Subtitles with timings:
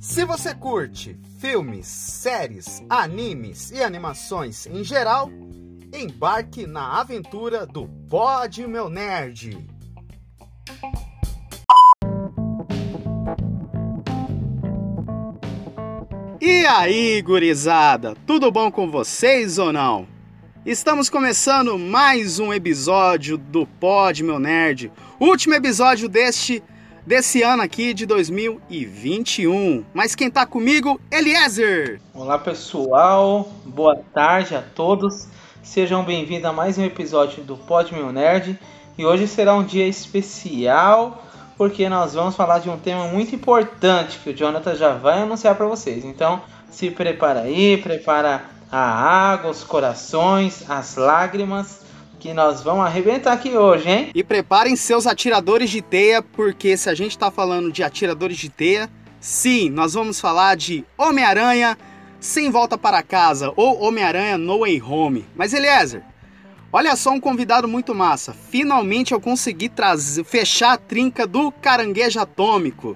[0.00, 5.30] Se você curte filmes, séries, animes e animações em geral,
[5.92, 9.58] embarque na aventura do Pod Meu Nerd.
[16.40, 20.15] E aí, gurizada, tudo bom com vocês ou não?
[20.66, 24.90] Estamos começando mais um episódio do Pod Meu Nerd,
[25.20, 26.60] último episódio deste
[27.06, 29.84] desse ano aqui de 2021.
[29.94, 32.00] Mas quem tá comigo, Eliezer.
[32.12, 33.48] Olá, pessoal.
[33.64, 35.28] Boa tarde a todos.
[35.62, 38.58] Sejam bem-vindos a mais um episódio do Pod Meu Nerd.
[38.98, 41.24] E hoje será um dia especial
[41.56, 45.54] porque nós vamos falar de um tema muito importante que o Jonathan já vai anunciar
[45.54, 46.04] para vocês.
[46.04, 51.80] Então, se prepara aí, prepara a água, os corações, as lágrimas,
[52.18, 54.10] que nós vamos arrebentar aqui hoje, hein?
[54.14, 58.48] E preparem seus atiradores de teia, porque se a gente está falando de atiradores de
[58.48, 61.76] teia, sim, nós vamos falar de Homem-Aranha
[62.18, 65.24] sem volta para casa ou Homem-Aranha No Way Home.
[65.36, 66.02] Mas Eliezer,
[66.72, 68.34] Olha só um convidado muito massa.
[68.34, 72.94] Finalmente eu consegui trazer, fechar a trinca do Caranguejo Atômico.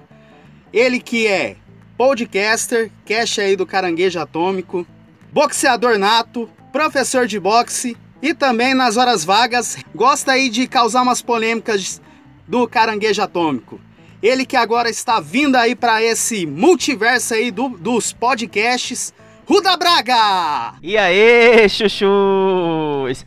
[0.71, 1.55] Ele que é
[1.97, 4.85] podcaster, cash aí do Caranguejo Atômico,
[5.31, 11.21] boxeador nato, professor de boxe e também nas horas vagas gosta aí de causar umas
[11.21, 12.01] polêmicas
[12.47, 13.79] do Caranguejo Atômico.
[14.21, 19.13] Ele que agora está vindo aí para esse multiverso aí do, dos podcasts
[19.51, 20.75] Ruda Braga!
[20.81, 23.25] E aí, chuchus!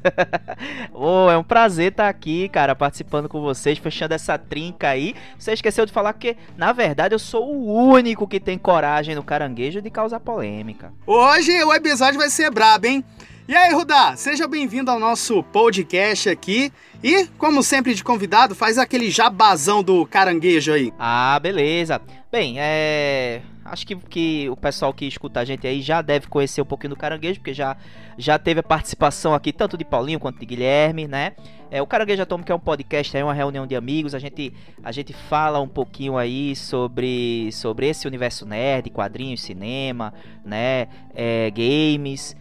[0.95, 5.15] oh, é um prazer estar aqui, cara, participando com vocês, fechando essa trinca aí.
[5.39, 9.23] Você esqueceu de falar que, na verdade, eu sou o único que tem coragem no
[9.23, 10.95] caranguejo de causar polêmica.
[11.07, 13.05] Hoje o episódio vai ser brabo, hein?
[13.47, 16.73] E aí, Rudá, seja bem-vindo ao nosso podcast aqui.
[17.03, 20.91] E, como sempre de convidado, faz aquele jabazão do caranguejo aí.
[20.99, 22.01] Ah, beleza.
[22.35, 26.61] Bem, é acho que, que o pessoal que escuta a gente aí já deve conhecer
[26.61, 27.77] um pouquinho do Caranguejo, porque já,
[28.19, 31.37] já teve a participação aqui tanto de Paulinho quanto de Guilherme, né?
[31.71, 34.53] É, o Caranguejo Atômico é um podcast, é uma reunião de amigos, a gente,
[34.83, 40.13] a gente fala um pouquinho aí sobre, sobre esse universo nerd, quadrinhos, cinema,
[40.45, 40.89] né?
[41.15, 42.37] É, games...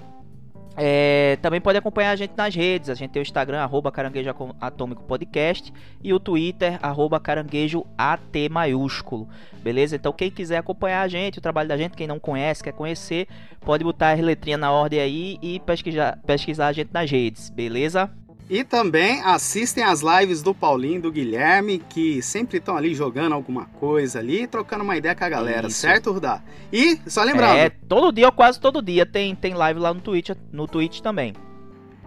[0.76, 2.90] é, também pode acompanhar a gente nas redes.
[2.90, 5.72] A gente tem o Instagram, arroba Caranguejo Atômico Podcast,
[6.02, 9.26] e o Twitter, arroba Caranguejo AT maiúsculo.
[9.62, 9.96] Beleza?
[9.96, 13.26] Então, quem quiser acompanhar a gente, o trabalho da gente, quem não conhece, quer conhecer,
[13.60, 18.10] pode botar as letrinhas na ordem aí e pesquisar, pesquisar a gente nas redes, beleza?
[18.48, 23.32] E também assistem as lives do Paulinho e do Guilherme, que sempre estão ali jogando
[23.32, 25.80] alguma coisa ali, trocando uma ideia com a galera, Isso.
[25.80, 26.40] certo, Rudá?
[26.72, 27.56] E, só lembrando...
[27.56, 31.00] É, todo dia ou quase todo dia tem, tem live lá no Twitch, no Twitch
[31.00, 31.34] também.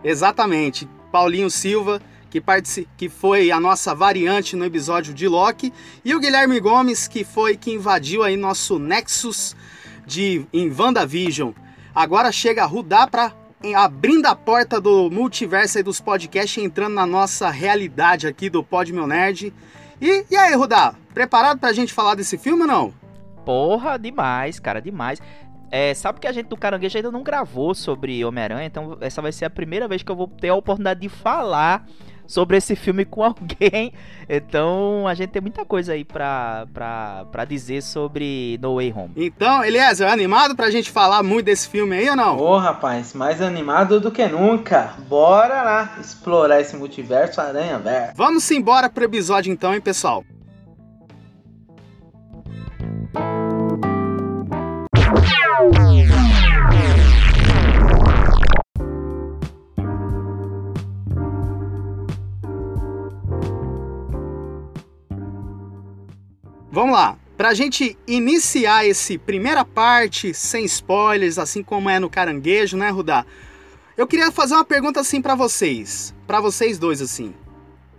[0.02, 0.88] Exatamente.
[1.12, 2.42] Paulinho Silva, que,
[2.96, 5.74] que foi a nossa variante no episódio de Loki,
[6.06, 9.58] e o Guilherme Gomes, que foi que invadiu aí nosso Nexus
[10.06, 11.52] de, em WandaVision.
[11.94, 13.34] Agora chega a Rudá para
[13.76, 18.92] abrindo a porta do multiverso e dos podcasts, entrando na nossa realidade aqui do Pod
[18.94, 19.54] Meu Nerd.
[20.02, 22.94] E, e aí, Rudá, preparado pra gente falar desse filme ou não?
[23.46, 25.22] Porra, demais, cara, demais.
[25.72, 29.32] É, sabe que a gente do Caranguejo ainda não gravou sobre Homem-Aranha, então essa vai
[29.32, 31.86] ser a primeira vez que eu vou ter a oportunidade de falar
[32.30, 33.92] sobre esse filme com alguém.
[34.30, 39.12] Então a gente tem muita coisa aí pra, pra, pra dizer sobre No Way Home.
[39.16, 42.38] Então, Eliezer, animado pra gente falar muito desse filme aí ou não?
[42.38, 44.94] Ô, oh, rapaz, mais animado do que nunca.
[45.10, 48.14] Bora lá explorar esse multiverso Aranha Verso.
[48.16, 50.24] Vamos embora pro episódio então, hein, pessoal?
[66.72, 67.18] Vamos lá.
[67.36, 73.26] Pra gente iniciar esse primeira parte sem spoilers, assim como é no Caranguejo, né, Rudá?
[73.98, 77.34] Eu queria fazer uma pergunta assim para vocês, para vocês dois assim.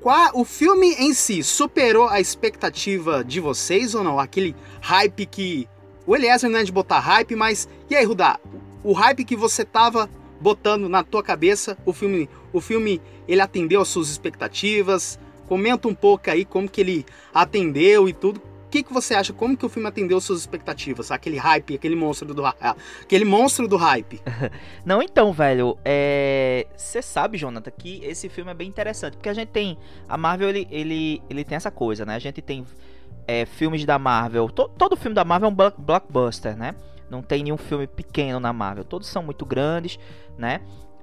[0.00, 4.20] Qual o filme em si superou a expectativa de vocês ou não?
[4.20, 5.68] Aquele hype que
[6.06, 8.38] o Eliezer não é de botar hype, mas e aí, Rudá?
[8.84, 10.08] O hype que você tava
[10.40, 15.18] botando na tua cabeça, o filme, o filme ele atendeu às suas expectativas?
[15.48, 19.32] Comenta um pouco aí como que ele atendeu e tudo que, que você acha?
[19.32, 21.10] Como que o filme atendeu suas expectativas?
[21.10, 24.20] Aquele hype, aquele monstro do aquele monstro do hype.
[24.84, 26.66] Não, então, velho, é...
[26.76, 29.76] você sabe, Jonathan, que esse filme é bem interessante, porque a gente tem
[30.08, 32.14] a Marvel, ele, ele, ele tem essa coisa, né?
[32.14, 32.64] A gente tem
[33.26, 36.74] é, filmes da Marvel, to, todo filme da Marvel é um blockbuster, né?
[37.10, 39.98] Não tem nenhum filme pequeno na Marvel, todos são muito grandes,
[40.38, 40.60] né?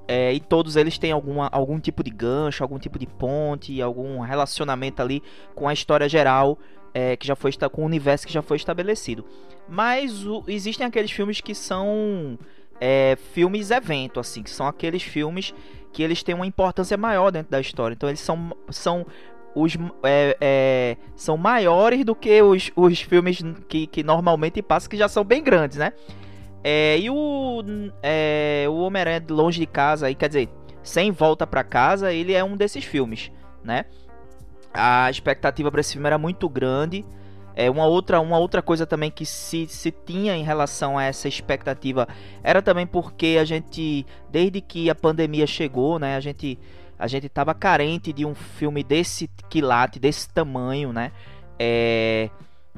[0.08, 4.22] É, e todos eles têm alguma, algum tipo de gancho, algum tipo de ponte, algum
[4.22, 5.22] relacionamento ali
[5.54, 6.58] com a história geral
[6.94, 9.26] é, que já foi com o universo que já foi estabelecido.
[9.68, 12.38] Mas o, existem aqueles filmes que são
[12.80, 15.54] é, filmes evento, assim, que são aqueles filmes
[15.92, 17.94] que eles têm uma importância maior dentro da história.
[17.94, 19.06] Então eles são, são
[19.56, 24.98] os é, é, são maiores do que os, os filmes que, que normalmente passam, que
[24.98, 25.94] já são bem grandes, né?
[26.64, 27.64] É, e o,
[28.04, 30.50] é, o Homem-Aranha Longe de Casa, aí, quer dizer,
[30.84, 33.32] Sem Volta para Casa, ele é um desses filmes,
[33.64, 33.86] né?
[34.78, 37.04] A expectativa para esse filme era muito grande.
[37.56, 41.28] É, uma, outra, uma outra coisa também que se, se tinha em relação a essa
[41.28, 42.08] expectativa
[42.44, 46.60] era também porque a gente, desde que a pandemia chegou, né, a gente
[47.00, 51.12] a gente tava carente de um filme desse quilate, desse tamanho, né?
[51.60, 52.30] É,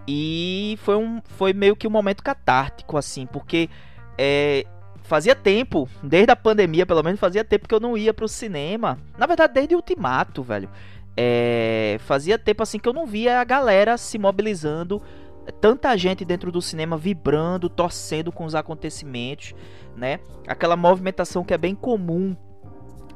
[0.07, 3.69] e foi, um, foi meio que um momento catártico, assim, porque
[4.17, 4.65] é,
[5.03, 8.97] fazia tempo, desde a pandemia pelo menos, fazia tempo que eu não ia pro cinema.
[9.17, 10.69] Na verdade, desde o Ultimato, velho.
[11.21, 15.01] É, fazia tempo assim que eu não via a galera se mobilizando,
[15.59, 19.53] tanta gente dentro do cinema vibrando, torcendo com os acontecimentos,
[19.97, 20.21] né?
[20.47, 22.37] Aquela movimentação que é bem comum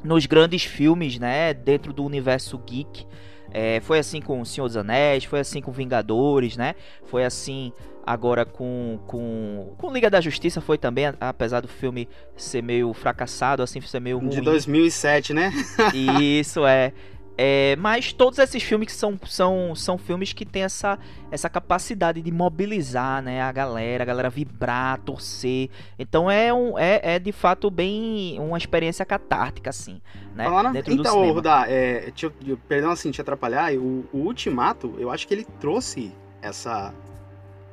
[0.03, 1.53] nos grandes filmes, né?
[1.53, 3.07] Dentro do universo geek.
[3.51, 6.75] É, foi assim com O Senhor dos Anéis, foi assim com Vingadores, né?
[7.05, 7.71] Foi assim
[8.05, 13.63] agora com, com, com Liga da Justiça, foi também, apesar do filme ser meio fracassado,
[13.63, 14.29] assim, ser meio ruim.
[14.29, 15.53] De 2007, né?
[15.93, 16.91] Isso, é.
[17.35, 20.99] É, mas todos esses filmes são, são, são filmes que têm essa,
[21.31, 25.69] essa capacidade de mobilizar né, a galera, a galera vibrar, torcer.
[25.97, 29.99] Então é, um, é, é de fato bem uma experiência catártica, assim.
[30.35, 32.29] Né, dentro então, do Rudá, é, te,
[32.67, 36.93] perdão assim te atrapalhar, o, o Ultimato, eu acho que ele trouxe essa,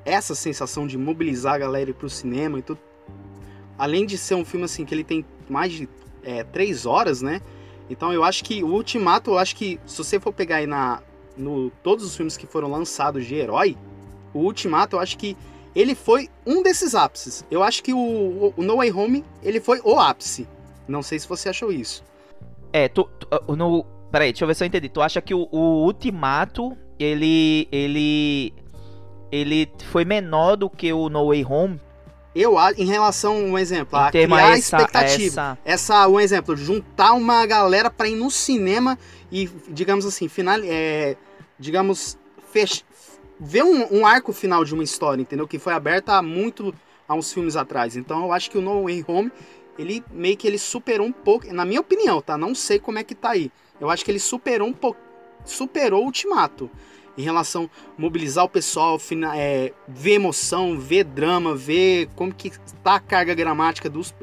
[0.06, 2.80] essa sensação de mobilizar a galera para o cinema e tudo.
[3.76, 5.88] Além de ser um filme assim que ele tem mais de
[6.22, 7.42] é, três horas, né?
[7.90, 11.02] Então eu acho que o Ultimato, eu acho que se você for pegar aí na
[11.36, 13.76] no todos os filmes que foram lançados de herói,
[14.32, 15.36] o Ultimato, eu acho que
[15.74, 17.44] ele foi um desses ápices.
[17.50, 20.46] Eu acho que o, o No Way Home, ele foi o ápice.
[20.86, 22.04] Não sei se você achou isso.
[22.72, 24.88] É, tu, tu no, peraí, deixa eu ver se eu entendi.
[24.88, 28.52] Tu acha que o, o Ultimato, ele ele
[29.32, 31.80] ele foi menor do que o No Way Home?
[32.34, 35.58] Eu, em relação, um exemplo, a criar essa, expectativa.
[35.64, 35.94] Essa...
[35.94, 36.08] essa...
[36.08, 38.96] um exemplo, juntar uma galera para ir no cinema
[39.32, 41.16] e, digamos assim, final, é,
[41.58, 42.16] digamos,
[42.52, 42.84] fech...
[43.38, 45.48] ver um, um, arco final de uma história, entendeu?
[45.48, 46.72] Que foi aberta há muito,
[47.08, 47.96] há uns filmes atrás.
[47.96, 49.32] Então eu acho que o No Way Home,
[49.76, 52.38] ele meio que ele superou um pouco, na minha opinião, tá?
[52.38, 53.50] Não sei como é que tá aí.
[53.80, 55.00] Eu acho que ele superou um pouco,
[55.44, 56.70] superou o Ultimato
[57.16, 58.98] em relação a mobilizar o pessoal,
[59.34, 64.14] é, ver emoção, ver drama, ver como que está a carga gramática dos,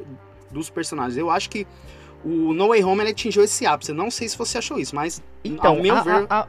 [0.52, 1.18] dos personagens.
[1.18, 1.68] Eu acho que
[2.24, 3.94] o No Way Home ele atingiu esse ápice.
[3.94, 6.26] Não sei se você achou isso, mas então, ao meu a, ver...
[6.30, 6.48] A,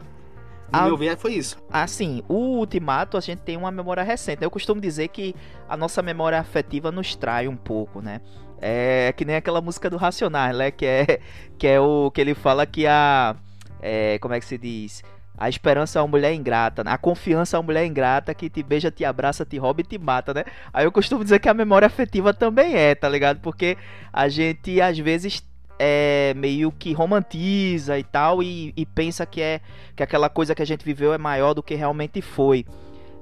[0.73, 0.81] a...
[0.81, 1.57] No meu ver, foi isso.
[1.71, 4.43] Assim, o Ultimato, a gente tem uma memória recente.
[4.43, 5.35] Eu costumo dizer que
[5.69, 8.21] a nossa memória afetiva nos trai um pouco, né?
[8.61, 10.71] É que nem aquela música do Racionais, né?
[10.71, 11.21] Que é,
[11.57, 13.37] que é o que ele fala que a.
[13.81, 15.03] É, como é que se diz?
[15.39, 16.91] A esperança é uma mulher ingrata, né?
[16.91, 19.97] a confiança é uma mulher ingrata que te beija, te abraça, te rouba e te
[19.97, 20.45] mata, né?
[20.73, 23.39] Aí eu costumo dizer que a memória afetiva também é, tá ligado?
[23.41, 23.79] Porque
[24.13, 25.45] a gente às vezes
[25.79, 29.61] é meio que romantiza e tal e, e pensa que é
[29.95, 32.67] que aquela coisa que a gente viveu é maior do que realmente foi.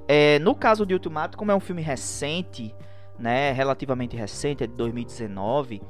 [0.07, 2.73] É, no caso de Ultimato, como é um filme recente,
[3.19, 5.81] né, relativamente recente, é de 2019,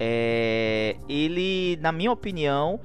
[0.00, 2.80] é, ele, na minha opinião,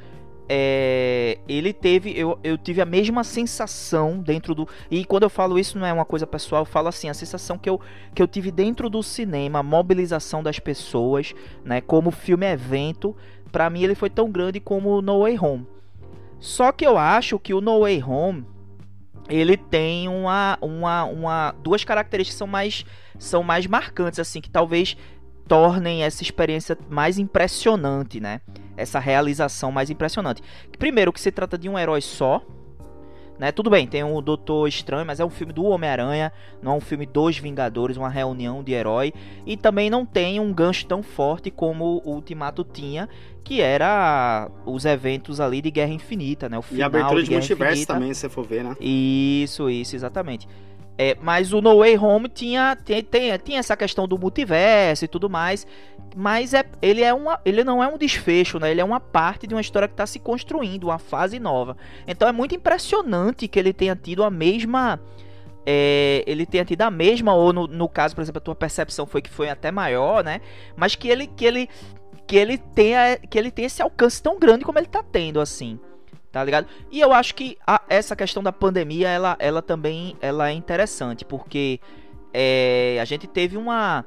[0.55, 4.69] é, ele teve, eu, eu tive a mesma sensação dentro do.
[4.91, 7.57] E quando eu falo isso, não é uma coisa pessoal, eu falo assim, a sensação
[7.57, 7.81] que eu,
[8.13, 11.33] que eu tive dentro do cinema, a mobilização das pessoas,
[11.65, 11.81] né?
[11.81, 13.15] Como filme evento,
[13.51, 15.65] para mim ele foi tão grande como o No Way Home.
[16.39, 18.45] Só que eu acho que o No Way Home
[19.27, 22.85] ele tem uma, uma, uma duas características que são mais
[23.17, 24.95] são mais marcantes assim que talvez
[25.47, 28.41] tornem essa experiência mais impressionante, né?
[28.75, 30.41] Essa realização mais impressionante.
[30.79, 32.41] Primeiro, que se trata de um herói só,
[33.37, 33.51] Né?
[33.51, 36.31] Tudo bem, tem o Doutor Estranho, mas é um filme do Homem-Aranha,
[36.61, 39.11] não é um filme dos Vingadores, uma reunião de herói.
[39.45, 43.09] E também não tem um gancho tão forte como o Ultimato tinha,
[43.43, 46.57] que era os eventos ali de Guerra Infinita, né?
[46.57, 47.93] O final e a abertura de, de multiverso Infinita.
[47.93, 48.75] também, se for ver, né?
[48.79, 50.47] Isso, isso, exatamente.
[50.97, 53.03] É, mas o No Way Home tinha, tem,
[53.43, 55.65] tinha essa questão do multiverso e tudo mais.
[56.15, 58.69] Mas é, ele, é uma, ele não é um desfecho, né?
[58.69, 61.75] Ele é uma parte de uma história que está se construindo, uma fase nova.
[62.07, 64.99] Então é muito impressionante que ele tenha tido a mesma.
[65.65, 69.05] É, ele tenha tido a mesma, ou no, no caso, por exemplo, a tua percepção
[69.07, 70.41] foi que foi até maior, né?
[70.75, 71.69] Mas que ele, que ele,
[72.27, 75.79] que ele tenha, que ele tenha esse alcance tão grande como ele está tendo, assim
[76.33, 76.67] tá ligado?
[76.91, 81.23] E eu acho que a, essa questão da pandemia, ela, ela também ela é interessante,
[81.23, 81.79] porque
[82.33, 84.03] é, a gente teve uma...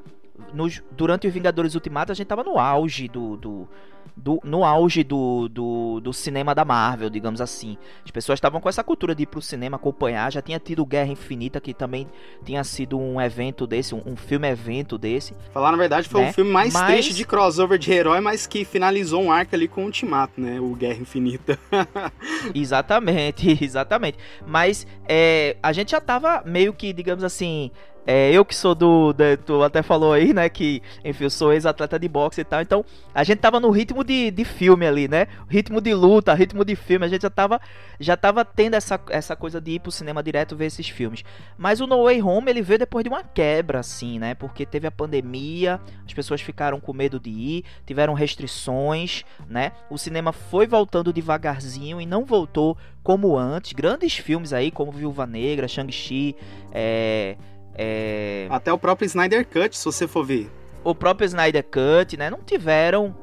[0.53, 3.69] Nos, durante os Vingadores Ultimato, a gente tava no auge do, do
[4.17, 7.77] do, no auge do, do, do, cinema da Marvel, digamos assim.
[8.05, 10.33] As pessoas estavam com essa cultura de ir pro cinema acompanhar.
[10.33, 12.07] Já tinha tido Guerra Infinita, que também
[12.43, 15.35] tinha sido um evento desse, um, um filme-evento desse.
[15.53, 16.31] Falar na verdade, foi né?
[16.31, 16.87] o filme mais mas...
[16.87, 20.59] triste de crossover de herói, mas que finalizou um arco ali com o Ultimato, né?
[20.59, 21.59] O Guerra Infinita.
[22.55, 24.17] exatamente, exatamente.
[24.47, 27.71] Mas é, a gente já tava meio que, digamos assim,
[28.07, 29.13] é, eu que sou do,
[29.45, 30.49] Tu até falou aí, né?
[30.49, 32.63] Que, enfim, eu sou ex-atleta de boxe e tal.
[32.63, 35.27] Então, a gente tava no ritmo de, de filme ali, né?
[35.49, 37.05] Ritmo de luta, ritmo de filme.
[37.05, 37.61] A gente já tava,
[37.99, 41.25] já tava tendo essa, essa coisa de ir pro cinema direto ver esses filmes.
[41.59, 44.37] Mas o No Way Home, ele veio depois de uma quebra, assim, né?
[44.37, 49.73] Porque teve a pandemia, as pessoas ficaram com medo de ir, tiveram restrições, né?
[49.91, 53.73] O cinema foi voltando devagarzinho e não voltou como antes.
[53.73, 56.37] Grandes filmes aí, como Viúva Negra, Shang-Chi,
[56.73, 57.37] é
[57.77, 58.47] é...
[58.51, 60.51] Até o próprio Snyder Cut, se você for ver.
[60.83, 62.31] O próprio Snyder Cut, né?
[62.31, 63.15] Não tiveram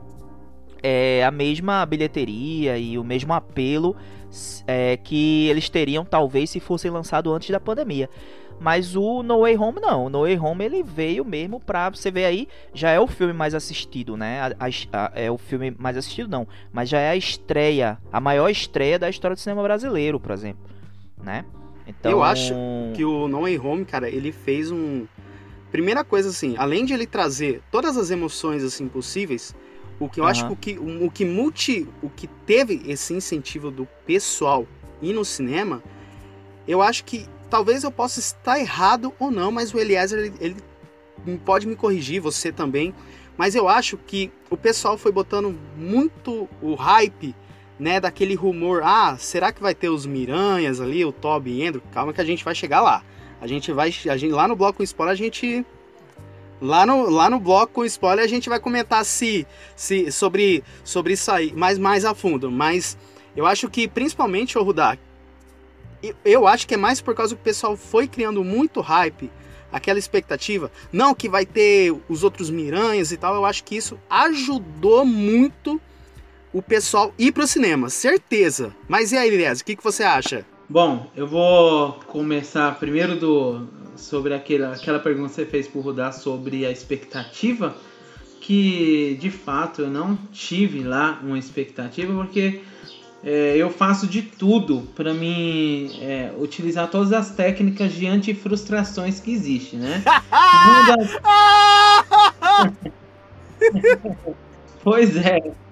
[0.81, 3.95] é, a mesma bilheteria e o mesmo apelo
[4.67, 8.09] é, que eles teriam, talvez, se fossem lançado antes da pandemia.
[8.59, 10.05] Mas o No Way Home não.
[10.05, 11.89] O No Way Home ele veio mesmo pra.
[11.89, 14.41] Você ver aí, já é o filme mais assistido, né?
[14.41, 16.47] A, a, a, é o filme mais assistido, não.
[16.71, 20.63] Mas já é a estreia, a maior estreia da história do cinema brasileiro, por exemplo.
[21.21, 21.43] Né?
[21.87, 22.11] Então...
[22.11, 22.53] Eu acho
[22.95, 25.05] que o No Way Home, cara, ele fez um.
[25.71, 29.55] Primeira coisa, assim, além de ele trazer todas as emoções assim possíveis,
[29.99, 30.29] o que eu uhum.
[30.29, 31.87] acho que o que, o, o que multi.
[32.01, 34.67] O que teve esse incentivo do pessoal
[35.01, 35.83] ir no cinema,
[36.67, 41.37] eu acho que talvez eu possa estar errado ou não, mas o Eliezer ele, ele
[41.45, 42.93] pode me corrigir, você também.
[43.37, 47.35] Mas eu acho que o pessoal foi botando muito o hype
[47.79, 51.83] né, daquele rumor, ah, será que vai ter os Miranhas ali, o Toby e Andrew?
[51.91, 53.03] Calma que a gente vai chegar lá.
[53.41, 55.65] A gente vai, a gente, lá no bloco com spoiler a gente
[56.61, 61.13] lá no, lá no bloco com spoiler a gente vai comentar se, se sobre sobre
[61.13, 62.97] isso aí, mais mais a fundo, mas
[63.35, 64.97] eu acho que principalmente o Rudá,
[66.01, 69.29] eu, eu acho que é mais por causa que o pessoal foi criando muito hype,
[69.73, 73.99] aquela expectativa, não que vai ter os outros Miranhas e tal, eu acho que isso
[74.09, 75.81] ajudou muito
[76.53, 78.73] o pessoal ir pro cinema, certeza.
[78.87, 80.45] Mas e aí, Elias, o que, que você acha?
[80.69, 86.11] Bom, eu vou começar primeiro do sobre aquela, aquela pergunta que você fez por Rudá
[86.11, 87.75] sobre a expectativa,
[88.41, 92.61] que de fato eu não tive lá uma expectativa, porque
[93.23, 99.31] é, eu faço de tudo para mim é, utilizar todas as técnicas de antifrustrações que
[99.31, 100.03] existe, né?
[100.87, 101.19] das...
[104.83, 105.62] pois é.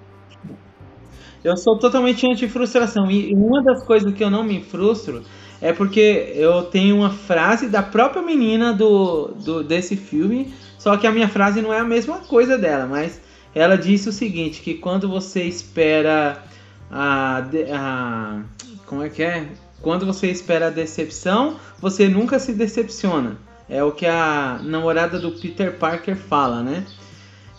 [1.44, 3.10] Eu sou totalmente anti-frustração.
[3.10, 5.22] E uma das coisas que eu não me frustro
[5.60, 11.06] é porque eu tenho uma frase da própria menina do, do desse filme, só que
[11.06, 13.20] a minha frase não é a mesma coisa dela, mas
[13.54, 16.42] ela disse o seguinte, que quando você espera
[16.90, 18.40] a, a
[18.86, 19.46] como é que é?
[19.80, 23.36] Quando você espera a decepção, você nunca se decepciona.
[23.68, 26.84] É o que a namorada do Peter Parker fala, né?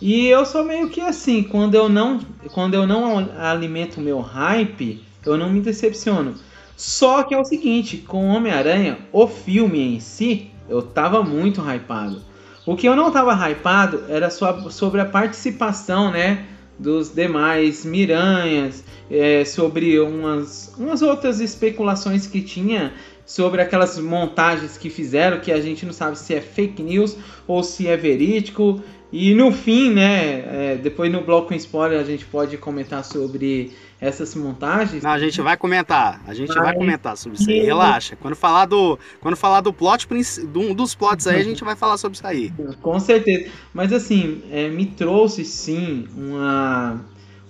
[0.06, 2.20] E eu sou meio que assim, quando eu não,
[2.52, 6.34] quando eu não alimento meu hype, eu não me decepciono.
[6.76, 12.20] Só que é o seguinte, com Homem-Aranha, o filme em si, eu tava muito hypado.
[12.66, 16.44] O que eu não tava hypado era sobre a participação, né,
[16.78, 22.92] dos demais Miranhas, é, sobre umas, umas outras especulações que tinha
[23.24, 27.62] sobre aquelas montagens que fizeram, que a gente não sabe se é fake news ou
[27.62, 28.82] se é verídico.
[29.16, 33.70] E no fim, né, é, depois no bloco com spoiler a gente pode comentar sobre
[34.00, 35.04] essas montagens.
[35.04, 36.58] Não, a gente vai comentar, a gente Mas...
[36.58, 38.16] vai comentar sobre isso aí, relaxa.
[38.16, 40.08] Quando falar do, quando falar do plot,
[40.48, 42.52] do, dos plots aí, a gente vai falar sobre isso aí.
[42.82, 43.48] Com certeza.
[43.72, 47.00] Mas assim, é, me trouxe sim uma,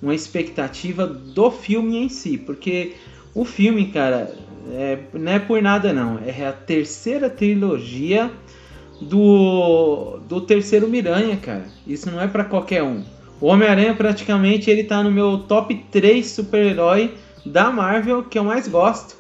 [0.02, 2.92] uma expectativa do filme em si, porque
[3.34, 4.32] O filme, cara,
[4.70, 6.20] é, não é por nada não.
[6.24, 8.30] É a terceira trilogia
[9.00, 11.64] do, do terceiro Miranha, cara.
[11.86, 13.02] Isso não é para qualquer um.
[13.40, 18.68] O Homem-Aranha praticamente ele tá no meu top 3 super-herói da Marvel que eu mais
[18.68, 19.16] gosto.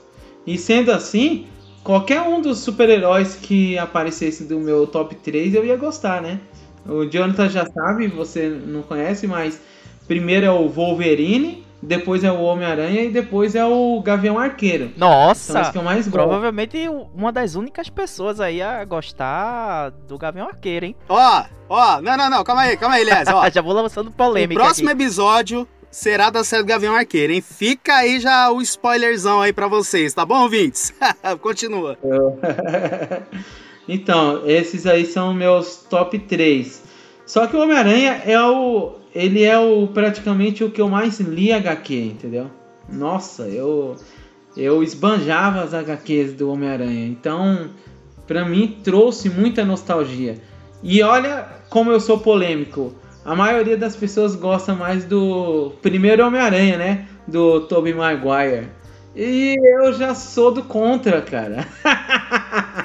[0.46, 1.46] E sendo assim,
[1.82, 6.40] qualquer um dos super-heróis que aparecesse do meu top 3 eu ia gostar, né?
[6.86, 9.60] O Jonathan já sabe, você não conhece, mas
[10.06, 14.90] primeiro é o Wolverine, depois é o Homem-Aranha e depois é o Gavião Arqueiro.
[14.96, 15.70] Nossa!
[15.70, 16.12] que eu mais gosto.
[16.12, 20.96] Provavelmente uma das únicas pessoas aí a gostar do Gavião Arqueiro, hein?
[21.08, 23.48] Ó, ó, não, não, não, calma aí, calma aí, ó.
[23.52, 24.60] já vou lançando polêmica.
[24.60, 25.02] O próximo aqui.
[25.02, 27.40] episódio será da série do Gavião Arqueiro, hein?
[27.40, 30.92] Fica aí já o spoilerzão aí para vocês, tá bom, ouvintes?
[31.40, 31.96] Continua.
[33.88, 36.82] então, esses aí são meus top 3.
[37.26, 38.96] Só que o Homem-Aranha é o.
[39.14, 42.50] Ele é o praticamente o que eu mais li HQ, entendeu?
[42.88, 43.96] Nossa, eu.
[44.56, 47.06] Eu esbanjava as HQs do Homem-Aranha.
[47.06, 47.70] Então,
[48.26, 50.38] para mim, trouxe muita nostalgia.
[50.82, 52.94] E olha como eu sou polêmico
[53.24, 57.06] a maioria das pessoas gosta mais do primeiro Homem-Aranha, né?
[57.26, 58.68] Do Tobey Maguire.
[59.16, 61.66] E eu já sou do contra, cara.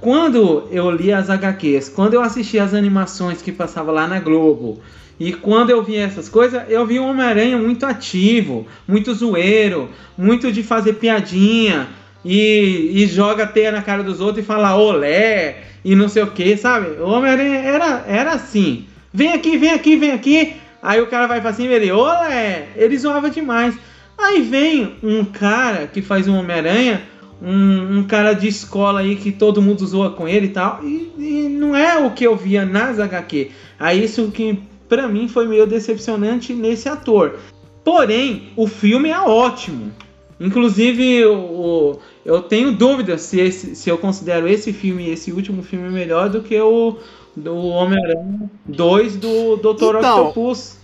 [0.00, 4.80] quando eu li as HQs, quando eu assisti as animações que passava lá na Globo,
[5.18, 10.50] e quando eu vi essas coisas, eu vi o Homem-Aranha muito ativo, muito zoeiro, muito
[10.50, 11.88] de fazer piadinha,
[12.24, 16.30] e, e joga teia na cara dos outros e fala olé, e não sei o
[16.30, 17.00] que, sabe?
[17.00, 18.86] O Homem-Aranha era, era assim.
[19.12, 20.54] Vem aqui, vem aqui, vem aqui.
[20.82, 23.74] Aí o cara vai pra cima e ele, olé, ele zoava demais.
[24.16, 27.02] Aí vem um cara que faz um Homem-Aranha,
[27.42, 31.12] um, um, cara de escola aí que todo mundo zoa com ele e tal, e,
[31.18, 33.50] e não é o que eu via nas HQ.
[33.78, 37.38] Aí isso que pra mim foi meio decepcionante nesse ator.
[37.84, 39.92] Porém, o filme é ótimo.
[40.38, 45.90] Inclusive, o, eu tenho dúvidas se, esse, se eu considero esse filme, esse último filme,
[45.90, 46.96] melhor do que o
[47.36, 49.96] do Homem-Aranha 2 do Dr.
[49.98, 50.79] Então, Octopus.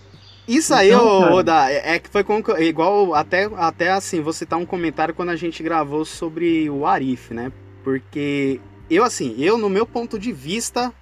[0.47, 4.65] Isso aí, então, Oda, é, que foi com, igual até, até assim, vou citar um
[4.65, 7.51] comentário quando a gente gravou sobre o Arif, né?
[7.83, 10.93] Porque eu, assim, eu, no meu ponto de vista,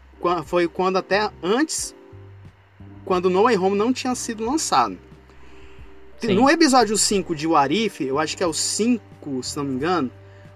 [0.45, 1.93] foi quando até antes,
[3.03, 4.97] quando No Way Home não tinha sido lançado.
[6.17, 6.33] Sim.
[6.33, 10.09] No episódio 5 de Warif, eu acho que é o 5, se não me engano,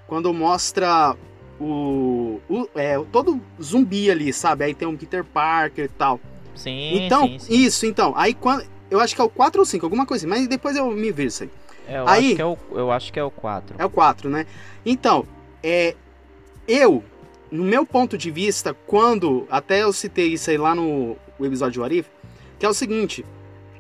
[0.08, 1.15] quando mostra
[1.59, 4.66] o, o é, todo zumbi ali, sabe?
[4.66, 6.20] Aí tem um Peter Parker e tal.
[6.55, 7.53] Sim, então, sim, sim.
[7.53, 8.14] isso, então.
[8.16, 8.66] Aí quando.
[8.90, 11.12] Eu acho que é o 4 ou 5, alguma coisa assim, mas depois eu me
[11.12, 11.50] vejo isso aí.
[11.88, 13.75] É, eu, aí, acho que é o, eu acho que é o 4.
[13.78, 14.46] É o 4, né?
[14.86, 15.25] Então,
[15.64, 15.96] é,
[16.68, 17.04] eu,
[17.52, 19.48] no meu ponto de vista, quando.
[19.50, 22.10] Até eu citei isso aí lá no episódio do Arif,
[22.58, 23.25] que é o seguinte: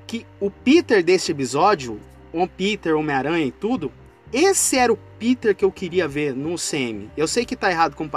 [0.07, 1.99] que o Peter desse episódio,
[2.33, 3.91] o Peter, Homem-Aranha e tudo,
[4.33, 7.09] esse era o Peter que eu queria ver no CM.
[7.15, 8.09] Eu sei que tá errado com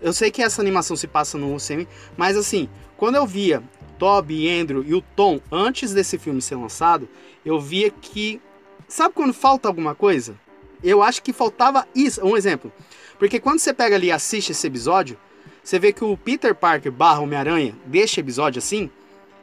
[0.00, 3.62] eu sei que essa animação se passa no CM, mas assim, quando eu via
[3.98, 7.08] Toby, Andrew e o Tom antes desse filme ser lançado,
[7.44, 8.40] eu via que
[8.88, 10.36] sabe quando falta alguma coisa?
[10.82, 12.72] Eu acho que faltava isso, um exemplo.
[13.18, 15.18] Porque quando você pega ali e assiste esse episódio,
[15.62, 18.90] você vê que o Peter Parker barra Homem-Aranha deste episódio assim,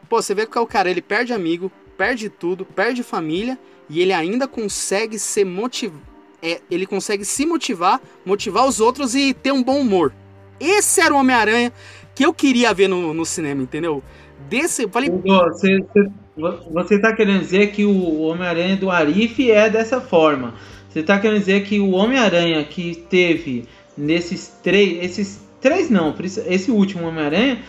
[0.08, 3.58] pô, você vê que o cara ele perde amigo, perde tudo, perde família
[3.89, 6.13] e ele ainda consegue ser motivado
[6.44, 10.13] é, ele consegue se motivar, motivar os outros e ter um bom humor.
[10.60, 11.72] Esse era o Homem-Aranha
[12.13, 14.04] que eu queria ver no, no cinema, entendeu?
[14.54, 15.10] Desse, eu falei.
[15.10, 15.84] Você,
[16.72, 20.54] você, tá querendo dizer que o Homem-Aranha do Arif é dessa forma.
[20.88, 23.66] Você tá querendo dizer que o Homem-Aranha que teve
[23.98, 25.04] nesses três.
[25.04, 26.13] Esses três não,
[26.46, 27.63] esse último Homem-Aranha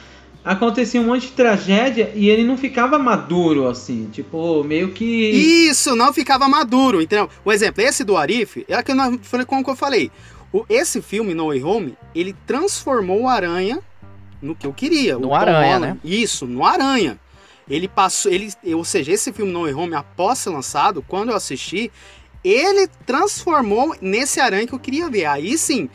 [0.45, 5.31] acontecia um monte de tragédia e ele não ficava maduro, assim, tipo, meio que.
[5.31, 7.31] Isso, não ficava maduro, entendeu?
[7.43, 10.11] O exemplo, esse do Arif, é que eu falei como que eu falei.
[10.53, 13.81] O, esse filme, No Way Home, ele transformou o Aranha
[14.45, 15.19] no que eu queria.
[15.19, 15.99] No Aranha, né?
[16.05, 17.19] Isso, no Aranha.
[17.69, 21.37] Ele passou, ele, ou seja, esse filme No Way Home, após ser lançado, quando eu
[21.37, 21.91] assisti,
[22.45, 25.25] ele transformou nesse Aranha que eu queria ver.
[25.25, 25.89] Aí sim,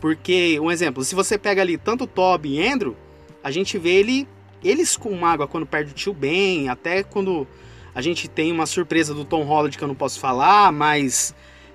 [0.00, 2.96] porque, um exemplo, se você pega ali tanto Toby e Andrew,
[3.42, 4.28] a gente vê ele
[4.62, 7.46] eles com mágoa quando perde o tio Ben, até quando
[7.94, 11.34] a gente tem uma surpresa do Tom Holland que eu não posso falar, mas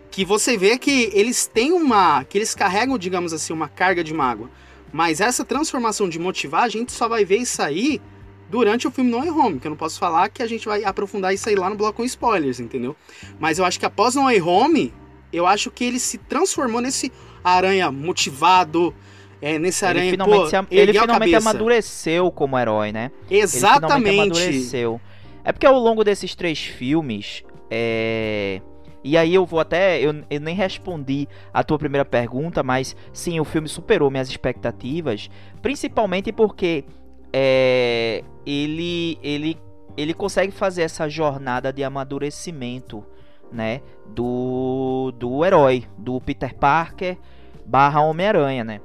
[0.09, 4.13] que você vê que eles têm uma, que eles carregam, digamos assim, uma carga de
[4.13, 4.49] mágoa.
[4.91, 8.01] Mas essa transformação de motivar, a gente só vai ver isso aí
[8.49, 10.83] durante o filme No Way Home, que eu não posso falar que a gente vai
[10.83, 12.95] aprofundar isso aí lá no bloco com spoilers, entendeu?
[13.39, 14.93] Mas eu acho que após No Way Home,
[15.31, 17.11] eu acho que ele se transformou nesse
[17.43, 18.93] aranha motivado,
[19.41, 23.09] é, nesse aranha, ele finalmente, pô, se, ele finalmente amadureceu como herói, né?
[23.29, 24.19] Exatamente.
[24.19, 25.01] amadureceu.
[25.43, 28.61] É porque ao longo desses três filmes, é...
[29.03, 29.99] E aí eu vou até.
[29.99, 35.29] Eu, eu nem respondi a tua primeira pergunta, mas sim, o filme superou minhas expectativas.
[35.61, 36.85] Principalmente porque
[37.33, 39.57] é, ele, ele,
[39.97, 43.03] ele consegue fazer essa jornada de amadurecimento
[43.51, 47.17] né, do, do herói, do Peter Parker
[47.65, 48.81] barra Homem-Aranha, né?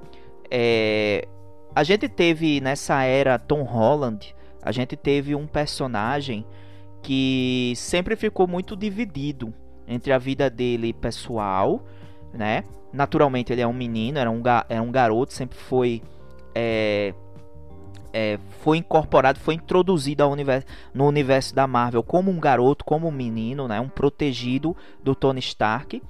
[0.51, 1.27] É,
[1.75, 6.47] a gente teve nessa era Tom Holland, a gente teve um personagem
[7.03, 9.53] que sempre ficou muito dividido
[9.87, 11.85] entre a vida dele pessoal,
[12.33, 12.65] né?
[12.93, 16.03] Naturalmente ele é um menino, era um, era um garoto, sempre foi
[16.55, 17.13] é,
[18.13, 23.13] é, foi incorporado, foi introduzido universo, no universo da Marvel como um garoto, como um
[23.13, 23.79] menino, né?
[23.79, 26.03] Um protegido do Tony Stark.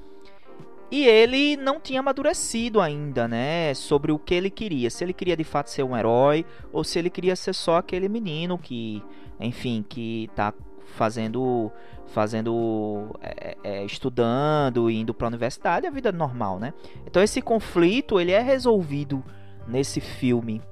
[0.89, 3.75] E ele não tinha amadurecido ainda, né?
[3.75, 4.89] Sobre o que ele queria.
[4.89, 8.09] Se ele queria de fato ser um herói ou se ele queria ser só aquele
[8.09, 9.03] menino que,
[9.41, 10.55] enfim, que tá
[10.94, 11.70] fazendo
[12.09, 16.72] fazendo é, é, estudando indo para a universidade a vida normal né?
[17.07, 19.22] Então esse conflito ele é resolvido
[19.66, 20.62] nesse filme.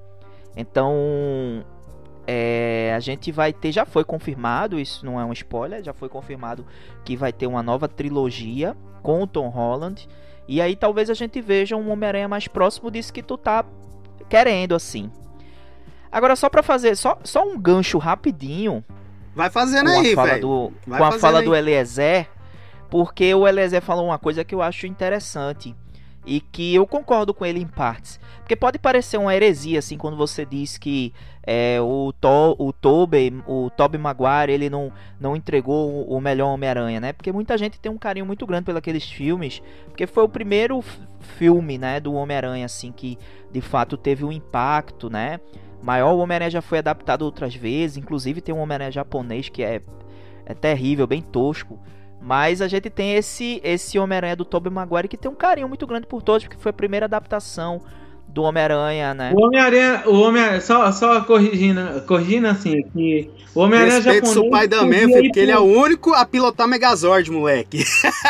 [0.57, 1.64] Então
[2.27, 6.09] é, a gente vai ter já foi confirmado isso não é um spoiler já foi
[6.09, 6.64] confirmado
[7.05, 10.09] que vai ter uma nova trilogia com o Tom Holland.
[10.46, 13.64] E aí talvez a gente veja um Homem-Aranha mais próximo disso que tu tá
[14.29, 15.11] querendo assim.
[16.11, 18.85] Agora só para fazer só, só um gancho rapidinho
[19.35, 20.73] Vai fazendo com aí, velho.
[20.87, 21.44] Com a fala aí.
[21.44, 22.29] do Eliezer,
[22.88, 25.75] porque o Eliezer falou uma coisa que eu acho interessante
[26.27, 28.18] e que eu concordo com ele em partes.
[28.38, 33.33] Porque pode parecer uma heresia, assim, quando você diz que é, o, to, o Tobey,
[33.47, 37.12] o Tobey Maguire, ele não, não entregou o melhor Homem-Aranha, né?
[37.12, 40.83] Porque muita gente tem um carinho muito grande pelos aqueles filmes, porque foi o primeiro
[41.38, 43.18] filme, né, do Homem-Aranha, assim, que
[43.51, 45.40] de fato teve um impacto, né?
[45.85, 46.14] Maior.
[46.14, 49.83] O Homem-Aranha já foi adaptado outras vezes, inclusive tem um Homem-Aranha japonês que é,
[50.47, 51.79] é terrível, bem tosco.
[52.20, 55.87] Mas a gente tem esse esse Homem-Aranha do Tobey Maguire que tem um carinho muito
[55.87, 57.83] grande por todos, porque foi a primeira adaptação
[58.35, 59.33] do Homem-Aranha, né?
[59.33, 64.29] O Homem-Aranha, o Homem só, só corrigindo, corrigindo assim, que o Homem-Aranha japonês...
[64.31, 67.85] seu pai também, porque ele é o único a pilotar Megazord, moleque.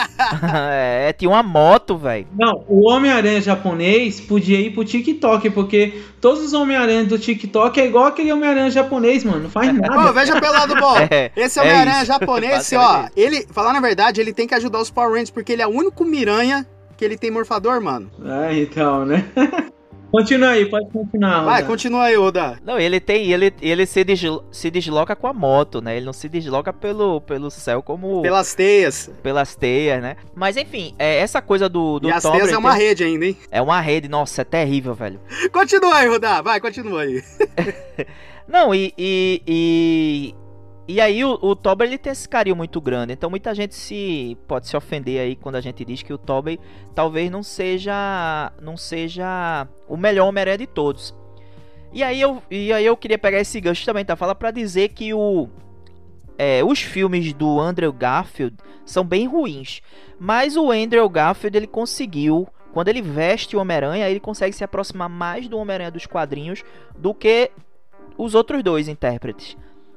[0.71, 2.27] é, tinha uma moto, velho.
[2.39, 7.87] Não, o Homem-Aranha japonês podia ir pro TikTok, porque todos os Homem-Aranha do TikTok é
[7.87, 9.95] igual aquele Homem-Aranha japonês, mano, não faz nada.
[9.95, 10.99] Pô, veja pelo lado bom.
[11.11, 14.83] É, Esse é Homem-Aranha é japonês, ó, ele, falar na verdade, ele tem que ajudar
[14.83, 18.11] os Power Rangers, porque ele é o único Miranha que ele tem morfador, mano.
[18.25, 19.25] Ah, então, né?
[20.15, 21.39] Continua aí, pode continuar.
[21.39, 21.45] Roda.
[21.47, 22.57] Vai, continua aí, Oda.
[22.65, 23.33] Não, ele tem.
[23.33, 25.97] Ele, ele se, deslo, se desloca com a moto, né?
[25.97, 28.23] Ele não se desloca pelo, pelo céu como.
[28.23, 29.11] Pelas teias.
[29.25, 30.15] Pelas teias, né?
[30.33, 31.99] Mas enfim, é, essa coisa do.
[31.99, 33.37] do e as Tom teias é uma rede ainda, hein?
[33.51, 35.19] É uma rede, nossa, é terrível, velho.
[35.51, 36.41] Continua aí, Roda.
[36.43, 37.21] Vai, continua aí.
[38.47, 40.35] não, e, e, e
[40.87, 44.69] e aí o, o ele tem esse carinho muito grande, então muita gente se pode
[44.69, 46.61] se ofender aí quando a gente diz que o Tobey
[46.95, 51.15] talvez não seja não seja o melhor Homem-Aranha de todos.
[51.93, 54.15] E aí eu e aí eu queria pegar esse gancho também, tá?
[54.15, 55.49] Fala para dizer que o
[56.37, 59.81] é, os filmes do Andrew Garfield são bem ruins,
[60.19, 65.09] mas o Andrew Garfield ele conseguiu quando ele veste o Homem-Aranha, ele consegue se aproximar
[65.09, 66.65] mais do Homem-Aranha dos quadrinhos
[66.99, 67.51] do que
[68.19, 69.57] os outros dois intérpretes.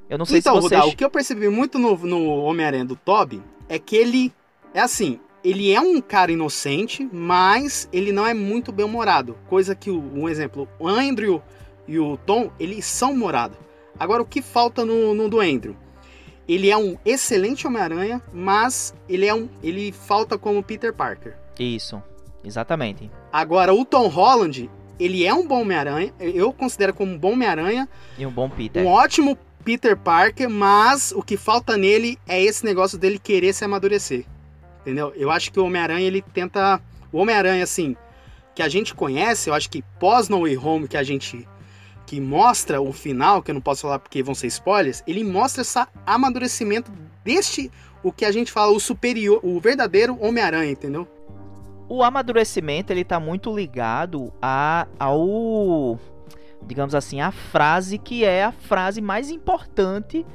[0.09, 0.81] Eu não sei então, se vocês...
[0.81, 4.33] Rudá, o que eu percebi muito no, no Homem-Aranha do Toby é que ele
[4.73, 9.37] é assim, ele é um cara inocente, mas ele não é muito bem-humorado.
[9.47, 11.41] Coisa que, um exemplo, o Andrew
[11.87, 13.57] e o Tom, eles são morados.
[13.99, 15.75] Agora, o que falta no, no do Andrew?
[16.47, 21.35] Ele é um excelente Homem-Aranha, mas ele é um, ele falta como Peter Parker.
[21.59, 22.01] Isso,
[22.43, 23.09] exatamente.
[23.31, 27.89] Agora, o Tom Holland, ele é um bom Homem-Aranha, eu considero como um bom Homem-Aranha.
[28.17, 28.83] E um bom Peter.
[28.83, 33.65] Um ótimo Peter Parker, mas o que falta nele é esse negócio dele querer se
[33.65, 34.23] amadurecer.
[34.79, 35.11] Entendeu?
[35.13, 36.81] Eu acho que o Homem-Aranha ele tenta.
[37.11, 37.93] O Homem-Aranha, assim,
[38.55, 41.45] que a gente conhece, eu acho que pós No Way Home, que a gente.
[42.05, 45.63] que mostra o final, que eu não posso falar porque vão ser spoilers, ele mostra
[45.63, 46.89] esse amadurecimento
[47.21, 47.69] deste.
[48.01, 51.05] o que a gente fala, o superior, o verdadeiro Homem-Aranha, entendeu?
[51.89, 55.99] O amadurecimento ele tá muito ligado a, ao
[56.67, 60.25] digamos assim, a frase que é a frase mais importante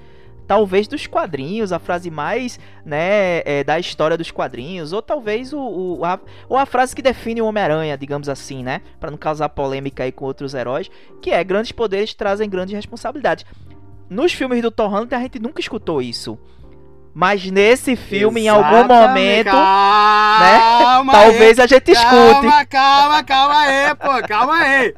[0.47, 5.59] talvez dos quadrinhos, a frase mais, né, é, da história dos quadrinhos, ou talvez o,
[5.59, 9.49] o a, ou a frase que define o Homem-Aranha, digamos assim, né, para não causar
[9.49, 10.90] polêmica aí com outros heróis,
[11.21, 13.47] que é grandes poderes trazem grandes responsabilidades.
[14.11, 16.38] Nos filmes do Thor Hunter a gente nunca escutou isso.
[17.14, 18.45] Mas nesse filme, Exatamente.
[18.45, 21.18] em algum momento, né, calma né?
[21.18, 22.11] Aí, talvez a gente escute.
[22.11, 24.95] Calma, calma, calma aí, pô, calma aí.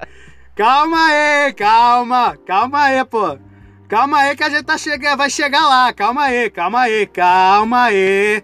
[0.57, 3.37] Calma aí, calma, calma aí, pô.
[3.88, 5.93] Calma aí que a gente tá chegando, vai chegar lá.
[5.93, 8.40] Calma aí, calma aí, calma aí.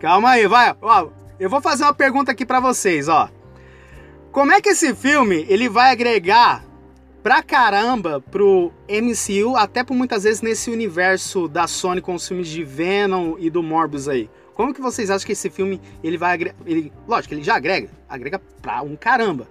[0.00, 0.74] Calma aí, vai.
[0.80, 3.28] Ó, eu vou fazer uma pergunta aqui para vocês, ó.
[4.30, 6.64] Como é que esse filme ele vai agregar
[7.22, 12.48] pra caramba pro MCU, até por muitas vezes nesse universo da Sony com os filmes
[12.48, 14.30] de Venom e do Morbius aí?
[14.54, 16.38] Como que vocês acham que esse filme ele vai?
[16.64, 19.46] Ele, lógico, ele já agrega, agrega pra um caramba.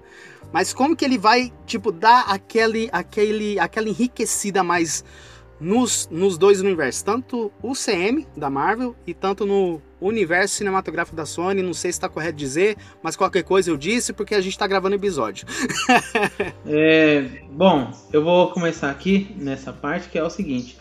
[0.52, 5.04] Mas como que ele vai, tipo, dar aquele, aquele, aquela enriquecida mais
[5.60, 7.02] nos, nos dois universos?
[7.02, 11.62] Tanto o CM da Marvel e tanto no universo cinematográfico da Sony.
[11.62, 14.68] Não sei se está correto dizer, mas qualquer coisa eu disse porque a gente está
[14.68, 15.48] gravando episódio.
[16.66, 20.78] é, bom, eu vou começar aqui nessa parte que é o seguinte.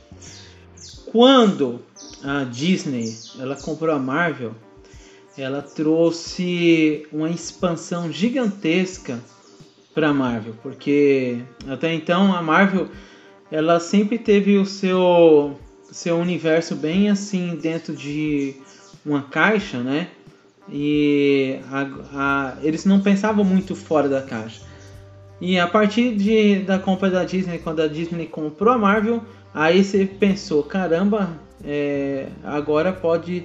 [1.13, 1.81] Quando
[2.25, 4.55] a Disney ela comprou a Marvel,
[5.37, 9.21] ela trouxe uma expansão gigantesca
[10.01, 12.89] para a Marvel, porque até então a Marvel
[13.53, 15.59] ela sempre teve o seu
[15.93, 18.55] seu universo bem assim dentro de
[19.05, 20.09] uma caixa, né?
[20.73, 24.63] E a, a, eles não pensavam muito fora da caixa.
[25.39, 29.85] E a partir de, da compra da Disney, quando a Disney comprou a Marvel, aí
[29.85, 31.29] você pensou, caramba,
[31.63, 33.45] é, agora pode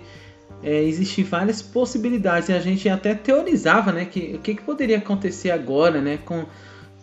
[0.64, 2.50] é, existir várias possibilidades.
[2.50, 6.46] E a gente até teorizava, né, que o que, que, poderia acontecer agora, né, com,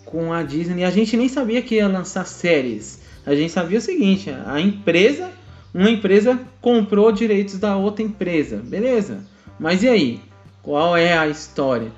[0.05, 0.85] com a Disney.
[0.85, 3.01] A gente nem sabia que ia lançar séries.
[3.25, 5.31] A gente sabia o seguinte, a empresa,
[5.73, 9.21] uma empresa comprou direitos da outra empresa, beleza?
[9.61, 10.21] Mas e aí?
[10.61, 11.93] Qual é a história?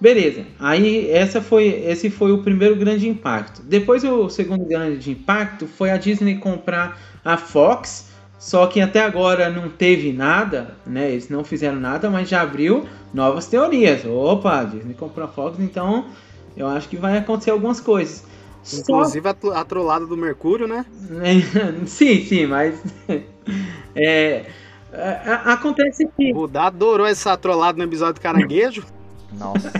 [0.00, 0.44] Beleza.
[0.58, 3.62] Aí essa foi, esse foi o primeiro grande impacto.
[3.62, 8.07] Depois o segundo grande impacto foi a Disney comprar a Fox
[8.38, 11.10] só que até agora não teve nada, né?
[11.10, 14.04] Eles não fizeram nada, mas já abriu novas teorias.
[14.04, 16.06] Opa, Disney comprou a Fox, então
[16.56, 18.24] eu acho que vai acontecer algumas coisas.
[18.72, 19.54] Inclusive Só...
[19.54, 20.86] a, trollada do Mercúrio, né?
[21.86, 22.80] sim, sim, mas.
[23.96, 24.44] é,
[25.44, 26.32] acontece que.
[26.32, 28.84] O Dá adorou essa trollada no episódio do Caranguejo.
[29.32, 29.72] Nossa.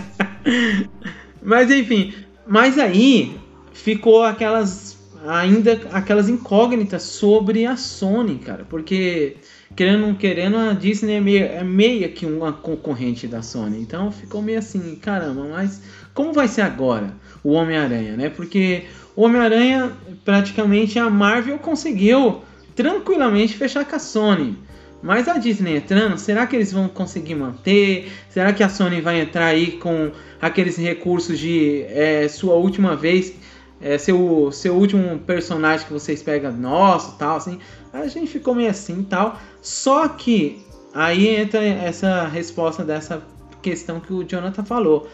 [1.41, 2.13] mas enfim,
[2.45, 3.39] mas aí
[3.71, 4.97] ficou aquelas
[5.29, 9.37] ainda aquelas incógnitas sobre a Sony, cara, porque
[9.75, 14.41] querendo não querendo a Disney é meio, é que uma concorrente da Sony, então ficou
[14.41, 15.83] meio assim, caramba, mas
[16.15, 17.13] como vai ser agora
[17.43, 18.29] o Homem-Aranha, né?
[18.29, 19.91] Porque o Homem-Aranha
[20.25, 22.41] praticamente a Marvel conseguiu
[22.75, 24.57] tranquilamente fechar com a Sony.
[25.01, 28.11] Mas a Disney entrando, será que eles vão conseguir manter?
[28.29, 30.11] Será que a Sony vai entrar aí com
[30.41, 33.33] aqueles recursos de é, sua última vez
[33.81, 37.59] é, seu, seu último personagem que vocês pegam nosso tal, assim.
[37.93, 39.39] A gente ficou meio assim tal.
[39.61, 43.23] Só que aí entra essa resposta dessa
[43.61, 45.09] questão que o Jonathan falou.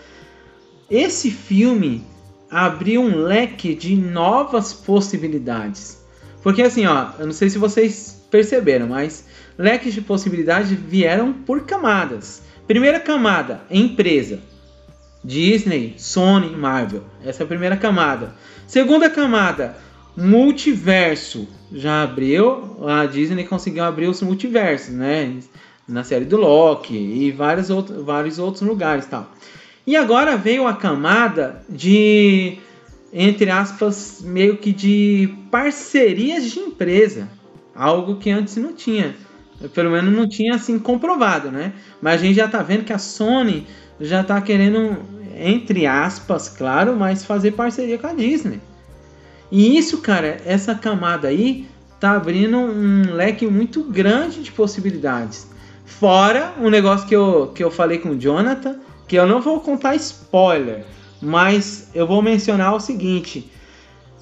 [0.90, 2.04] Esse filme
[2.50, 6.04] abriu um leque de novas possibilidades.
[6.44, 9.26] Porque assim, ó, eu não sei se vocês perceberam, mas
[9.58, 12.44] leques de possibilidades vieram por camadas.
[12.68, 14.40] Primeira camada, empresa.
[15.26, 17.04] Disney, Sony, Marvel.
[17.26, 18.36] Essa é a primeira camada.
[18.68, 19.76] Segunda camada,
[20.16, 21.48] multiverso.
[21.74, 25.40] Já abriu, a Disney conseguiu abrir os multiversos, né?
[25.88, 29.32] Na série do Loki e vários, outros, vários outros lugares tal.
[29.86, 32.58] E agora veio a camada de,
[33.12, 37.28] entre aspas, meio que de parcerias de empresa.
[37.76, 39.16] Algo que antes não tinha.
[39.74, 41.74] Pelo menos não tinha assim comprovado, né?
[42.02, 43.66] Mas a gente já tá vendo que a Sony
[44.00, 48.62] já tá querendo entre aspas, claro, mas fazer parceria com a Disney.
[49.52, 51.68] E isso, cara, essa camada aí
[52.00, 55.48] tá abrindo um leque muito grande de possibilidades.
[55.86, 59.60] Fora um negócio que eu, que eu falei com o Jonathan, que eu não vou
[59.60, 60.86] contar spoiler,
[61.22, 63.52] mas eu vou mencionar o seguinte: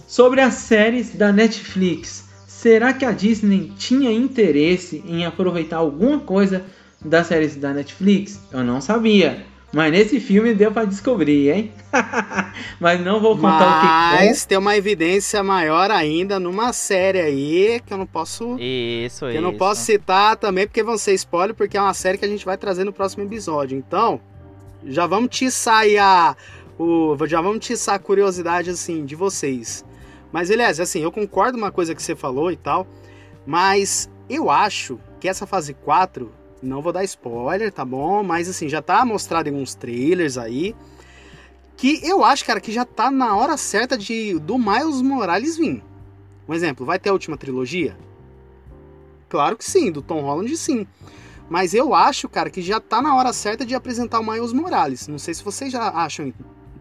[0.08, 2.30] sobre as séries da Netflix.
[2.48, 6.64] Será que a Disney tinha interesse em aproveitar alguma coisa
[7.04, 8.40] das séries da Netflix?
[8.52, 9.46] Eu não sabia.
[9.74, 11.72] Mas nesse filme deu para descobrir, hein?
[12.80, 17.20] Mas não vou contar Mas o que Mas tem uma evidência maior ainda numa série
[17.20, 18.56] aí que eu não posso.
[18.60, 22.20] Isso, que eu não posso citar também porque vão ser spoiler, porque é uma série
[22.20, 23.76] que a gente vai trazer no próximo episódio.
[23.76, 24.22] Então,
[24.86, 26.36] já vamos tiçar aí a.
[26.78, 29.84] O, já vamos tiçar a curiosidade assim de vocês.
[30.32, 32.86] Mas, aliás, assim, eu concordo com uma coisa que você falou e tal.
[33.44, 36.32] Mas eu acho que essa fase 4
[36.64, 38.24] não vou dar spoiler, tá bom?
[38.24, 40.76] Mas assim, já tá mostrado em uns trailers aí.
[41.76, 45.84] Que eu acho, cara, que já tá na hora certa de do Miles Morales vir.
[46.48, 47.96] Um exemplo, vai ter a última trilogia?
[49.30, 50.86] Claro que sim, do Tom Holland sim.
[51.50, 55.08] Mas eu acho, cara, que já tá na hora certa de apresentar o Miles Morales.
[55.08, 56.34] Não sei se vocês já acham.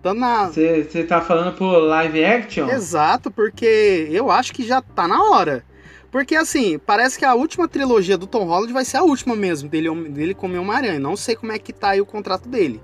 [0.03, 0.49] Tá na...
[0.49, 2.69] Você tá falando por live action?
[2.69, 5.65] Exato, porque eu acho que já tá na hora.
[6.13, 9.67] Porque assim, parece que a última trilogia do Tom Holland vai ser a última mesmo,
[9.67, 11.01] dele, dele como Homem-Aranha.
[11.01, 12.83] Não sei como é que tá aí o contrato dele.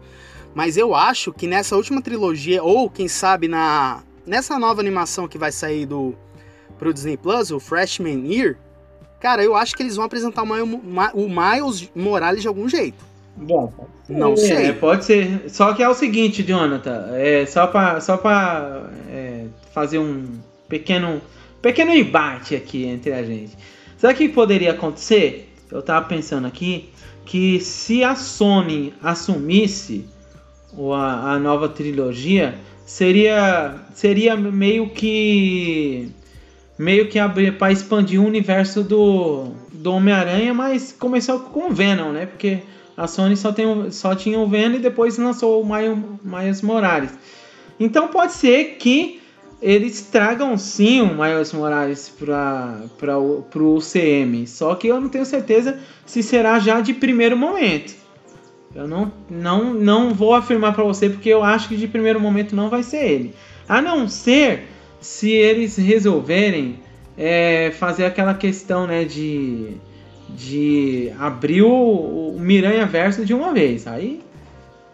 [0.54, 5.38] Mas eu acho que nessa última trilogia, ou quem sabe na nessa nova animação que
[5.38, 6.14] vai sair do
[6.78, 8.56] pro Disney Plus, o Freshman Year,
[9.20, 13.04] cara, eu acho que eles vão apresentar o Miles Morales de algum jeito.
[13.36, 13.72] Bom,
[14.08, 14.72] não é, sei.
[14.72, 15.44] Pode ser.
[15.48, 20.26] Só que é o seguinte, Jonathan, é só para só para é, fazer um
[20.66, 21.20] pequeno
[21.60, 23.56] pequeno embate aqui entre a gente.
[23.96, 25.52] Sabe o que poderia acontecer?
[25.70, 26.88] Eu tava pensando aqui
[27.24, 30.06] que se a Sony assumisse
[30.94, 32.54] a, a nova trilogia,
[32.86, 36.10] seria seria meio que
[36.78, 42.12] meio que abrir para expandir o universo do, do Homem-Aranha, mas começou com o Venom,
[42.12, 42.26] né?
[42.26, 42.60] Porque
[42.96, 47.10] a Sony só, tem, só tinha o Venom e depois lançou o Miles Morales.
[47.80, 49.17] Então pode ser que
[49.60, 55.78] eles tragam sim o Miles Morales para o UCM, só que eu não tenho certeza
[56.06, 57.94] se será já de primeiro momento.
[58.74, 62.54] Eu não, não, não vou afirmar para você porque eu acho que de primeiro momento
[62.54, 63.34] não vai ser ele.
[63.68, 64.68] A não ser
[65.00, 66.80] se eles resolverem
[67.16, 69.72] é, fazer aquela questão né, de,
[70.28, 73.86] de abrir o, o Miranha Verso de uma vez.
[73.86, 74.20] Aí,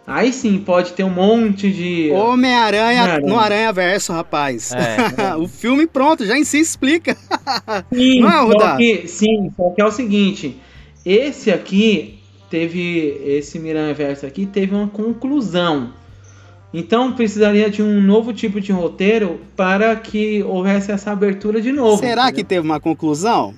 [0.05, 2.11] aí sim pode ter um monte de.
[2.11, 4.71] Homem-Aranha no Aranha Verso, rapaz.
[4.71, 5.35] É.
[5.37, 7.15] o filme pronto, já em si explica.
[7.93, 10.59] Sim, Não é, só que, sim, só que é o seguinte:
[11.05, 15.93] esse aqui teve esse Miranha Verso aqui teve uma conclusão.
[16.73, 21.97] Então precisaria de um novo tipo de roteiro para que houvesse essa abertura de novo.
[21.97, 22.35] Será entendeu?
[22.35, 23.53] que teve uma conclusão?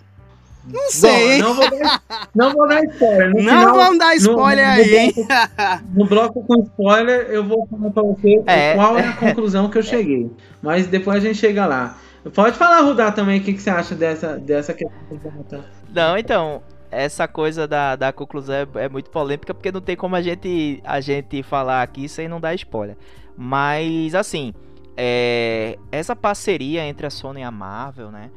[0.72, 1.42] Não sei.
[1.42, 2.02] Bom, não, vou dar,
[2.36, 3.30] não vou dar spoiler.
[3.30, 5.14] No não final, vamos dar spoiler no, aí, hein?
[5.94, 8.76] No bloco, com spoiler, eu vou falar para você é.
[8.76, 10.30] qual é a conclusão que eu cheguei.
[10.62, 11.98] Mas depois a gente chega lá.
[12.34, 15.64] Pode falar, Rudá, também, o que, que você acha dessa, dessa questão.
[15.94, 20.16] Não, então, essa coisa da, da conclusão é, é, muito polêmica porque não tem como
[20.16, 22.98] a gente, a gente falar aqui sem não dar spoiler.
[23.38, 24.54] Mas, assim,
[24.96, 28.32] é, essa parceria entre a Sony e a Marvel, né?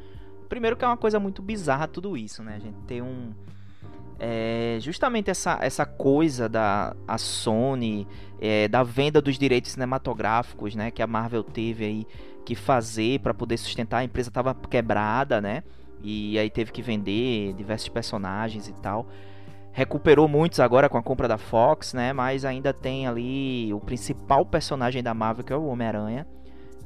[0.51, 2.55] Primeiro que é uma coisa muito bizarra tudo isso, né?
[2.57, 3.31] A gente tem um...
[4.19, 8.05] É, justamente essa, essa coisa da a Sony,
[8.37, 10.91] é, da venda dos direitos cinematográficos, né?
[10.91, 12.07] Que a Marvel teve aí
[12.45, 13.99] que fazer para poder sustentar.
[13.99, 15.63] A empresa estava quebrada, né?
[16.03, 19.07] E aí teve que vender diversos personagens e tal.
[19.71, 22.11] Recuperou muitos agora com a compra da Fox, né?
[22.11, 26.27] Mas ainda tem ali o principal personagem da Marvel, que é o Homem-Aranha.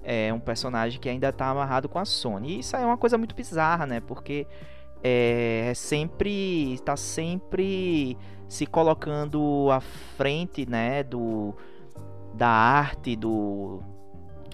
[0.06, 2.50] É um personagem que ainda tá amarrado com a Sony.
[2.50, 4.00] E isso é uma coisa muito bizarra, né?
[4.00, 4.46] Porque
[5.04, 6.74] é, é sempre.
[6.74, 11.04] está sempre se colocando à frente, né?
[11.04, 11.56] Do,
[12.36, 13.82] da arte, do,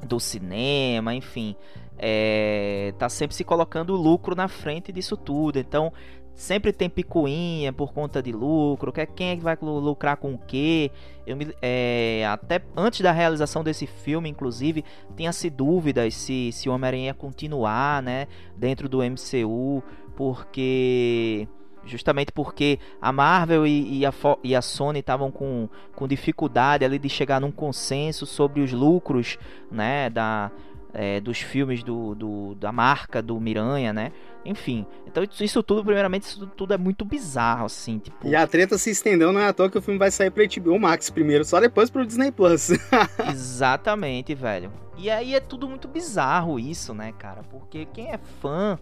[0.04, 1.56] do cinema, enfim
[2.04, 5.60] é, tá sempre se colocando o lucro na frente disso tudo.
[5.60, 5.94] Então,
[6.34, 8.92] sempre tem picuinha por conta de lucro.
[9.16, 10.92] Quem é que vai lucrar com o quê?
[11.26, 14.84] Eu me, é, até antes da realização desse filme, inclusive,
[15.16, 19.84] tinha-se dúvidas se, se o Homem-Aranha ia continuar né, dentro do MCU,
[20.16, 21.48] porque
[21.86, 24.14] justamente porque a Marvel e, e, a,
[24.44, 29.38] e a, Sony estavam com, com dificuldade ali de chegar num consenso sobre os lucros
[29.72, 30.52] né, da,
[30.94, 34.12] é, dos filmes do, do, da marca do Miranha, né?
[34.44, 38.28] Enfim, então isso tudo, primeiramente, isso tudo é muito bizarro, assim, tipo...
[38.28, 40.44] E a treta se estendeu, não é à toa que o filme vai sair pro
[40.44, 42.72] HBO Max primeiro, só depois pro Disney Plus.
[43.30, 44.72] Exatamente, velho.
[44.98, 47.44] E aí é tudo muito bizarro isso, né, cara?
[47.44, 48.78] Porque quem é fã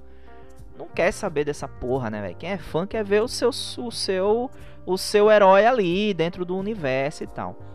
[0.77, 2.35] não quer saber dessa porra, né, velho?
[2.35, 4.49] Quem é fã quer ver o seu, o seu,
[4.85, 7.68] o seu herói ali dentro do universo e tal.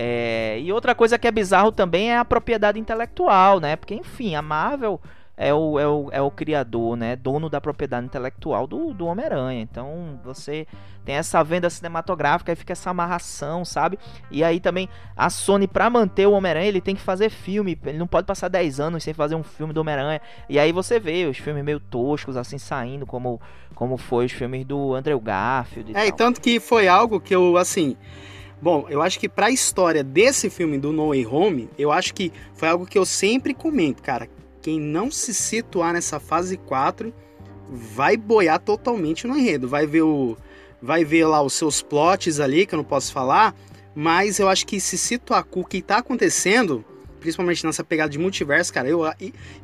[0.00, 3.74] É, e outra coisa que é bizarro também é a propriedade intelectual, né?
[3.74, 5.00] Porque, enfim, a Marvel
[5.36, 7.16] é o, é o, é o criador, né?
[7.16, 9.60] Dono da propriedade intelectual do, do Homem-Aranha.
[9.60, 10.68] Então você
[11.04, 13.98] tem essa venda cinematográfica e fica essa amarração, sabe?
[14.30, 17.76] E aí também a Sony, pra manter o Homem-Aranha, ele tem que fazer filme.
[17.84, 20.20] Ele não pode passar 10 anos sem fazer um filme do Homem-Aranha.
[20.48, 23.40] E aí você vê os filmes meio toscos, assim, saindo, como,
[23.74, 25.90] como foi os filmes do Andrew Garfield.
[25.90, 26.06] E é, tal.
[26.06, 27.96] e tanto que foi algo que eu, assim.
[28.60, 32.12] Bom, eu acho que para a história desse filme do No Way Home, eu acho
[32.12, 34.28] que foi algo que eu sempre comento, cara.
[34.60, 37.14] Quem não se situar nessa fase 4
[37.70, 39.68] vai boiar totalmente no enredo.
[39.68, 40.36] Vai ver o
[40.80, 43.54] vai ver lá os seus plots ali, que eu não posso falar,
[43.94, 46.84] mas eu acho que se situar com o que tá acontecendo,
[47.18, 49.02] principalmente nessa pegada de multiverso, cara, eu,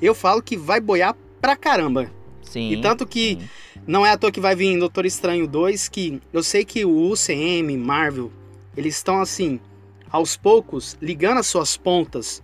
[0.02, 2.11] eu falo que vai boiar pra caramba.
[2.42, 2.72] Sim.
[2.72, 3.80] E tanto que sim.
[3.86, 7.12] não é à toa que vai vir Doutor Estranho 2, que eu sei que o
[7.12, 8.32] UCM, Marvel,
[8.77, 9.61] eles estão assim,
[10.11, 12.43] aos poucos, ligando as suas pontas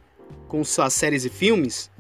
[0.49, 1.91] com suas séries e filmes.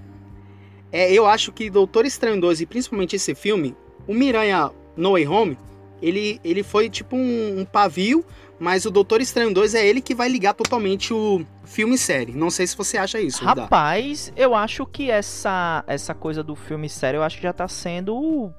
[0.92, 3.76] é, eu acho que Doutor Estranho 2 e principalmente esse filme,
[4.08, 5.58] o Miranha No Way Home,
[6.02, 8.24] ele, ele foi tipo um, um pavio,
[8.58, 12.32] mas o Doutor Estranho 2 é ele que vai ligar totalmente o filme e série.
[12.32, 13.44] Não sei se você acha isso.
[13.44, 17.52] Rapaz, eu acho que essa, essa coisa do filme e série, eu acho que já
[17.52, 18.52] tá sendo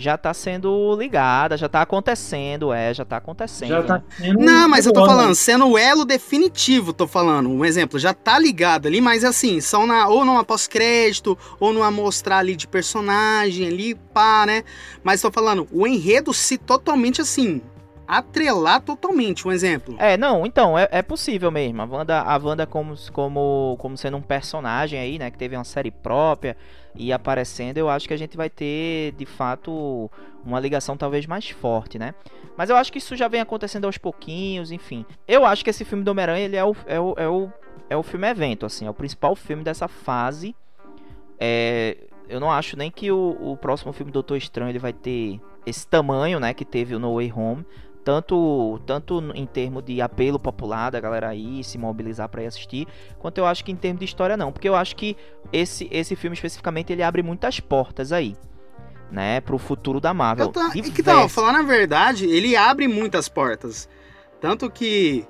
[0.00, 3.68] já tá sendo ligada, já tá acontecendo, é, já tá acontecendo.
[3.68, 4.02] Já tá
[4.38, 7.50] Não, mas eu tô falando, sendo o elo definitivo, tô falando.
[7.50, 11.90] Um exemplo, já tá ligado ali, mas assim, são na, ou numa pós-crédito, ou numa
[11.90, 14.64] mostrar ali de personagem ali, pá, né?
[15.04, 17.60] Mas tô falando, o enredo se totalmente assim,
[18.08, 19.96] atrelar totalmente, um exemplo.
[19.98, 21.82] É, não, então, é, é possível mesmo.
[21.82, 25.64] A Wanda, a Wanda como, como, como sendo um personagem aí, né, que teve uma
[25.64, 26.56] série própria
[26.94, 30.10] e aparecendo, eu acho que a gente vai ter, de fato,
[30.44, 32.14] uma ligação talvez mais forte, né?
[32.56, 35.04] Mas eu acho que isso já vem acontecendo aos pouquinhos, enfim.
[35.26, 37.52] Eu acho que esse filme do Homem-Aranha, ele é o, é, o, é, o,
[37.90, 40.54] é o filme evento, assim, é o principal filme dessa fase.
[41.38, 41.96] É,
[42.28, 45.86] eu não acho nem que o, o próximo filme Doutor Estranho ele vai ter esse
[45.86, 47.64] tamanho, né, que teve o No Way Home
[48.04, 52.86] tanto tanto em termos de apelo popular da galera aí se mobilizar para ir assistir,
[53.18, 55.16] quanto eu acho que em termos de história não, porque eu acho que
[55.52, 58.36] esse esse filme especificamente ele abre muitas portas aí,
[59.10, 60.48] né, pro futuro da Marvel.
[60.48, 63.88] Tô, que tal, falar na verdade, ele abre muitas portas.
[64.40, 65.26] Tanto que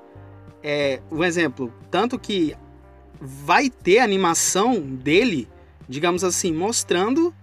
[0.63, 2.55] é, um exemplo, tanto que
[3.19, 5.47] vai ter animação dele,
[5.87, 7.33] digamos assim, mostrando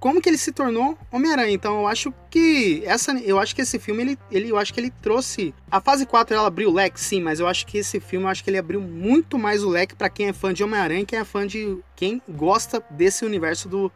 [0.00, 1.52] como que ele se tornou Homem-Aranha.
[1.52, 4.80] Então eu acho que essa eu acho que esse filme ele, ele eu acho que
[4.80, 8.00] ele trouxe a fase 4 ela abriu o leque sim, mas eu acho que esse
[8.00, 10.62] filme eu acho que ele abriu muito mais o leque para quem é fã de
[10.62, 13.90] Homem-Aranha, quem é fã de quem gosta desse universo do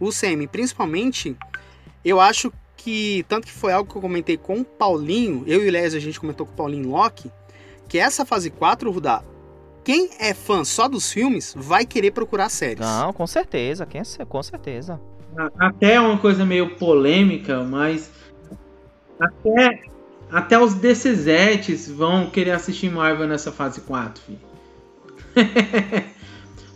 [0.00, 1.36] UCM, principalmente
[2.04, 5.68] eu acho que tanto que foi algo que eu comentei com o Paulinho, eu e
[5.68, 7.30] o Les a gente comentou com o Paulinho Locke,
[7.88, 9.22] que essa fase 4, Rudá,
[9.84, 12.80] quem é fã só dos filmes vai querer procurar séries.
[12.80, 15.00] Não, com certeza, quem é, com certeza
[15.58, 18.10] até uma coisa meio polêmica, mas
[19.18, 19.82] até,
[20.30, 24.38] até os DCZs vão querer assistir Marvel nessa fase 4, filho.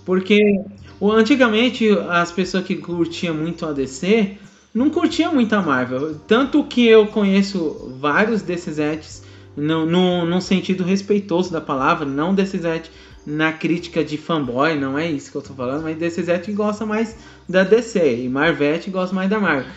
[0.04, 0.60] Porque
[1.02, 4.36] antigamente as pessoas que curtiam muito a DC
[4.74, 6.18] não curtiam muito a Marvel.
[6.26, 9.24] Tanto que eu conheço vários DCZs
[9.56, 12.90] no, no, no sentido respeitoso da palavra, não DCZ
[13.26, 17.16] na crítica de fanboy, não é isso que eu tô falando, mas DCZ gosta mais
[17.48, 19.70] da DC e Marvete gosta mais da Marvel.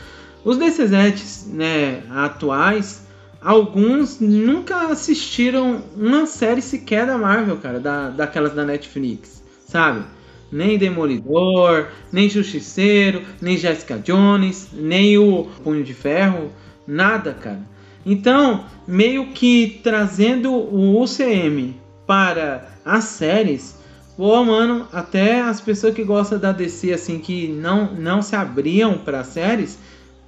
[0.44, 3.06] Os DCZs né, atuais,
[3.42, 10.06] alguns nunca assistiram uma série sequer da Marvel, cara, da, daquelas da Netflix, sabe?
[10.52, 16.52] Nem Demolidor, nem Justiceiro, nem Jessica Jones, nem o Punho de Ferro,
[16.88, 17.62] nada, cara.
[18.06, 21.76] Então, meio que trazendo o UCM
[22.06, 23.78] para as séries,
[24.18, 28.98] Pô, mano, até as pessoas que gostam da DC, assim, que não, não se abriam
[28.98, 29.78] para séries,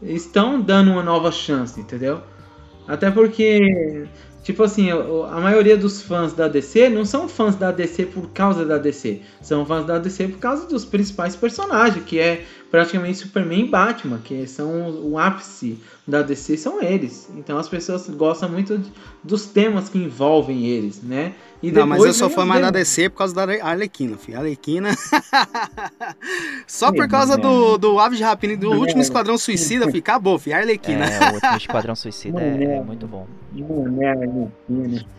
[0.04, 2.22] estão dando uma nova chance, entendeu?
[2.88, 4.08] Até porque,
[4.44, 8.64] tipo assim, a maioria dos fãs da DC não são fãs da DC por causa
[8.64, 13.66] da DC, são fãs da DC por causa dos principais personagens, que é praticamente Superman
[13.66, 17.30] e Batman, que são o ápice da DC, são eles.
[17.36, 18.82] Então as pessoas gostam muito
[19.24, 21.34] dos temas que envolvem eles, né?
[21.62, 24.38] E não, mas eu sou fã mais da DC por causa da Arlequina, filho.
[24.38, 24.90] Arlequina.
[26.66, 30.00] Só por causa do, do Aves de Rapina e do último Esquadrão Suicida, filho.
[30.00, 30.56] Acabou, filho.
[30.56, 31.06] Arlequina.
[31.06, 33.28] É, o último Esquadrão Suicida é, é, muito bom.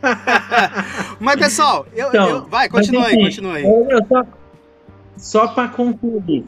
[1.21, 3.65] mas, pessoal, eu, então, eu, vai, continua aí, continua aí.
[4.09, 4.25] Só,
[5.19, 6.45] só pra concluir,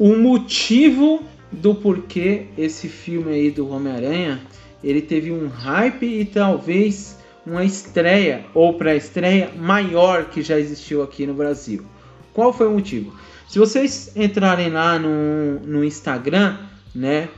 [0.00, 1.22] o motivo
[1.52, 4.40] do porquê esse filme aí do Homem-Aranha,
[4.82, 11.26] ele teve um hype e talvez uma estreia ou pré-estreia maior que já existiu aqui
[11.26, 11.84] no Brasil.
[12.32, 13.12] Qual foi o motivo?
[13.46, 16.56] Se vocês entrarem lá no, no Instagram,
[16.94, 17.28] né?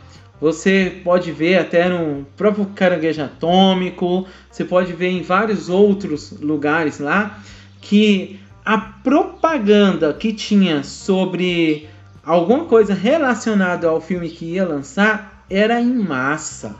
[0.40, 7.00] Você pode ver até no próprio Caranguejo Atômico, você pode ver em vários outros lugares
[7.00, 7.40] lá
[7.80, 11.88] que a propaganda que tinha sobre
[12.24, 16.76] alguma coisa relacionada ao filme que ia lançar era em massa.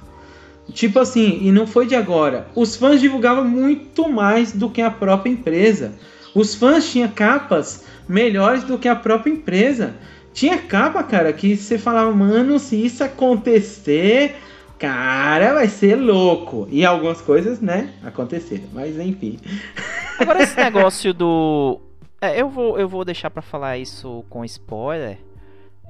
[0.72, 2.46] Tipo assim, e não foi de agora.
[2.54, 5.92] Os fãs divulgavam muito mais do que a própria empresa.
[6.34, 9.94] Os fãs tinham capas melhores do que a própria empresa.
[10.32, 14.36] Tinha capa, cara, que você falava, mano, se isso acontecer,
[14.78, 16.66] cara, vai ser louco.
[16.70, 18.64] E algumas coisas, né, aconteceram.
[18.72, 19.38] Mas enfim.
[20.18, 21.80] Agora esse negócio do.
[22.20, 25.18] É, eu vou, eu vou deixar para falar isso com spoiler.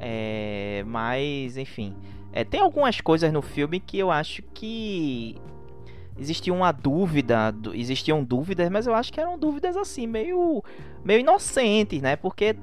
[0.05, 1.95] É, mas, enfim.
[2.33, 5.37] É, tem algumas coisas no filme que eu acho que
[6.19, 10.63] existia uma dúvida, existiam dúvidas, mas eu acho que eram dúvidas assim, meio,
[11.05, 12.17] meio inocentes, né?
[12.17, 12.57] Porque,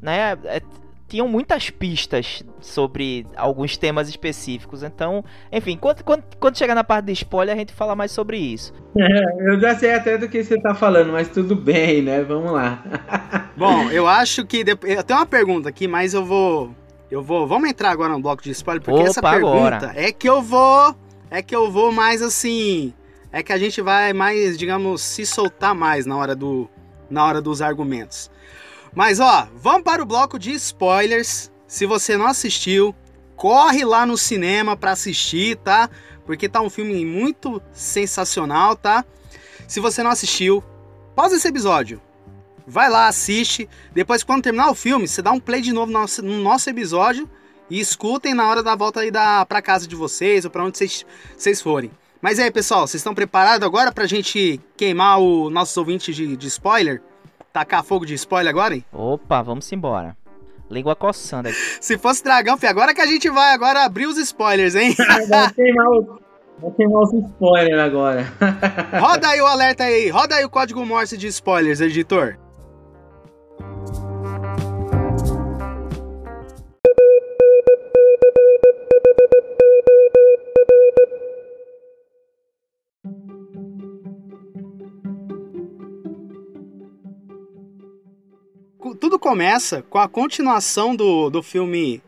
[0.00, 0.62] né, é,
[1.08, 4.82] tinham muitas pistas sobre alguns temas específicos.
[4.82, 8.36] Então, enfim, quando, quando, quando chegar na parte de spoiler, a gente fala mais sobre
[8.36, 8.74] isso.
[8.96, 12.22] É, eu já sei até do que você tá falando, mas tudo bem, né?
[12.22, 12.84] Vamos lá.
[13.56, 14.64] Bom, eu acho que.
[14.82, 16.74] Eu tenho uma pergunta aqui, mas eu vou.
[17.10, 17.46] Eu vou.
[17.46, 19.92] Vamos entrar agora no bloco de spoiler, porque Opa, essa pergunta agora.
[19.96, 20.94] é que eu vou.
[21.30, 22.92] É que eu vou mais assim.
[23.32, 26.68] É que a gente vai mais, digamos, se soltar mais na hora do.
[27.08, 28.30] Na hora dos argumentos.
[28.94, 31.50] Mas ó, vamos para o bloco de spoilers.
[31.66, 32.94] Se você não assistiu,
[33.36, 35.88] corre lá no cinema para assistir, tá?
[36.24, 39.04] Porque tá um filme muito sensacional, tá?
[39.66, 40.62] Se você não assistiu,
[41.14, 42.00] pausa esse episódio.
[42.66, 43.68] Vai lá, assiste.
[43.94, 46.68] Depois, quando terminar o filme, você dá um play de novo no nosso, no nosso
[46.68, 47.28] episódio
[47.70, 50.78] e escutem na hora da volta aí da, pra casa de vocês ou pra onde
[50.78, 51.90] vocês, forem.
[52.20, 56.46] Mas aí, pessoal, vocês estão preparados agora pra gente queimar o nossos ouvintes de, de
[56.48, 57.00] spoiler?
[57.52, 58.84] Tacar fogo de spoiler agora, hein?
[58.92, 60.16] Opa, vamos embora.
[60.70, 61.56] Língua coçando aqui.
[61.80, 64.94] Se fosse dragão, filho, agora que a gente vai agora abrir os spoilers, hein?
[65.28, 66.20] Vai queimar, o-
[66.60, 68.26] vai queimar os spoilers agora.
[69.00, 72.36] Roda aí o alerta aí, roda aí o código Morse de spoilers, editor.
[89.08, 92.02] Tudo começa com a continuação do, do filme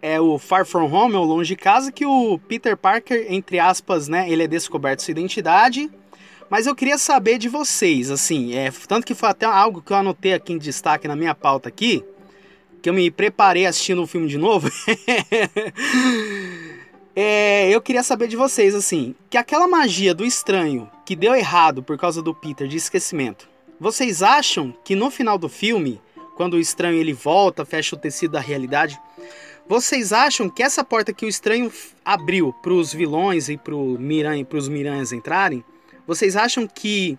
[0.00, 4.06] é o Far From Home, ou Longe de Casa, que o Peter Parker, entre aspas,
[4.06, 5.90] né, ele é descoberto sua identidade.
[6.48, 9.96] Mas eu queria saber de vocês, assim, é, tanto que foi até algo que eu
[9.96, 12.04] anotei aqui em destaque na minha pauta aqui,
[12.80, 14.70] que eu me preparei assistindo o filme de novo.
[17.14, 21.82] É, eu queria saber de vocês, assim, que aquela magia do estranho que deu errado
[21.82, 23.46] por causa do Peter de esquecimento,
[23.82, 26.00] vocês acham que no final do filme,
[26.36, 28.98] quando o estranho ele volta, fecha o tecido da realidade,
[29.68, 31.72] vocês acham que essa porta que o estranho
[32.04, 35.64] abriu para os vilões e para Miranha, os miranhas entrarem,
[36.06, 37.16] vocês acham que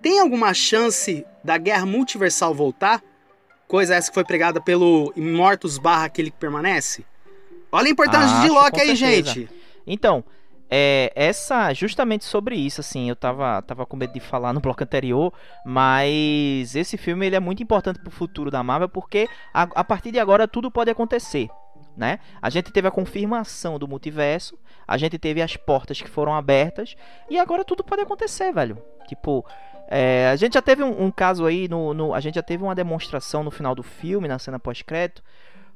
[0.00, 3.02] tem alguma chance da guerra multiversal voltar?
[3.68, 7.04] Coisa essa que foi pregada pelo Imortus barra aquele que permanece?
[7.70, 9.32] Olha a importância de Acho, Loki aí, certeza.
[9.34, 9.50] gente.
[9.86, 10.24] Então,
[10.70, 14.82] é, essa justamente sobre isso, assim, eu tava, tava com medo de falar no bloco
[14.82, 15.32] anterior,
[15.64, 20.10] mas esse filme ele é muito importante pro futuro da Marvel porque a, a partir
[20.10, 21.48] de agora tudo pode acontecer.
[21.96, 22.18] Né?
[22.42, 26.96] A gente teve a confirmação do multiverso, a gente teve as portas que foram abertas
[27.30, 28.78] e agora tudo pode acontecer, velho.
[29.06, 29.44] Tipo,
[29.88, 32.64] é, a gente já teve um, um caso aí no, no- a gente já teve
[32.64, 35.22] uma demonstração no final do filme, na cena pós-crédito,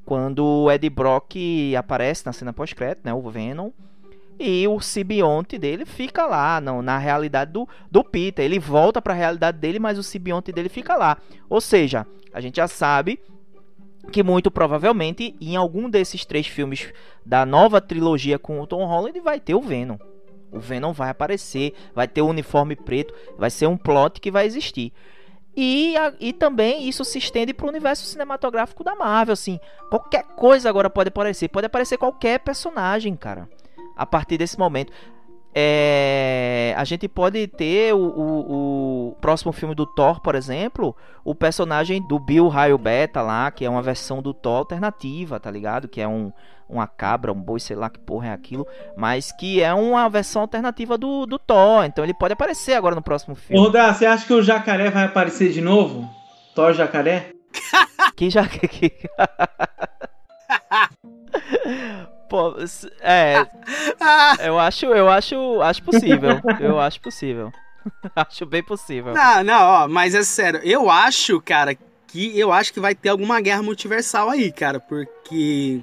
[0.05, 1.37] quando o Ed Brock
[1.79, 3.71] aparece na cena pós-crédito, né, o Venom,
[4.39, 8.45] e o simbionte dele fica lá, não, na realidade do, do Peter.
[8.45, 11.17] Ele volta para a realidade dele, mas o simbionte dele fica lá.
[11.49, 13.21] Ou seja, a gente já sabe
[14.13, 16.93] que muito provavelmente em algum desses três filmes
[17.27, 19.99] da nova trilogia com o Tom Holland vai ter o Venom.
[20.51, 24.47] O Venom vai aparecer, vai ter o uniforme preto, vai ser um plot que vai
[24.47, 24.93] existir.
[25.61, 29.59] E, e também isso se estende para o universo cinematográfico da Marvel, assim.
[29.91, 31.49] Qualquer coisa agora pode aparecer.
[31.49, 33.49] Pode aparecer qualquer personagem, cara.
[33.99, 34.93] A partir desse momento.
[35.61, 40.95] É, a gente pode ter o, o- o próximo filme do Thor, por exemplo,
[41.25, 45.51] o personagem do Bill Raio Beta lá, que é uma versão do Thor alternativa, tá
[45.51, 45.89] ligado?
[45.89, 46.31] Que é um,
[46.69, 48.65] uma cabra, um boi, sei lá que porra é aquilo,
[48.97, 51.85] mas que é uma versão alternativa do, do Thor.
[51.87, 53.61] Então ele pode aparecer agora no próximo Ô, filme.
[53.61, 56.09] Rodar, você acha que o jacaré vai aparecer de novo?
[56.55, 57.31] Thor jacaré?
[58.15, 58.47] Que já.
[62.29, 62.55] Pô,
[63.01, 63.47] é,
[64.01, 66.41] Ah, eu acho, eu acho, acho possível.
[66.61, 67.53] Eu acho possível.
[68.15, 69.15] acho bem possível.
[69.15, 70.61] não, não, ó, mas é sério.
[70.63, 71.77] Eu acho, cara,
[72.07, 75.83] que eu acho que vai ter alguma guerra multiversal aí, cara, porque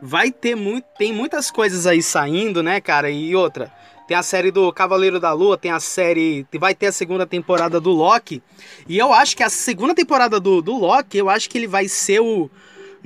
[0.00, 3.10] vai ter muito, tem muitas coisas aí saindo, né, cara?
[3.10, 3.72] E outra,
[4.06, 7.80] tem a série do Cavaleiro da Lua, tem a série, vai ter a segunda temporada
[7.80, 8.42] do Loki.
[8.88, 11.88] E eu acho que a segunda temporada do, do Loki, eu acho que ele vai
[11.88, 12.50] ser o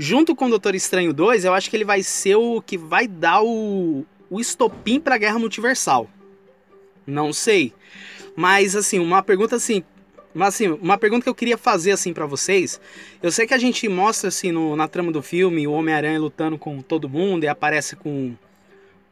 [0.01, 3.07] junto com o Doutor Estranho 2, eu acho que ele vai ser o que vai
[3.07, 6.09] dar o o estopim pra guerra multiversal.
[7.07, 7.73] Não sei.
[8.37, 9.83] Mas assim, uma pergunta assim,
[10.33, 12.81] mas assim, uma pergunta que eu queria fazer assim para vocês.
[13.21, 16.57] Eu sei que a gente mostra assim no- na trama do filme o Homem-Aranha lutando
[16.57, 18.35] com todo mundo e aparece com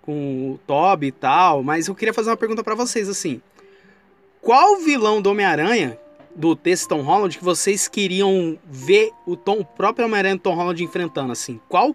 [0.01, 3.43] com o Toby e tal, mas eu queria fazer uma pergunta para vocês assim.
[4.41, 5.99] Qual vilão do Homem-Aranha
[6.35, 10.83] do desse Tom Holland que vocês queriam ver o, Tom, o próprio Homem-Aranha Tom Holland
[10.83, 11.61] enfrentando assim?
[11.69, 11.95] Qual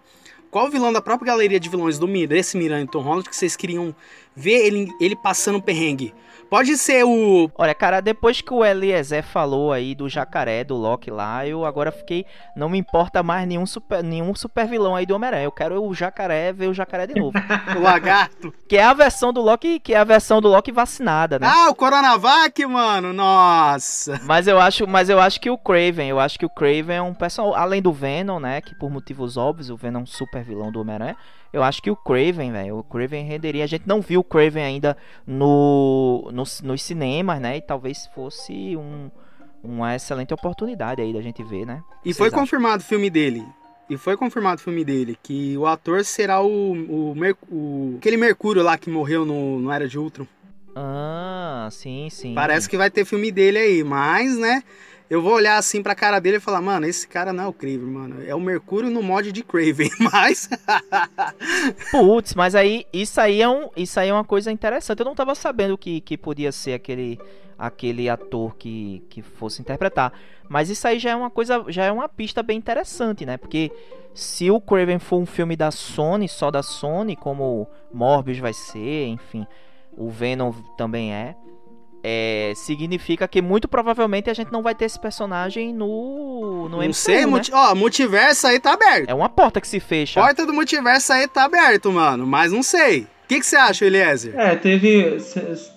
[0.54, 3.92] qual vilão da própria galeria de vilões do desse Miranha Tom Holland que vocês queriam
[4.36, 6.14] ver ele, ele passando perrengue.
[6.54, 7.50] Pode ser o.
[7.56, 11.90] Olha, cara, depois que o Eliezer falou aí do jacaré, do Loki lá, eu agora
[11.90, 12.24] fiquei.
[12.54, 15.42] Não me importa mais nenhum super, nenhum super vilão aí do Homem-Aranha.
[15.42, 17.36] Eu quero o jacaré ver o jacaré de novo.
[17.76, 18.54] o lagarto.
[18.68, 21.50] Que é a versão do Loki, que é a versão do Loki vacinada, né?
[21.52, 23.12] Ah, o Coronavac, mano.
[23.12, 24.20] Nossa.
[24.22, 27.02] Mas eu acho, mas eu acho que o Craven, eu acho que o Craven é
[27.02, 27.58] um personagem.
[27.58, 28.60] Além do Venom, né?
[28.60, 31.16] Que por motivos óbvios, o Venom é um super vilão do Homem-Aranha.
[31.54, 33.62] Eu acho que o Craven, velho, o Craven renderia.
[33.62, 37.58] A gente não viu o Craven ainda no, no, nos cinemas, né?
[37.58, 39.08] E talvez fosse um,
[39.62, 41.80] uma excelente oportunidade aí da gente ver, né?
[42.04, 42.40] E foi acham?
[42.40, 43.46] confirmado o filme dele.
[43.88, 47.14] E foi confirmado o filme dele, que o ator será o, o,
[47.48, 50.26] o aquele Mercúrio lá que morreu no, no Era de Ultron.
[50.74, 52.34] Ah, sim, sim.
[52.34, 54.64] Parece que vai ter filme dele aí, mas, né?
[55.08, 57.52] Eu vou olhar assim pra cara dele e falar, mano, esse cara não é o
[57.52, 58.24] Craven, mano.
[58.26, 60.48] É o Mercúrio no mod de Craven, mas.
[61.90, 65.00] Putz, mas aí isso aí é um, isso aí é uma coisa interessante.
[65.00, 67.18] Eu não tava sabendo que, que podia ser aquele
[67.58, 70.12] aquele ator que, que fosse interpretar.
[70.48, 73.36] Mas isso aí já é uma coisa, já é uma pista bem interessante, né?
[73.36, 73.70] Porque
[74.12, 79.06] se o Craven for um filme da Sony, só da Sony, como Morbius vai ser,
[79.06, 79.46] enfim,
[79.96, 81.36] o Venom também é
[82.06, 86.78] é, significa que muito provavelmente a gente não vai ter esse personagem no, no não
[86.80, 87.26] MCU, sei, né?
[87.26, 89.08] multi, ó, multiverso aí tá aberto.
[89.08, 90.20] É uma porta que se fecha.
[90.20, 93.00] Porta do multiverso aí tá aberto, mano, mas não sei.
[93.24, 94.38] O que, que você acha, Eliezer?
[94.38, 95.16] É, teve,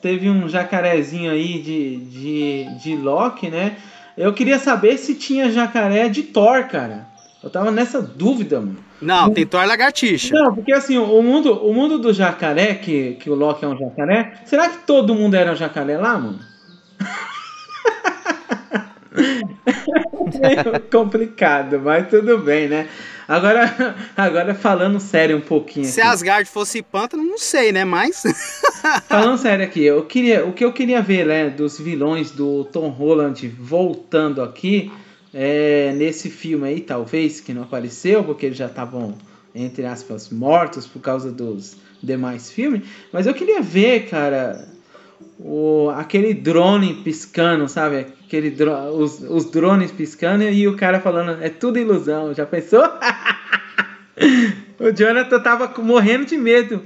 [0.02, 3.78] teve um jacarezinho aí de, de, de Loki, né?
[4.18, 7.08] Eu queria saber se tinha jacaré de Thor, cara.
[7.44, 8.78] Eu tava nessa dúvida, mano.
[9.02, 10.34] Não, tem Thor lagartixa.
[10.34, 13.78] Não, porque assim, o mundo, o mundo do jacaré, que, que o Loki é um
[13.78, 16.40] jacaré, será que todo mundo era um jacaré lá, mano?
[20.42, 22.88] é complicado, mas tudo bem, né?
[23.28, 25.86] Agora, agora falando sério um pouquinho.
[25.86, 26.10] Se aqui.
[26.10, 27.84] Asgard fosse pântano, não sei, né?
[27.84, 28.24] Mas.
[29.08, 32.88] falando sério aqui, eu queria, o que eu queria ver, né, dos vilões do Tom
[32.88, 34.92] Holland voltando aqui
[35.34, 39.16] é, nesse filme aí, talvez, que não apareceu, porque eles já estavam,
[39.54, 42.84] entre aspas, mortos por causa dos demais filmes.
[43.12, 44.68] Mas eu queria ver, cara,
[45.40, 48.08] o, aquele drone piscando, sabe?
[48.26, 48.56] Aquele
[48.94, 52.34] os, os drones piscando e o cara falando, é tudo ilusão.
[52.34, 52.84] Já pensou?
[54.80, 56.82] o Jonathan tava morrendo de medo.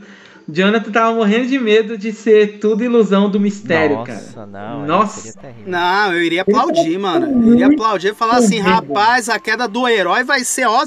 [0.52, 4.46] Jonathan tava morrendo de medo de ser tudo ilusão do mistério, Nossa, cara.
[4.48, 7.48] Não, Nossa, não, eu iria aplaudir, mano.
[7.48, 10.86] Eu iria aplaudir e falar assim, rapaz, a queda do herói vai ser, ó,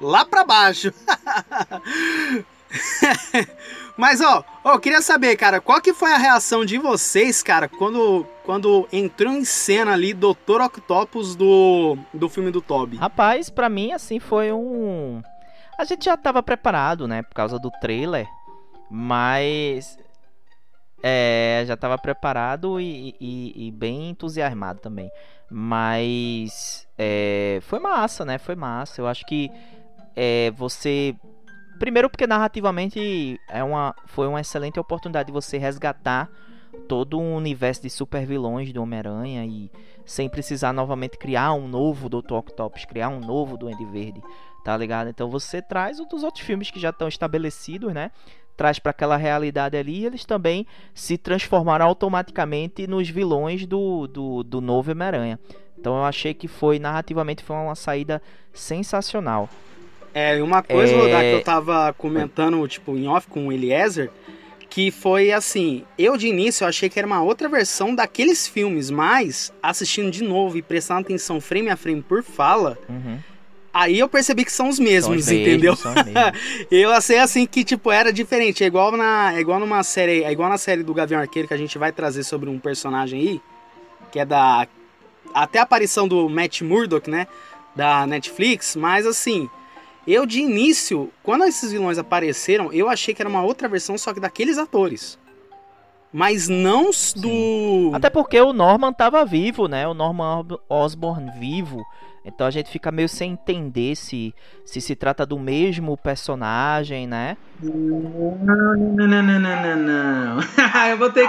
[0.00, 0.92] lá pra baixo.
[3.96, 8.26] Mas, ó, eu queria saber, cara, qual que foi a reação de vocês, cara, quando,
[8.44, 10.62] quando entrou em cena ali Dr.
[10.64, 12.96] Octopus do, do filme do Toby?
[12.96, 15.20] Rapaz, para mim, assim, foi um...
[15.78, 18.26] A gente já tava preparado, né, por causa do trailer,
[18.90, 19.98] mas
[21.02, 25.10] é, já estava preparado e, e, e, bem entusiasmado também.
[25.50, 28.38] Mas é, foi massa, né?
[28.38, 29.00] Foi massa.
[29.00, 29.50] Eu acho que
[30.14, 31.14] é, você.
[31.78, 36.28] Primeiro porque narrativamente é uma, foi uma excelente oportunidade de você resgatar
[36.86, 39.70] todo o universo de super vilões do Homem-Aranha e
[40.04, 42.34] sem precisar novamente criar um novo Dr.
[42.34, 44.22] Octopus, criar um novo Duende Verde,
[44.62, 45.08] tá ligado?
[45.08, 48.10] Então você traz um dos outros filmes que já estão estabelecidos, né?
[48.60, 54.60] Traz para aquela realidade ali, eles também se transformaram automaticamente nos vilões do, do, do
[54.60, 55.40] novo Homem-Aranha.
[55.78, 58.20] Então eu achei que foi, narrativamente, foi uma saída
[58.52, 59.48] sensacional.
[60.12, 61.32] É, uma coisa é...
[61.32, 64.10] que eu tava comentando, tipo, em off com o Eliezer,
[64.68, 68.90] que foi assim, eu de início eu achei que era uma outra versão daqueles filmes,
[68.90, 73.18] mas assistindo de novo e prestando atenção frame a frame por fala, uhum.
[73.72, 75.72] Aí eu percebi que são os mesmos, são entendeu?
[75.72, 76.66] Mesmos, mesmos.
[76.70, 80.32] eu achei assim que tipo era diferente, é igual na é igual numa série, é
[80.32, 83.40] igual na série do Gavião Arqueiro que a gente vai trazer sobre um personagem aí,
[84.10, 84.66] que é da
[85.32, 87.28] até a aparição do Matt Murdock, né,
[87.76, 89.48] da Netflix, mas assim,
[90.06, 94.12] eu de início, quando esses vilões apareceram, eu achei que era uma outra versão só
[94.12, 95.18] que daqueles atores.
[96.12, 97.94] Mas não do Sim.
[97.94, 99.86] Até porque o Norman tava vivo, né?
[99.86, 101.84] O Norman Osborn vivo.
[102.24, 107.36] Então a gente fica meio sem entender se se, se trata do mesmo personagem, né?
[107.62, 110.40] Não, não, não, não, não, não.
[110.90, 111.28] eu vou ter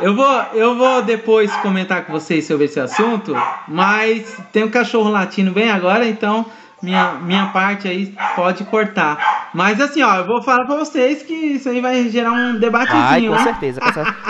[0.00, 3.34] eu vou, eu vou depois comentar com vocês sobre esse assunto,
[3.68, 6.44] mas tem um cachorro latindo bem agora, então
[6.82, 9.50] minha, minha parte aí pode cortar.
[9.54, 13.02] Mas assim, ó, eu vou falar pra vocês que isso aí vai gerar um debatezinho.
[13.02, 13.42] Vai, com né?
[13.44, 13.80] certeza.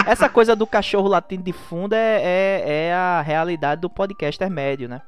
[0.06, 4.88] Essa coisa do cachorro latindo de fundo é, é, é a realidade do podcaster médio,
[4.88, 5.00] né?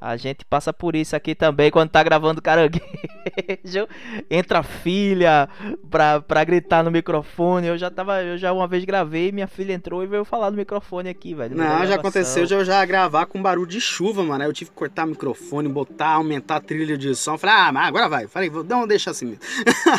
[0.00, 2.84] A gente passa por isso aqui também quando tá gravando caranguejo.
[4.30, 5.48] Entra a filha
[5.90, 7.66] pra, pra gritar no microfone.
[7.66, 10.56] Eu já tava, eu já uma vez gravei, minha filha entrou e veio falar no
[10.56, 11.56] microfone aqui, velho.
[11.56, 14.42] Não, já aconteceu de eu já gravar com barulho de chuva, mano.
[14.42, 17.36] Aí eu tive que cortar o microfone, botar, aumentar a trilha de som.
[17.36, 18.28] Falei, ah, mas agora vai.
[18.28, 19.42] Falei, não, deixa assim mesmo.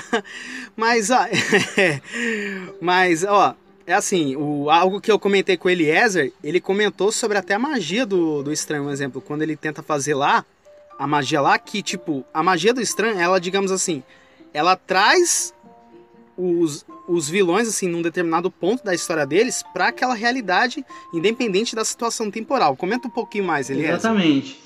[0.77, 1.25] mas, ó.
[2.79, 3.53] mas, ó
[3.89, 7.59] é assim, o, algo que eu comentei com o Eliezer, ele comentou sobre até a
[7.59, 9.19] magia do, do estranho, um exemplo.
[9.19, 10.45] Quando ele tenta fazer lá,
[10.99, 14.03] a magia lá, que tipo, a magia do estranho, ela, digamos assim,
[14.53, 15.55] ela traz
[16.37, 21.83] os, os vilões, assim, num determinado ponto da história deles, para aquela realidade, independente da
[21.83, 22.75] situação temporal.
[22.75, 23.95] Comenta um pouquinho mais, Eliezer.
[23.95, 24.61] Exatamente.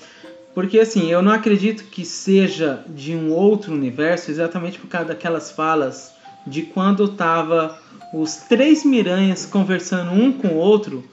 [0.54, 5.50] Porque assim, eu não acredito que seja de um outro universo, exatamente por causa daquelas
[5.50, 6.12] falas
[6.46, 7.82] de quando tava
[8.14, 11.04] os três Miranhas conversando um com o outro.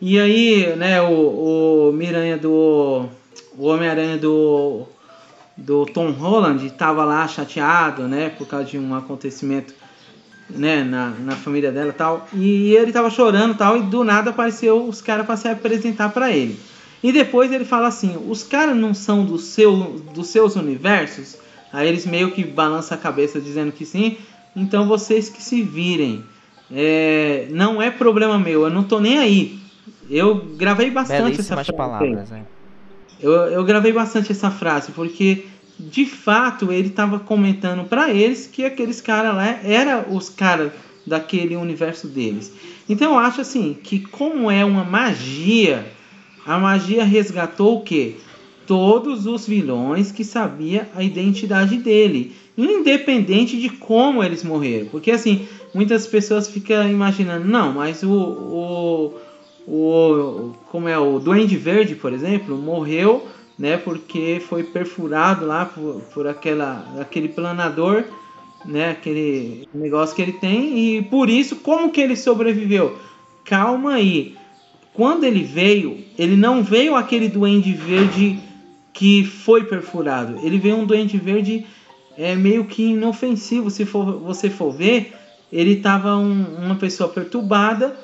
[0.00, 3.06] E aí, né, o, o Miranha do.
[3.58, 4.86] O Homem-Aranha do.
[5.56, 9.72] Do Tom Holland estava lá chateado, né, por causa de um acontecimento,
[10.50, 12.28] né, na, na família dela tal.
[12.34, 16.30] E ele estava chorando tal, e do nada apareceu os caras para se apresentar para
[16.30, 16.60] ele.
[17.02, 19.74] E depois ele fala assim: os caras não são do seu,
[20.14, 21.38] dos seus universos?
[21.72, 24.18] Aí eles meio que balançam a cabeça dizendo que sim.
[24.54, 26.22] Então vocês que se virem
[26.72, 29.58] é, não é problema meu, eu não tô nem aí.
[30.08, 31.72] Eu gravei bastante essa frase.
[31.72, 32.44] Palavras, né?
[33.20, 35.46] eu, eu gravei bastante essa frase, porque
[35.78, 40.72] de fato ele estava comentando para eles que aqueles caras lá eram os caras
[41.06, 42.52] daquele universo deles.
[42.88, 45.86] Então eu acho assim que como é uma magia,
[46.44, 48.16] a magia resgatou o que?
[48.66, 54.86] Todos os vilões que sabia a identidade dele, independente de como eles morreram.
[54.86, 55.46] Porque assim,
[55.76, 59.14] muitas pessoas ficam imaginando, não, mas o, o,
[59.68, 66.00] o como é o Duende Verde, por exemplo, morreu, né, porque foi perfurado lá por,
[66.14, 68.04] por aquela, aquele planador,
[68.64, 72.96] né, aquele negócio que ele tem e por isso como que ele sobreviveu?
[73.44, 74.34] Calma aí.
[74.94, 78.38] Quando ele veio, ele não veio aquele Duende Verde
[78.94, 80.38] que foi perfurado.
[80.42, 81.66] Ele veio um Duende Verde
[82.16, 85.12] é meio que inofensivo, se for, você for ver,
[85.52, 87.96] ele estava um, uma pessoa perturbada,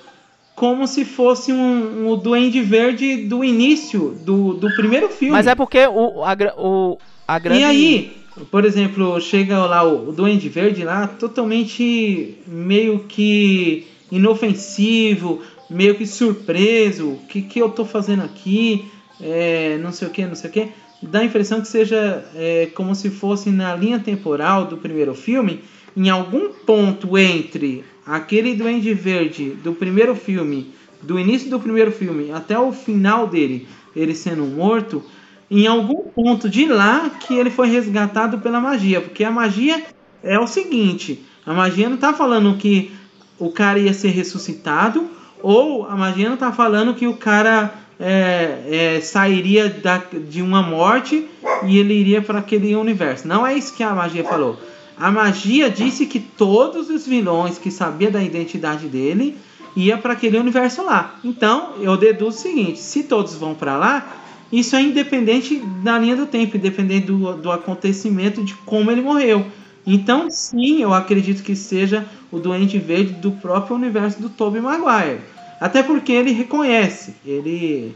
[0.54, 5.32] como se fosse um, um Duende Verde do início do, do primeiro filme.
[5.32, 7.60] Mas é porque o, a, o, a grande...
[7.60, 8.16] E aí,
[8.50, 16.06] por exemplo, chega lá o, o Duende Verde lá, totalmente meio que inofensivo, meio que
[16.06, 18.84] surpreso, o que, que eu tô fazendo aqui,
[19.20, 20.68] é, não sei o que, não sei o que.
[21.02, 25.60] Dá a impressão que seja é, como se fosse na linha temporal do primeiro filme,
[25.96, 32.30] em algum ponto entre aquele Duende Verde do primeiro filme, do início do primeiro filme
[32.32, 35.02] até o final dele, ele sendo morto,
[35.50, 39.84] em algum ponto de lá que ele foi resgatado pela magia, porque a magia
[40.22, 42.92] é o seguinte, a magia não está falando que
[43.38, 45.10] o cara ia ser ressuscitado,
[45.42, 50.62] ou a magia não está falando que o cara é, é, sairia da, de uma
[50.62, 51.26] morte
[51.64, 53.26] e ele iria para aquele universo.
[53.26, 54.58] Não é isso que a magia falou.
[55.02, 59.36] A magia disse que todos os vilões que sabia da identidade dele
[59.74, 61.18] ia para aquele universo lá.
[61.24, 64.06] Então, eu deduzo o seguinte: se todos vão para lá,
[64.52, 69.44] isso é independente da linha do tempo, independente do, do acontecimento de como ele morreu.
[69.84, 75.18] Então, sim, eu acredito que seja o Doente Verde do próprio universo do Tobey Maguire.
[75.60, 77.92] Até porque ele reconhece, ele,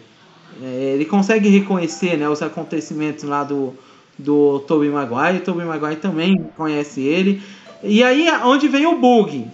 [0.61, 3.75] é, ele consegue reconhecer né, os acontecimentos lá do,
[4.19, 5.39] do Tobey Maguire.
[5.39, 7.43] O Tobey Maguire também conhece ele.
[7.83, 9.47] E aí onde vem o bug?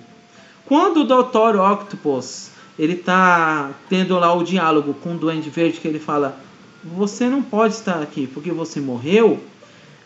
[0.67, 1.59] Quando o Dr.
[1.59, 6.39] Octopus ele tá tendo lá o diálogo com o Duende Verde que ele fala:
[6.83, 9.41] "Você não pode estar aqui porque você morreu".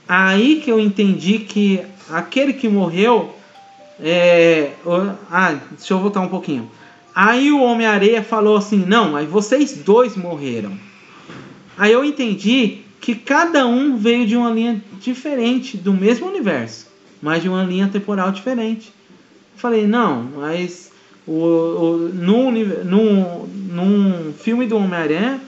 [0.09, 3.35] Aí que eu entendi que aquele que morreu
[4.01, 4.73] é,
[5.31, 6.71] ah, deixa eu voltar um pouquinho.
[7.15, 10.73] Aí o Homem-Areia falou assim: "Não, mas vocês dois morreram".
[11.79, 16.87] Aí eu entendi que cada um veio de uma linha diferente do mesmo universo,
[17.23, 18.93] mas de uma linha temporal diferente.
[19.57, 20.91] falei, não, mas
[21.27, 25.41] o, o, no, no, num filme do Homem-Aranha,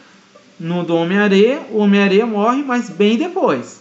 [0.58, 3.80] no do Homem-Areia, o Homem-Areia morre, mas bem depois.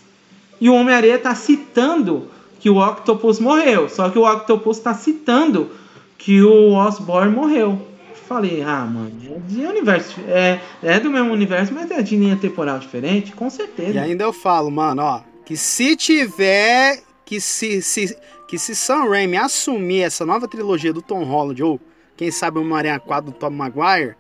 [0.60, 2.28] E o Homem-Areia está citando
[2.60, 5.70] que o Octopus morreu, só que o Octopus está citando
[6.18, 7.88] que o Osborn morreu.
[8.28, 10.20] Falei, ah, mano, é de universo.
[10.28, 13.94] É, é do mesmo universo, mas é de linha temporal diferente, com certeza.
[13.94, 17.02] E ainda eu falo, mano, ó, que se tiver.
[17.24, 18.18] Que se, se,
[18.48, 21.80] que se Sam Raimi assumir essa nova trilogia do Tom Holland, ou
[22.18, 24.16] quem sabe uma Aranha 4 do Tom Maguire,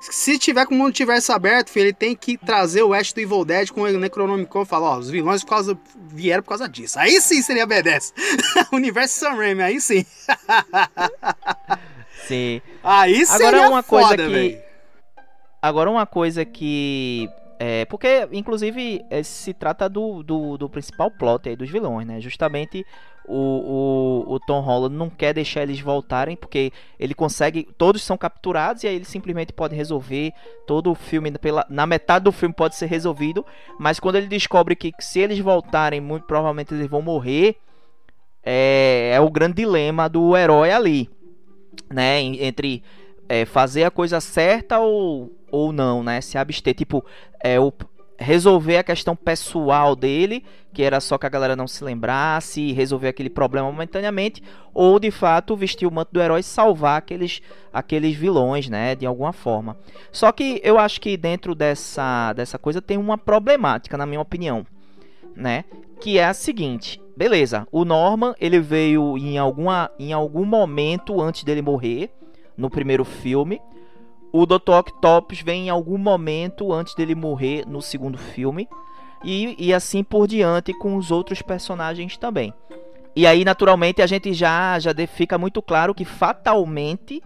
[0.00, 3.44] Se tiver com o multiverso aberto, filho, ele tem que trazer o Ash do Evil
[3.44, 6.98] Dead com o Necronomicon e falar, ó, os vilões por causa, vieram por causa disso.
[6.98, 8.12] Aí sim seria B10.
[8.72, 10.04] Universo Sam Raimi, aí sim.
[12.26, 12.62] sim.
[12.82, 14.62] Aí seria Agora uma foda, coisa que véio.
[15.62, 21.48] Agora uma coisa que é, porque, inclusive, é, se trata do, do, do, principal plot
[21.48, 22.20] aí dos vilões, né?
[22.20, 22.84] Justamente
[23.26, 27.66] o, o, o, Tom Holland não quer deixar eles voltarem, porque ele consegue.
[27.78, 30.32] Todos são capturados e aí ele simplesmente pode resolver.
[30.66, 33.46] Todo o filme, pela, na metade do filme, pode ser resolvido.
[33.78, 37.56] Mas quando ele descobre que se eles voltarem, muito provavelmente eles vão morrer.
[38.46, 41.08] É, é o grande dilema do herói ali,
[41.92, 42.20] né?
[42.20, 42.82] Entre
[43.28, 46.20] é, fazer a coisa certa ou ou não, né?
[46.20, 47.04] Se abster, tipo,
[47.40, 47.72] é, o,
[48.18, 53.08] resolver a questão pessoal dele, que era só que a galera não se lembrasse, resolver
[53.08, 57.40] aquele problema momentaneamente, ou de fato vestir o manto do herói e salvar aqueles,
[57.72, 59.76] aqueles vilões, né, de alguma forma.
[60.10, 64.66] Só que eu acho que dentro dessa, dessa coisa tem uma problemática, na minha opinião,
[65.36, 65.64] né,
[66.00, 67.00] que é a seguinte.
[67.16, 72.10] Beleza, o Norman, ele veio em, alguma, em algum momento antes dele morrer,
[72.56, 73.60] no primeiro filme,
[74.32, 74.72] o Dr.
[74.80, 78.68] Octopus vem em algum momento antes dele morrer no segundo filme.
[79.24, 82.52] E, e assim por diante com os outros personagens também.
[83.16, 87.22] E aí, naturalmente, a gente já, já fica muito claro que fatalmente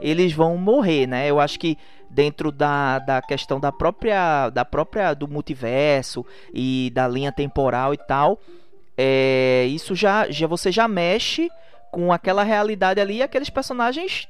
[0.00, 1.28] eles vão morrer, né?
[1.28, 1.78] Eu acho que
[2.10, 7.96] dentro da, da questão da própria da própria do multiverso e da linha temporal e
[7.96, 8.38] tal,
[9.02, 11.50] é, isso já, já você já mexe
[11.90, 14.28] com aquela realidade ali e aqueles personagens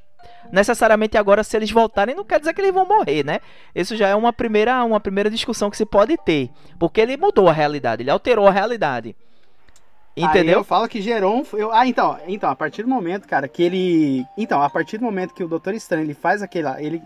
[0.49, 3.41] necessariamente agora se eles voltarem não quer dizer que eles vão morrer, né?
[3.75, 6.49] Isso já é uma primeira uma primeira discussão que se pode ter,
[6.79, 9.13] porque ele mudou a realidade, ele alterou a realidade.
[10.15, 10.55] Entendeu?
[10.55, 13.47] Aí eu falo que gerou um, eu, ah, então, então, a partir do momento, cara,
[13.49, 17.01] que ele, então, a partir do momento que o Doutor Estranho, ele faz aquela, ele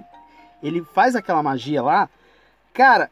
[0.62, 2.10] ele faz aquela magia lá,
[2.74, 3.10] cara,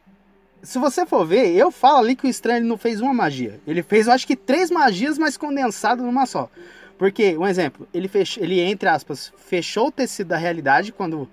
[0.64, 3.60] se você for ver, eu falo ali que o Estranho não fez uma magia.
[3.66, 6.50] Ele fez, eu acho que três magias, mas condensado numa só.
[6.96, 8.40] Porque, um exemplo, ele, fech...
[8.40, 11.28] ele, entre aspas, fechou o tecido da realidade quando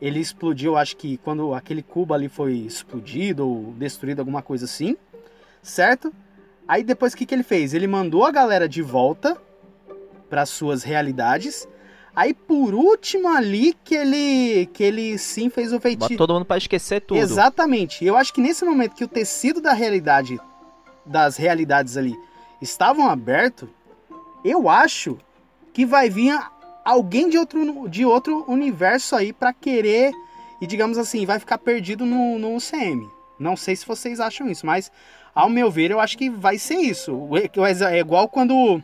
[0.00, 4.96] ele explodiu, acho que quando aquele cubo ali foi explodido ou destruído, alguma coisa assim,
[5.62, 6.12] certo?
[6.66, 7.74] Aí depois o que, que ele fez?
[7.74, 9.36] Ele mandou a galera de volta
[10.30, 11.68] para suas realidades.
[12.20, 16.18] Aí por último ali que ele que ele sim fez o feitiço.
[16.18, 17.16] todo mundo para esquecer tudo.
[17.16, 18.04] Exatamente.
[18.04, 20.38] Eu acho que nesse momento que o tecido da realidade
[21.06, 22.14] das realidades ali
[22.60, 23.70] estavam aberto,
[24.44, 25.16] eu acho
[25.72, 26.38] que vai vir
[26.84, 30.12] alguém de outro, de outro universo aí para querer
[30.60, 33.08] e digamos assim, vai ficar perdido no, no UCM.
[33.38, 34.92] Não sei se vocês acham isso, mas
[35.34, 37.18] ao meu ver, eu acho que vai ser isso.
[37.90, 38.82] É igual quando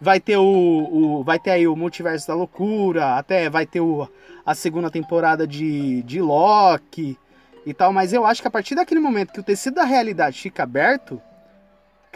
[0.00, 4.08] vai ter o, o vai ter aí o Multiverso da Loucura, até vai ter o,
[4.44, 7.18] a segunda temporada de, de Loki
[7.64, 10.40] e tal, mas eu acho que a partir daquele momento que o tecido da realidade
[10.40, 11.20] fica aberto,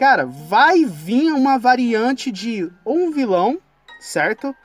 [0.01, 3.59] Cara, vai vir uma variante de ou um vilão,
[3.99, 4.55] certo?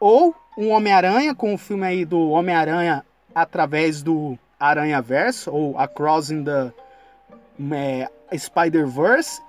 [0.00, 6.32] Ou um Homem-Aranha, com o filme aí do Homem-Aranha através do Aranha Verso, ou Across
[6.32, 6.72] in the
[7.72, 9.40] é, Spider-Verse.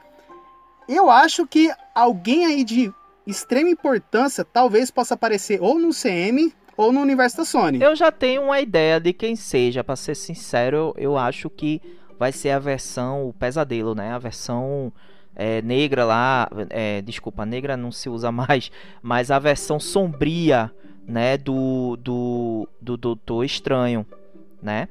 [0.87, 2.91] Eu acho que alguém aí de
[3.25, 7.81] extrema importância talvez possa aparecer ou no CM ou no universo da Sony.
[7.81, 11.81] Eu já tenho uma ideia de quem seja, para ser sincero, eu acho que
[12.17, 14.11] vai ser a versão, o pesadelo, né?
[14.11, 14.93] A versão
[15.35, 18.71] é, negra lá, é, desculpa, negra não se usa mais,
[19.01, 20.71] mas a versão sombria,
[21.05, 21.37] né?
[21.37, 24.05] Do, do, do Doutor Estranho,
[24.61, 24.87] né?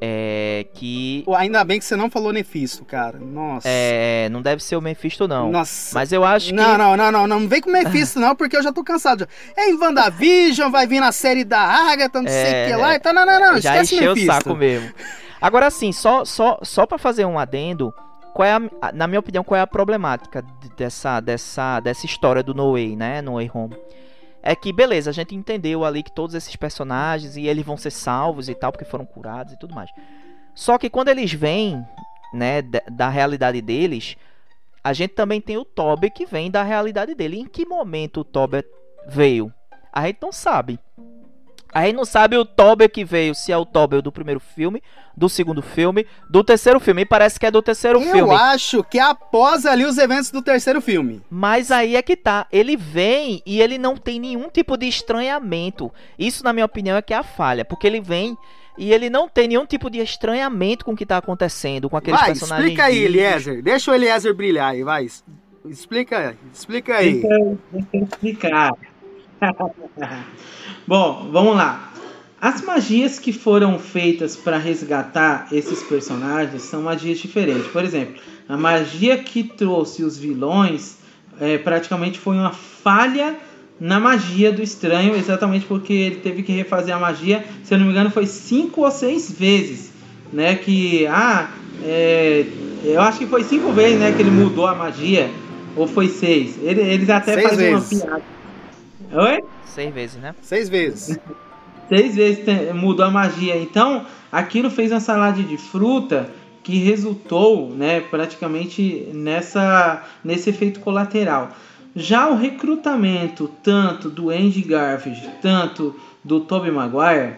[0.00, 1.24] É, que.
[1.36, 3.18] Ainda bem que você não falou Nefisto, cara.
[3.18, 3.66] Nossa.
[3.68, 5.50] É, não deve ser o Mephisto, não.
[5.50, 5.94] Nossa.
[5.94, 6.52] Mas eu acho que.
[6.52, 7.26] Não, não, não, não.
[7.26, 9.26] Não vem com o Mephisto, não, porque eu já tô cansado.
[9.56, 12.94] É em WandaVision, vai vir na série da Agatha, não é, sei o que lá.
[12.96, 13.60] Então, não, não, não.
[13.60, 14.92] Já encheu o saco mesmo.
[15.40, 17.92] Agora sim, só, só, só para fazer um adendo,
[18.34, 20.44] qual é a, na minha opinião, qual é a problemática
[20.76, 23.22] dessa, dessa, dessa história do No Way, né?
[23.22, 23.76] No Way Home.
[24.48, 27.90] É que, beleza, a gente entendeu ali que todos esses personagens e eles vão ser
[27.90, 29.90] salvos e tal, porque foram curados e tudo mais.
[30.54, 31.84] Só que quando eles vêm,
[32.32, 34.16] né, da realidade deles,
[34.84, 37.40] a gente também tem o Toby que vem da realidade dele.
[37.40, 38.64] Em que momento o Toby
[39.08, 39.52] veio?
[39.92, 40.78] A gente não sabe.
[41.76, 44.82] A gente não sabe o Tobey que veio, se é o Tobey do primeiro filme,
[45.14, 47.02] do segundo filme, do terceiro filme.
[47.02, 48.20] E parece que é do terceiro Eu filme.
[48.20, 51.20] Eu acho que é após ali os eventos do terceiro filme.
[51.28, 52.46] Mas aí é que tá.
[52.50, 55.92] Ele vem e ele não tem nenhum tipo de estranhamento.
[56.18, 57.62] Isso, na minha opinião, é que é a falha.
[57.62, 58.38] Porque ele vem
[58.78, 62.18] e ele não tem nenhum tipo de estranhamento com o que tá acontecendo, com aqueles
[62.18, 62.70] vai, personagens.
[62.70, 63.62] Explica aí, Eliezer.
[63.62, 65.06] Deixa o Eliezer brilhar aí, vai.
[65.66, 67.20] Explica, explica aí.
[67.20, 68.72] Deixa eu explicar.
[70.86, 71.90] Bom, vamos lá.
[72.40, 77.66] As magias que foram feitas para resgatar esses personagens são magias diferentes.
[77.68, 78.14] Por exemplo,
[78.48, 80.98] a magia que trouxe os vilões
[81.40, 83.34] é, praticamente foi uma falha
[83.80, 87.86] na magia do estranho, exatamente porque ele teve que refazer a magia, se eu não
[87.86, 89.90] me engano, foi cinco ou seis vezes,
[90.32, 90.54] né?
[90.54, 91.50] Que ah,
[91.84, 92.46] é,
[92.84, 95.28] eu acho que foi cinco vezes, né, que ele mudou a magia,
[95.74, 96.56] ou foi seis.
[96.62, 97.92] Ele, eles até seis fazem vezes.
[97.92, 98.35] uma piada.
[99.12, 99.44] Oi?
[99.64, 100.34] Seis vezes, né?
[100.42, 101.18] Seis vezes.
[101.88, 102.44] seis vezes
[102.74, 103.56] mudou a magia.
[103.56, 106.30] Então, aquilo fez uma salada de fruta
[106.62, 111.52] que resultou, né, praticamente nessa nesse efeito colateral.
[111.94, 115.94] Já o recrutamento tanto do Andy Garfield, tanto
[116.24, 117.36] do Tobey Maguire,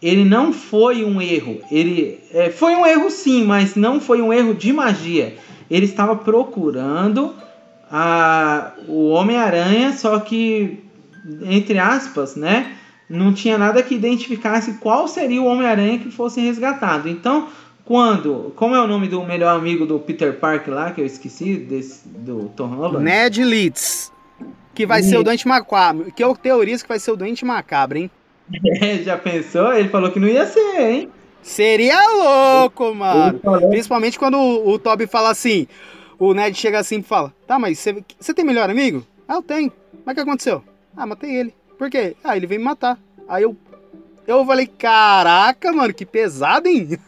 [0.00, 1.60] ele não foi um erro.
[1.70, 5.36] Ele é, foi um erro sim, mas não foi um erro de magia.
[5.68, 7.34] Ele estava procurando
[7.90, 10.87] a, o Homem-Aranha, só que
[11.42, 12.76] entre aspas, né?
[13.08, 17.08] Não tinha nada que identificasse qual seria o Homem-Aranha que fosse resgatado.
[17.08, 17.48] Então,
[17.84, 18.52] quando.
[18.54, 22.06] Como é o nome do melhor amigo do Peter Parker lá, que eu esqueci, desse,
[22.06, 23.02] do Tom Holland?
[23.02, 24.12] Ned Leeds.
[24.74, 26.12] Que vai ser o Doente Macabro.
[26.12, 28.10] Que eu teorizo que vai ser o Doente Macabro, hein?
[28.80, 29.72] É, já pensou?
[29.72, 31.10] Ele falou que não ia ser, hein?
[31.42, 33.40] Seria louco, mano.
[33.70, 35.66] Principalmente quando o, o Toby fala assim.
[36.18, 39.02] O Ned chega assim e fala: Tá, mas você, você tem melhor amigo?
[39.26, 39.72] Ah, eu tenho.
[40.04, 40.62] Mas o que aconteceu?
[40.98, 41.54] Ah, matei ele.
[41.78, 42.16] Por quê?
[42.24, 42.98] Ah, ele veio me matar.
[43.28, 43.56] Aí eu.
[44.26, 46.98] Eu falei: Caraca, mano, que pesado, hein?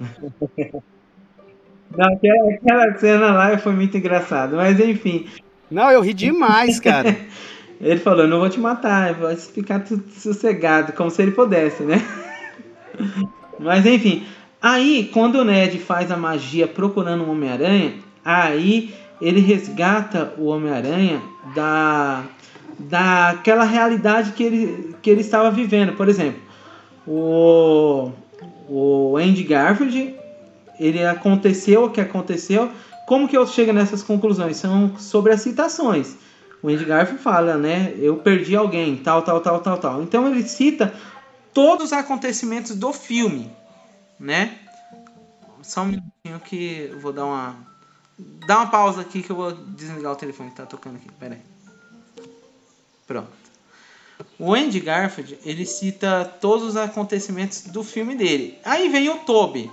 [1.96, 5.28] Não, aquela, aquela cena lá foi muito engraçada, mas enfim.
[5.70, 7.14] Não, eu ri demais, cara.
[7.80, 12.02] ele falou: não vou te matar, vou ficar tudo sossegado, como se ele pudesse, né?
[13.60, 14.26] mas enfim,
[14.60, 17.94] aí quando o Ned faz a magia procurando o Homem-Aranha,
[18.24, 21.20] aí ele resgata o Homem-Aranha
[21.54, 22.24] da
[22.88, 25.94] daquela realidade que ele, que ele estava vivendo.
[25.96, 26.40] Por exemplo,
[27.06, 28.12] o
[28.68, 30.16] o Andy Garfield,
[30.78, 32.70] ele aconteceu o que aconteceu.
[33.06, 34.56] Como que eu chego nessas conclusões?
[34.56, 36.16] São sobre as citações.
[36.62, 37.92] O Andy Garfield fala, né?
[37.98, 40.02] Eu perdi alguém, tal, tal, tal, tal, tal.
[40.02, 40.94] Então ele cita
[41.52, 43.50] todos os acontecimentos do filme,
[44.18, 44.58] né?
[45.62, 47.56] Só um minutinho que eu vou dar uma
[48.46, 51.10] dá uma pausa aqui que eu vou desligar o telefone que tá tocando aqui.
[51.18, 51.51] Pera aí.
[53.12, 53.28] Pronto.
[54.38, 58.58] O Andy Garfield, ele cita todos os acontecimentos do filme dele.
[58.64, 59.70] Aí vem o Toby.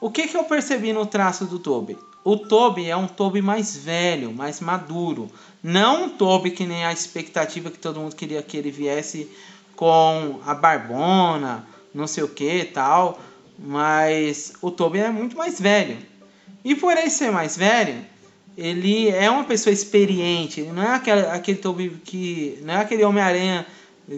[0.00, 1.98] O que, que eu percebi no traço do Toby?
[2.24, 5.30] O Toby é um Toby mais velho, mais maduro.
[5.62, 9.30] Não um Toby que nem a expectativa que todo mundo queria que ele viesse
[9.76, 13.20] com a barbona, não sei o que tal.
[13.58, 15.98] Mas o Toby é muito mais velho.
[16.64, 18.02] E por ele ser mais velho,
[18.58, 20.62] ele é uma pessoa experiente.
[20.62, 22.58] Não é aquele, aquele Toby que.
[22.62, 23.64] Não é aquele Homem-Aranha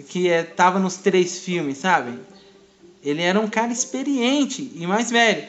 [0.09, 2.19] que é, tava nos três filmes, sabe?
[3.05, 5.45] Ele era um cara experiente e mais velho.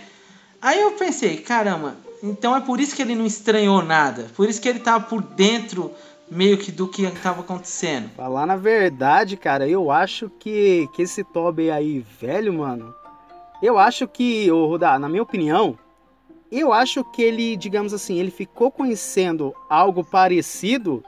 [0.61, 4.27] Aí eu pensei, caramba, então é por isso que ele não estranhou nada.
[4.35, 5.91] Por isso que ele tava por dentro
[6.29, 8.09] meio que do que estava acontecendo.
[8.17, 12.93] Falar na verdade, cara, eu acho que, que esse Toby aí velho, mano,
[13.61, 15.77] eu acho que, Rudá, na minha opinião,
[16.59, 21.03] eu acho que ele, digamos assim, ele ficou conhecendo algo parecido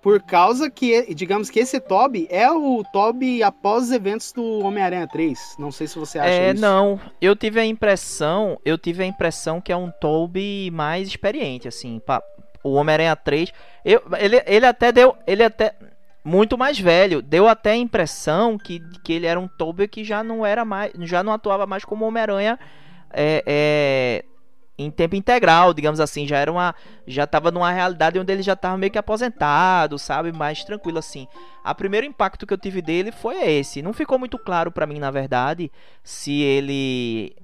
[0.00, 5.08] por causa que, digamos que esse Toby é o Toby após os eventos do Homem-Aranha
[5.08, 5.56] 3.
[5.58, 6.62] Não sei se você acha é, isso.
[6.62, 11.66] Não, eu tive a impressão, eu tive a impressão que é um Toby mais experiente,
[11.66, 12.22] assim, pra,
[12.62, 13.52] o Homem-Aranha 3.
[13.84, 15.74] Eu, ele, ele até deu, ele até
[16.24, 20.22] muito mais velho, deu até a impressão que, que ele era um Toby que já
[20.22, 22.58] não era mais, já não atuava mais como Homem-Aranha
[23.12, 24.24] é, é
[24.78, 26.74] em tempo integral, digamos assim, já era uma
[27.06, 31.26] já tava numa realidade onde ele já tava meio que aposentado, sabe, mais tranquilo assim.
[31.64, 33.82] A primeiro impacto que eu tive dele foi esse.
[33.82, 35.70] Não ficou muito claro para mim, na verdade,
[36.02, 37.34] se ele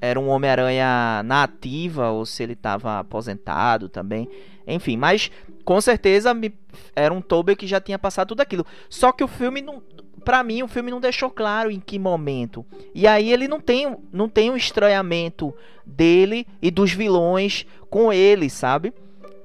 [0.00, 4.28] era um Homem-Aranha na ativa ou se ele tava aposentado também.
[4.66, 5.30] Enfim, mas
[5.64, 6.54] com certeza me,
[6.94, 8.66] era um Tobey que já tinha passado tudo aquilo.
[8.90, 9.82] Só que o filme não
[10.24, 12.64] para mim o filme não deixou claro em que momento.
[12.94, 15.54] E aí ele não tem, não tem um estranhamento
[15.84, 18.92] dele e dos vilões com ele, sabe?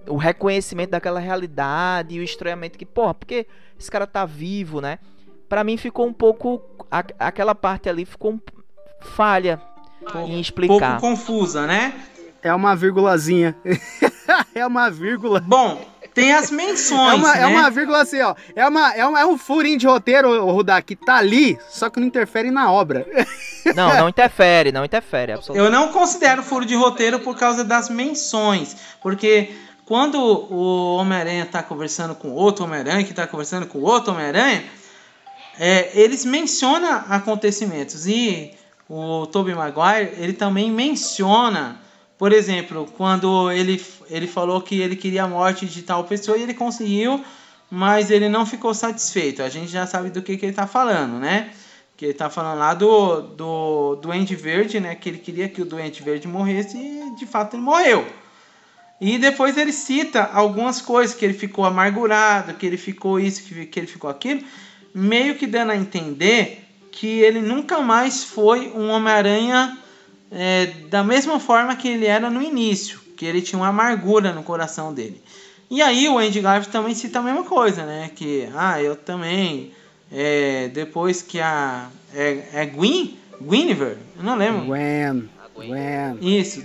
[0.08, 3.46] O reconhecimento daquela realidade e o estranhamento que, porra, porque
[3.80, 5.00] esse cara tá vivo, né?
[5.48, 8.40] Para mim ficou um pouco a, aquela parte ali ficou um,
[9.02, 9.62] falha
[10.28, 10.76] em explicar.
[10.76, 11.94] Um pouco confusa, né?
[12.42, 13.56] É uma vírgulazinha.
[14.56, 15.42] é uma vírgula.
[15.42, 17.14] Bom, tem as menções.
[17.14, 17.42] É uma, né?
[17.42, 18.36] é uma vírgula assim, ó.
[18.56, 21.90] É, uma, é, uma, é um furinho de roteiro, o Rudá, que tá ali, só
[21.90, 23.06] que não interfere na obra.
[23.76, 25.66] Não, não interfere, não interfere, absolutamente.
[25.66, 28.76] Eu não considero furo de roteiro por causa das menções.
[29.02, 29.54] Porque
[29.86, 34.64] quando o Homem-Aranha tá conversando com outro Homem-Aranha, que tá conversando com outro Homem-Aranha,
[35.60, 38.54] é, eles mencionam acontecimentos e
[38.90, 41.80] o Tobey Maguire ele também menciona,
[42.20, 46.44] por exemplo, quando ele, ele falou que ele queria a morte de tal pessoa e
[46.44, 47.24] ele conseguiu,
[47.72, 49.42] mas ele não ficou satisfeito.
[49.42, 51.50] A gente já sabe do que, que ele está falando, né?
[51.96, 54.96] Que ele está falando lá do, do Duende Verde, né?
[54.96, 58.06] Que ele queria que o Duende Verde morresse e de fato ele morreu.
[59.00, 63.66] E depois ele cita algumas coisas, que ele ficou amargurado, que ele ficou isso, que,
[63.66, 64.44] que ele ficou aquilo
[64.94, 69.78] meio que dando a entender que ele nunca mais foi um Homem-Aranha
[70.32, 74.44] é, da mesma forma que ele era no início, que ele tinha uma amargura no
[74.44, 75.22] coração dele.
[75.70, 78.10] E aí o Andy Garfield também cita a mesma coisa, né?
[78.16, 79.72] Que, ah, eu também,
[80.12, 81.90] é, depois que a...
[82.14, 83.18] É, é Gwen?
[83.42, 83.98] Guinevere?
[84.18, 84.66] Eu não lembro.
[84.66, 85.30] Gwen.
[85.56, 86.18] Gwen.
[86.22, 86.64] Isso.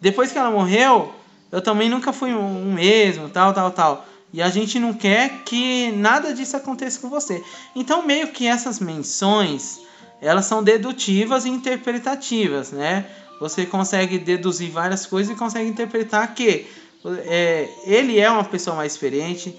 [0.00, 1.14] Depois que ela morreu,
[1.52, 4.06] eu também nunca fui um mesmo, tal, tal, tal.
[4.32, 7.42] E a gente não quer que nada disso aconteça com você.
[7.74, 9.80] Então, meio que essas menções,
[10.20, 13.06] elas são dedutivas e interpretativas, né?
[13.40, 16.66] Você consegue deduzir várias coisas e consegue interpretar que
[17.24, 19.58] é, ele é uma pessoa mais experiente.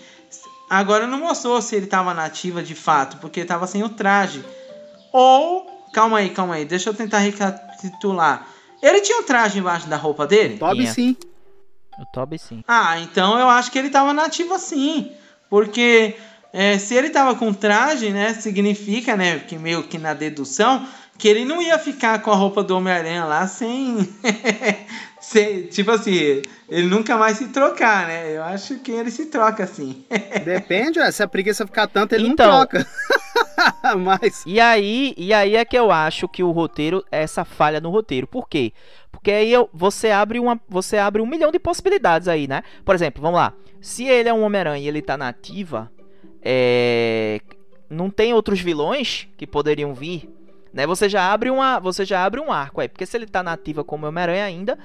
[0.69, 4.45] Agora não mostrou se ele estava nativa de fato, porque estava sem o traje.
[5.11, 8.47] Ou, calma aí, calma aí, deixa eu tentar recapitular.
[8.81, 10.57] Ele tinha um traje embaixo da roupa dele?
[10.57, 11.17] Toby sim.
[11.99, 12.63] O Toby sim.
[12.67, 15.11] Ah, então eu acho que ele tava nativo assim.
[15.49, 16.15] Porque
[16.53, 18.33] é, se ele tava com traje, né?
[18.33, 19.39] Significa, né?
[19.39, 20.85] Que meio que na dedução,
[21.17, 23.97] que ele não ia ficar com a roupa do Homem-Aranha lá sem.
[25.21, 25.67] sem.
[25.67, 28.35] Tipo assim, ele nunca mais se trocar, né?
[28.35, 30.03] Eu acho que ele se troca assim.
[30.43, 32.87] Depende, ué, se a preguiça ficar tanto, ele então, não troca.
[33.97, 34.43] Mas.
[34.45, 38.27] E aí, e aí é que eu acho que o roteiro, essa falha no roteiro.
[38.27, 38.73] Por quê?
[39.09, 42.61] Porque aí eu, você abre uma, você abre um milhão de possibilidades aí, né?
[42.83, 43.53] Por exemplo, vamos lá.
[43.79, 45.89] Se ele é um Homem-Aranha e ele tá na ativa,
[46.41, 47.39] é...
[47.89, 50.29] não tem outros vilões que poderiam vir,
[50.73, 50.87] né?
[50.87, 53.53] Você já abre uma, você já abre um arco aí, porque se ele tá na
[53.53, 54.77] ativa como Homem-Aranha ainda,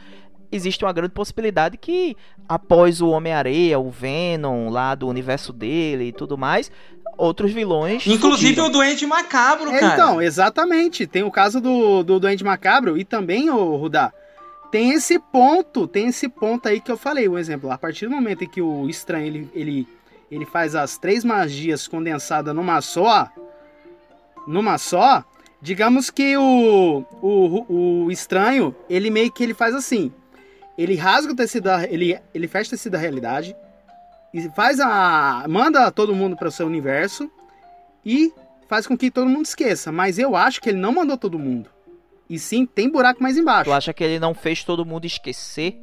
[0.50, 2.16] existe uma grande possibilidade que
[2.48, 6.70] após o Homem-Areia, o Venom lá do universo dele e tudo mais,
[7.16, 8.06] outros vilões.
[8.06, 8.66] Inclusive surgiram.
[8.66, 9.94] o Duende Macabro, é, cara.
[9.94, 11.06] Então, exatamente.
[11.06, 14.12] Tem o caso do, do Duende Macabro e também, o Rudá,
[14.70, 17.70] tem esse ponto, tem esse ponto aí que eu falei, um exemplo.
[17.70, 19.88] A partir do momento em que o estranho ele, ele,
[20.30, 23.30] ele faz as três magias condensadas numa só,
[24.46, 25.24] numa só,
[25.60, 30.12] digamos que o, o, o estranho, ele meio que ele faz assim.
[30.76, 33.56] Ele rasga o tecido, ele, ele fecha o tecido da realidade,
[34.32, 35.46] e faz a.
[35.48, 37.30] manda todo mundo para o seu universo
[38.04, 38.32] e
[38.68, 39.90] faz com que todo mundo esqueça.
[39.90, 41.70] Mas eu acho que ele não mandou todo mundo.
[42.28, 43.70] E sim, tem buraco mais embaixo.
[43.70, 45.80] Tu acha que ele não fez todo mundo esquecer?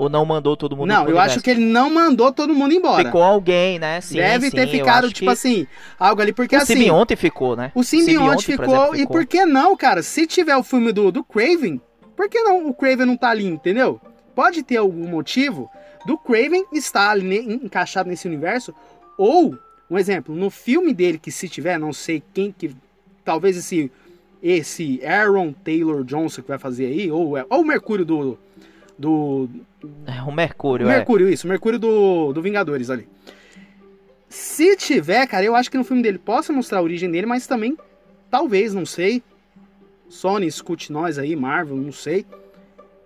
[0.00, 1.34] Ou não mandou todo mundo Não, eu universo?
[1.34, 3.04] acho que ele não mandou todo mundo embora.
[3.04, 4.00] Ficou alguém, né?
[4.00, 5.28] Sim, Deve sim, ter ficado, tipo que...
[5.30, 5.66] assim,
[5.98, 6.72] algo ali, porque o assim...
[6.72, 7.70] O simbionte ficou, né?
[7.74, 10.02] O simbionte, ficou, exemplo, ficou, e por que não, cara?
[10.02, 11.78] Se tiver o filme do, do Craven,
[12.16, 14.00] por que não o Craven não tá ali, entendeu?
[14.34, 15.70] Pode ter algum motivo
[16.06, 18.74] do Craven estar ali, encaixado nesse universo,
[19.18, 19.54] ou,
[19.90, 22.74] um exemplo, no filme dele, que se tiver, não sei quem que.
[23.22, 23.92] Talvez esse,
[24.42, 28.38] esse Aaron Taylor Johnson que vai fazer aí, ou, ou o Mercúrio do.
[29.00, 29.48] Do
[30.06, 31.32] é, o Mercúrio, o Mercúrio, é.
[31.32, 33.08] isso, o Mercúrio do, do Vingadores ali.
[34.28, 37.46] Se tiver, cara, eu acho que no filme dele possa mostrar a origem dele, mas
[37.46, 37.76] também,
[38.30, 39.22] talvez, não sei.
[40.08, 42.26] Sony, escute nós aí, Marvel, não sei.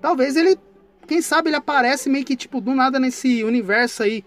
[0.00, 0.58] Talvez ele
[1.06, 4.24] quem sabe ele aparece meio que, tipo, do nada nesse universo aí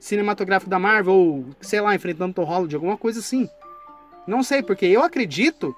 [0.00, 3.48] cinematográfico da Marvel, ou, sei lá, enfrentando Tom Holland, alguma coisa assim.
[4.26, 5.74] Não sei, porque eu acredito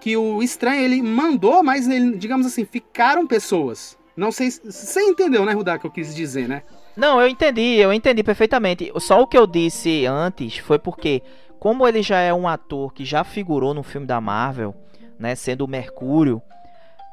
[0.00, 3.96] que o estranho ele mandou, mas ele, digamos assim, ficaram pessoas.
[4.16, 6.62] Não sei, você entendeu, né, Rudá, que eu quis dizer, né?
[6.96, 8.92] Não, eu entendi, eu entendi perfeitamente.
[8.98, 11.22] Só o que eu disse antes foi porque,
[11.58, 14.74] como ele já é um ator que já figurou no filme da Marvel,
[15.18, 16.40] né, sendo o Mercúrio,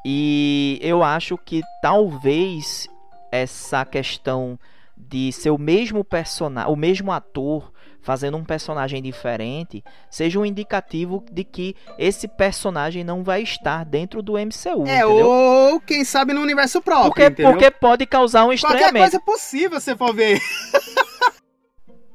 [0.06, 2.88] e eu acho que talvez
[3.32, 4.60] essa questão
[4.96, 7.72] de ser o mesmo personagem, o mesmo ator
[8.02, 14.22] fazendo um personagem diferente, seja um indicativo de que esse personagem não vai estar dentro
[14.22, 14.88] do MCU.
[14.88, 15.28] É, entendeu?
[15.28, 17.14] ou quem sabe no universo próprio.
[17.14, 18.94] Porque, porque pode causar um estranhamento.
[18.94, 20.40] Qualquer coisa é possível, se for ver.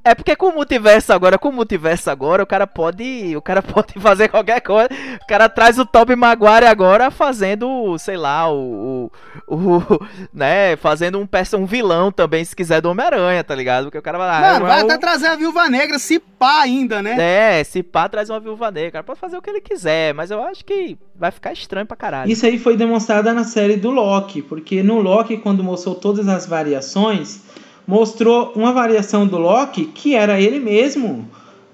[0.06, 3.60] É porque com o multiverso agora, com o multiverso agora, o cara pode, o cara
[3.60, 4.88] pode fazer qualquer coisa.
[5.20, 9.10] O cara traz o Top Maguire agora fazendo, sei lá, o,
[9.48, 9.82] o, o
[10.32, 11.26] né, fazendo um
[11.58, 13.86] um vilão também, se quiser do Homem-Aranha, tá ligado?
[13.86, 17.02] Porque o cara vai lá, Mano, vai até trazer a Viúva Negra, se pá ainda,
[17.02, 17.58] né?
[17.58, 20.14] É, se pá traz uma Viúva Negra, o cara pode fazer o que ele quiser,
[20.14, 22.30] mas eu acho que vai ficar estranho pra caralho.
[22.30, 26.46] Isso aí foi demonstrado na série do Loki, porque no Loki quando mostrou todas as
[26.46, 27.40] variações,
[27.86, 31.28] mostrou uma variação do Loki que era ele mesmo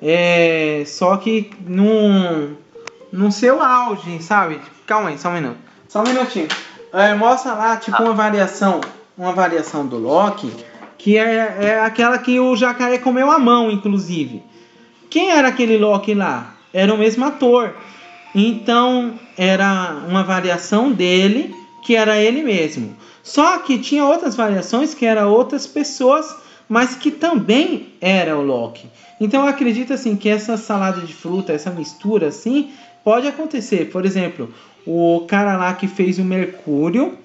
[0.04, 2.56] É, só que num,
[3.12, 4.58] num seu auge, sabe?
[4.84, 5.58] Calma aí, só um minuto.
[5.88, 6.48] Só um minutinho.
[6.92, 8.80] É, mostra lá, tipo, uma variação,
[9.16, 10.52] uma variação do Loki,
[10.98, 14.42] que é, é aquela que o jacaré comeu a mão, inclusive.
[15.08, 16.54] Quem era aquele Loki lá?
[16.74, 17.72] Era o mesmo ator.
[18.34, 22.96] Então, era uma variação dele, que era ele mesmo.
[23.22, 26.34] Só que tinha outras variações que eram outras pessoas,
[26.68, 28.86] mas que também era o Loki.
[29.20, 32.70] Então eu acredito assim que essa salada de fruta, essa mistura assim,
[33.04, 33.90] pode acontecer.
[33.90, 34.52] Por exemplo,
[34.86, 37.16] o cara lá que fez o Mercúrio,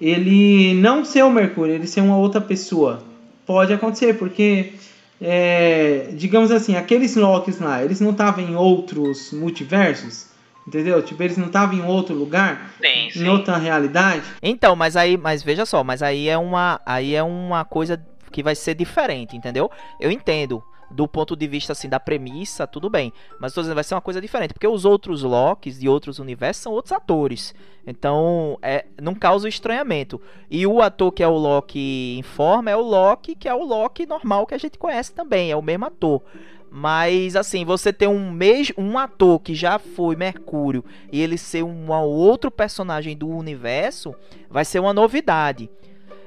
[0.00, 3.02] ele não ser o Mercúrio, ele ser uma outra pessoa.
[3.44, 4.72] Pode acontecer, porque
[5.20, 10.29] é, digamos assim, aqueles Lokis lá, eles não estavam em outros multiversos.
[10.70, 11.02] Entendeu?
[11.02, 13.24] Tipo, eles não estavam em outro lugar, sim, sim.
[13.24, 14.22] em outra realidade.
[14.40, 18.40] Então, mas aí, mas veja só, mas aí é uma, aí é uma coisa que
[18.40, 19.68] vai ser diferente, entendeu?
[19.98, 23.82] Eu entendo do ponto de vista assim da premissa, tudo bem, mas tô dizendo, vai
[23.82, 27.52] ser uma coisa diferente, porque os outros Locks de outros universos são outros atores.
[27.84, 30.20] Então, é, não causa estranhamento.
[30.48, 33.64] E o ator que é o Loki em forma é o Loki, que é o
[33.64, 36.22] Loki normal que a gente conhece também, é o mesmo ator.
[36.70, 41.64] Mas assim, você ter um mês, um ator que já foi Mercúrio e ele ser
[41.64, 44.14] um outro personagem do universo,
[44.48, 45.68] vai ser uma novidade.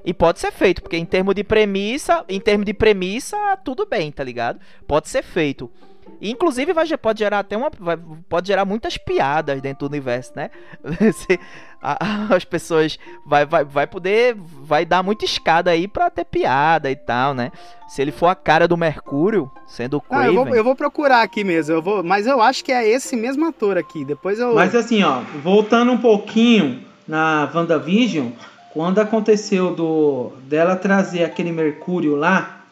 [0.05, 4.11] E pode ser feito, porque em termos de premissa, em termos de premissa, tudo bem,
[4.11, 4.59] tá ligado?
[4.85, 5.71] Pode ser feito.
[6.21, 7.71] Inclusive vai, pode gerar até uma.
[7.79, 7.97] Vai,
[8.29, 10.49] pode gerar muitas piadas dentro do universo, né?
[11.13, 11.39] Se,
[11.81, 14.35] a, as pessoas vai, vai, vai poder.
[14.35, 17.51] Vai dar muita escada aí pra ter piada e tal, né?
[17.87, 21.21] Se ele for a cara do Mercúrio, sendo o ah, eu, vou, eu vou procurar
[21.21, 24.03] aqui mesmo, eu vou, mas eu acho que é esse mesmo ator aqui.
[24.03, 24.55] Depois eu.
[24.55, 28.31] Mas assim, ó, voltando um pouquinho na WandaVision.
[28.71, 32.63] Quando aconteceu do dela trazer aquele Mercúrio lá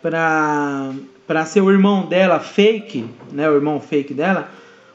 [0.00, 0.90] para
[1.26, 4.48] para ser o irmão dela fake, né, o irmão fake dela,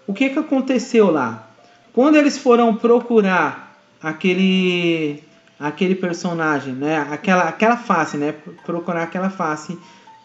[0.06, 1.48] o que que aconteceu lá?
[1.94, 5.24] Quando eles foram procurar aquele
[5.60, 8.34] aquele personagem, né, aquela aquela face, né,
[8.66, 9.78] procurar aquela face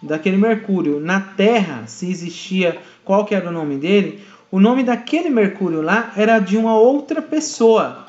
[0.02, 4.22] daquele Mercúrio na Terra, se existia, qual que era o nome dele?
[4.50, 8.04] O nome daquele Mercúrio lá era de uma outra pessoa.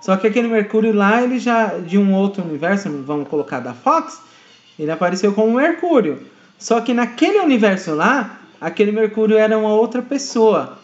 [0.00, 4.20] Só que aquele Mercúrio lá, ele já de um outro universo, vamos colocar da Fox,
[4.78, 6.33] ele apareceu como Mercúrio.
[6.64, 10.78] Só que naquele universo lá, aquele Mercúrio era uma outra pessoa.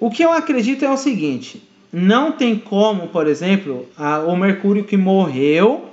[0.00, 4.84] O que eu acredito é o seguinte: não tem como, por exemplo, a, o Mercúrio
[4.84, 5.90] que morreu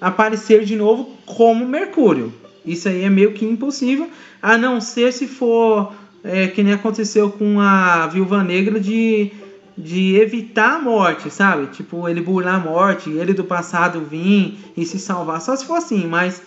[0.00, 2.32] aparecer de novo como Mercúrio.
[2.64, 4.08] Isso aí é meio que impossível,
[4.40, 5.92] a não ser se for
[6.22, 9.32] é, que nem aconteceu com a Viúva Negra de
[9.76, 11.66] de evitar a morte, sabe?
[11.66, 15.40] Tipo, ele burlar a morte, ele do passado vir e se salvar.
[15.40, 16.40] Só se for assim, mas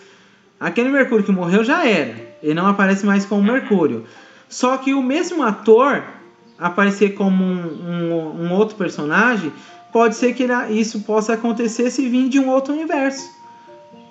[0.58, 2.29] aquele Mercúrio que morreu já era.
[2.42, 4.06] Ele não aparece mais como Mercúrio.
[4.48, 6.02] Só que o mesmo ator
[6.60, 9.50] aparecer como um, um, um outro personagem,
[9.90, 13.28] pode ser que isso possa acontecer se vir de um outro universo.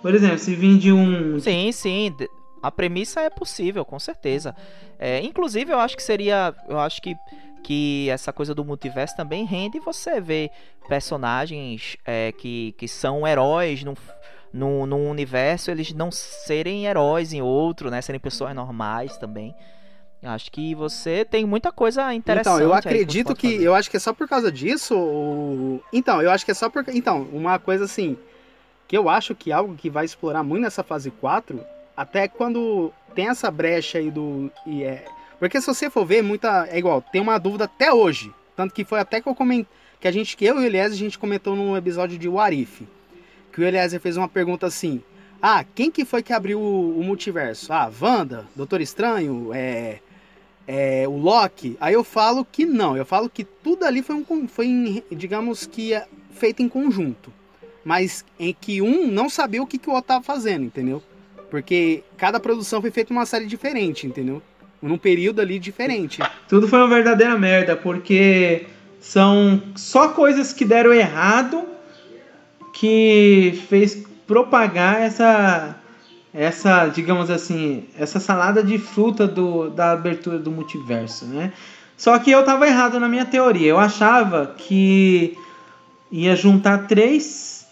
[0.01, 1.39] Por exemplo, se vir de um.
[1.39, 2.15] Sim, sim.
[2.61, 4.55] A premissa é possível, com certeza.
[4.97, 6.53] É, inclusive, eu acho que seria.
[6.67, 7.15] Eu acho que
[7.61, 10.49] que essa coisa do multiverso também rende você ver
[10.87, 13.95] personagens é, que, que são heróis num,
[14.51, 18.01] num, num universo, eles não serem heróis em outro, né?
[18.01, 19.55] Serem pessoas normais também.
[20.21, 22.55] Acho que você tem muita coisa interessante.
[22.55, 24.93] Então, eu acredito que, que eu acho que é só por causa disso.
[24.97, 25.81] O...
[25.93, 26.83] Então, eu acho que é só por.
[26.89, 28.17] Então, uma coisa assim.
[28.85, 31.63] Que eu acho que algo que vai explorar muito nessa fase 4,
[31.95, 34.51] até quando tem essa brecha aí do.
[34.65, 35.05] E é,
[35.39, 36.67] porque se você for ver, muita.
[36.69, 38.33] É igual, tem uma dúvida até hoje.
[38.57, 39.67] Tanto que foi até que eu comentei.
[40.01, 42.85] Que a gente, que eu e o Eliezer, a gente comentou num episódio de Warif.
[43.59, 45.03] Que o Eliezer fez uma pergunta assim.
[45.41, 47.73] Ah, quem que foi que abriu o, o multiverso?
[47.73, 49.99] Ah, Wanda, Doutor Estranho, é,
[50.65, 51.75] é, o Loki.
[51.81, 52.95] Aí eu falo que não.
[52.95, 57.33] Eu falo que tudo ali foi, um, foi digamos que, é feito em conjunto.
[57.83, 61.03] Mas em que um não sabia o que, que o outro estava fazendo, entendeu?
[61.51, 64.41] Porque cada produção foi feita uma série diferente, entendeu?
[64.81, 66.21] num período ali diferente.
[66.47, 68.67] Tudo foi uma verdadeira merda, porque
[69.01, 71.67] são só coisas que deram errado
[72.73, 75.75] que fez propagar essa
[76.33, 81.51] essa, digamos assim, essa salada de fruta do, da abertura do multiverso, né?
[81.97, 83.69] Só que eu tava errado na minha teoria.
[83.71, 85.35] Eu achava que
[86.11, 87.67] ia juntar três,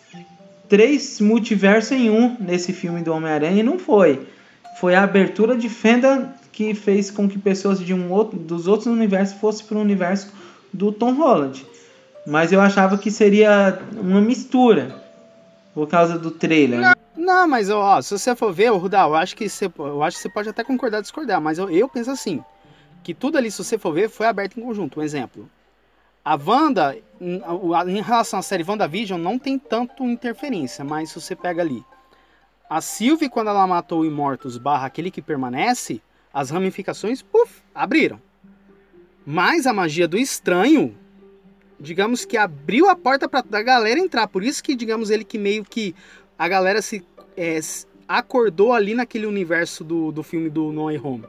[0.67, 4.27] três multiversos em um nesse filme do Homem-Aranha e não foi.
[4.79, 8.87] Foi a abertura de fenda que fez com que pessoas de um outro, dos outros
[8.87, 10.33] universos fossem para o universo
[10.73, 11.65] do Tom Holland.
[12.27, 15.01] Mas eu achava que seria uma mistura
[15.73, 16.77] por causa do trailer.
[16.81, 20.17] Não, não mas ó, se você for ver, Rudal, eu acho que você, eu acho
[20.17, 22.43] que você pode até concordar discordar, mas eu, eu penso assim.
[23.01, 24.99] que tudo ali, se você for ver, foi aberto em conjunto.
[24.99, 25.49] Um exemplo.
[26.25, 31.61] A Wanda, em relação à série WandaVision, não tem tanto interferência, mas se você pega
[31.61, 31.81] ali.
[32.69, 36.01] A Sylvie, quando ela matou o Imortus barra aquele que permanece,
[36.33, 38.21] as ramificações, puf, abriram.
[39.25, 40.93] Mas a magia do estranho,
[41.79, 44.27] digamos que abriu a porta para a galera entrar.
[44.27, 45.95] Por isso que, digamos, ele que meio que
[46.37, 47.03] a galera se
[47.35, 47.59] é,
[48.07, 51.25] acordou ali naquele universo do, do filme do No Way Home.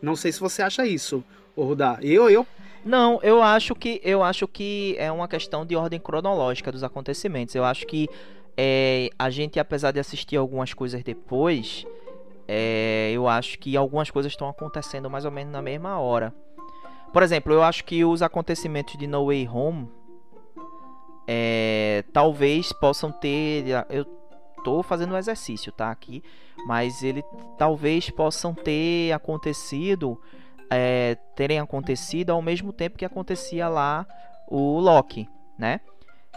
[0.00, 1.22] Não sei se você acha isso,
[1.56, 1.98] Rudá.
[2.02, 2.46] Eu, eu
[2.84, 7.54] não, eu acho que eu acho que é uma questão de ordem cronológica dos acontecimentos.
[7.54, 8.08] Eu acho que
[8.56, 11.86] é, a gente, apesar de assistir algumas coisas depois,
[12.48, 16.34] é, eu acho que algumas coisas estão acontecendo mais ou menos na mesma hora.
[17.12, 19.88] Por exemplo, eu acho que os acontecimentos de No Way Home
[21.26, 23.64] é, talvez possam ter.
[23.90, 24.04] Eu
[24.64, 25.90] tô fazendo um exercício, tá?
[25.90, 26.22] Aqui,
[26.66, 27.22] mas ele
[27.58, 30.20] talvez possam ter acontecido,
[30.70, 34.06] é, terem acontecido ao mesmo tempo que acontecia lá
[34.48, 35.28] o Loki,
[35.58, 35.80] né?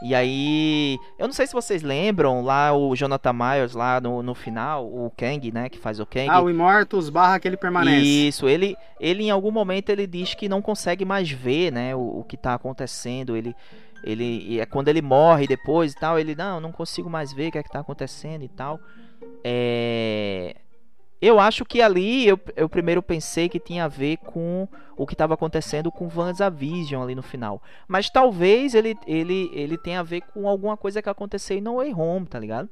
[0.02, 4.36] E aí, eu não sei se vocês lembram lá o Jonathan Myers lá no, no
[4.36, 6.30] final, o Kang, né, que faz o Kang.
[6.30, 8.06] Ah, o Immortus barra que ele permanece.
[8.06, 12.20] Isso, ele, ele em algum momento ele diz que não consegue mais ver, né, o,
[12.20, 13.56] o que tá acontecendo, ele
[14.04, 17.52] ele é quando ele morre depois e tal, ele não, não consigo mais ver o
[17.54, 18.80] que é que tá acontecendo e tal.
[19.44, 20.56] É
[21.26, 25.14] eu acho que ali eu, eu primeiro pensei que tinha a ver com o que
[25.14, 27.62] estava acontecendo com WandaVision ali no final.
[27.88, 31.94] Mas talvez ele, ele, ele tenha a ver com alguma coisa que aconteceu no Way
[31.94, 32.70] Home, tá ligado?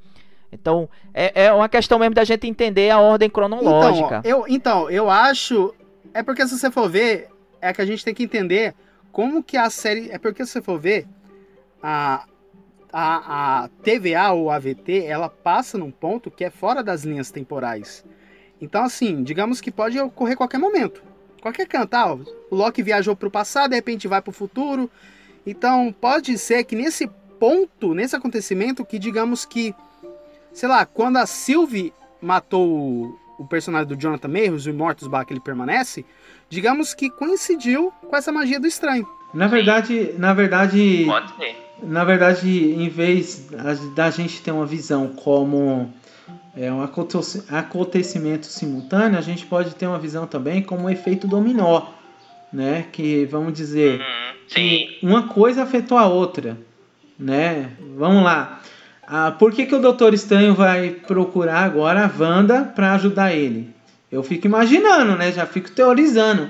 [0.52, 4.20] Então, é, é uma questão mesmo da gente entender a ordem cronológica.
[4.20, 5.74] Então, eu, então, eu acho.
[6.14, 8.76] É porque se você for ver, é que a gente tem que entender
[9.12, 10.12] como que a série.
[10.12, 11.08] É porque se você for ver,
[11.82, 12.26] a,
[12.92, 18.06] a, a TVA ou AVT, ela passa num ponto que é fora das linhas temporais.
[18.62, 21.04] Então, assim, digamos que pode ocorrer qualquer momento.
[21.42, 21.94] Qualquer canto.
[21.94, 24.90] Ah, o Loki viajou para o passado, de repente vai para o futuro.
[25.46, 27.10] Então, pode ser que nesse
[27.40, 29.76] ponto, nesse acontecimento, que digamos que,
[30.54, 35.26] sei lá, quando a Sylvie matou o, o personagem do Jonathan Mayhews, o Immortus Bar
[35.26, 36.06] que ele permanece,
[36.50, 39.06] digamos que coincidiu com essa magia do estranho.
[39.34, 41.56] Na verdade, na verdade, pode ser.
[41.82, 43.48] Na verdade, em vez
[43.94, 45.92] da gente ter uma visão como
[46.56, 51.88] é um acontecimento simultâneo, a gente pode ter uma visão também como um efeito dominó,
[52.52, 52.86] né?
[52.92, 56.58] Que vamos dizer uhum, que uma coisa afetou a outra,
[57.18, 57.72] né?
[57.98, 58.62] Vamos lá.
[59.06, 63.74] Ah, por que, que o Doutor Estranho vai procurar agora a Wanda para ajudar ele?
[64.12, 65.32] Eu fico imaginando, né?
[65.32, 66.50] Já fico teorizando.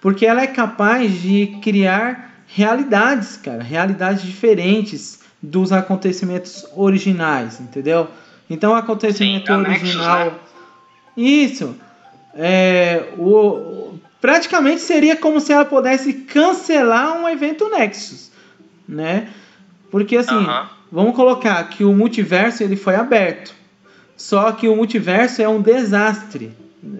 [0.00, 8.08] Porque ela é capaz de criar realidades, cara, realidades diferentes dos acontecimentos originais, entendeu?
[8.48, 10.26] Então o acontecimento Sim, original.
[10.26, 10.32] Né?
[11.16, 11.76] Isso.
[12.34, 18.30] É, o, praticamente seria como se ela pudesse cancelar um evento Nexus,
[18.88, 19.28] né?
[19.90, 20.66] Porque assim, uh -huh.
[20.90, 23.54] vamos colocar que o multiverso ele foi aberto.
[24.16, 26.52] Só que o multiverso é um desastre.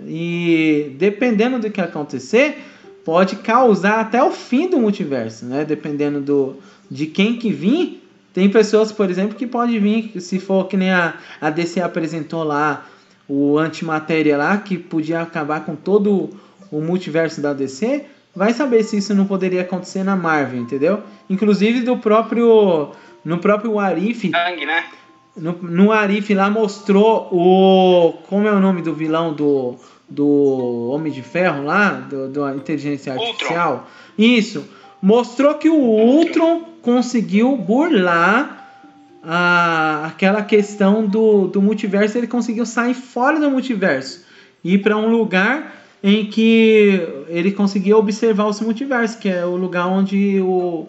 [0.06, 2.58] E dependendo do que acontecer,
[3.04, 5.64] pode causar até o fim do multiverso, né?
[5.64, 6.56] Dependendo do,
[6.90, 8.03] de quem que vir,
[8.34, 12.42] tem pessoas, por exemplo, que pode vir, se for que nem a, a DC apresentou
[12.42, 12.84] lá,
[13.28, 16.30] o antimatéria lá, que podia acabar com todo
[16.70, 18.04] o multiverso da DC,
[18.34, 21.00] vai saber se isso não poderia acontecer na Marvel, entendeu?
[21.30, 22.90] Inclusive do próprio.
[23.24, 24.30] No próprio Arif.
[24.66, 24.84] né?
[25.36, 28.14] No, no Arif lá mostrou o.
[28.28, 29.76] Como é o nome do vilão do.
[30.06, 33.72] Do Homem de Ferro lá, do, do inteligência artificial.
[33.72, 33.86] Ultron.
[34.18, 34.68] Isso.
[35.04, 38.66] Mostrou que o Ultron conseguiu burlar
[39.22, 44.24] a, aquela questão do, do multiverso, ele conseguiu sair fora do multiverso
[44.64, 49.56] e ir para um lugar em que ele conseguia observar os multiversos, que é o
[49.56, 50.88] lugar onde o.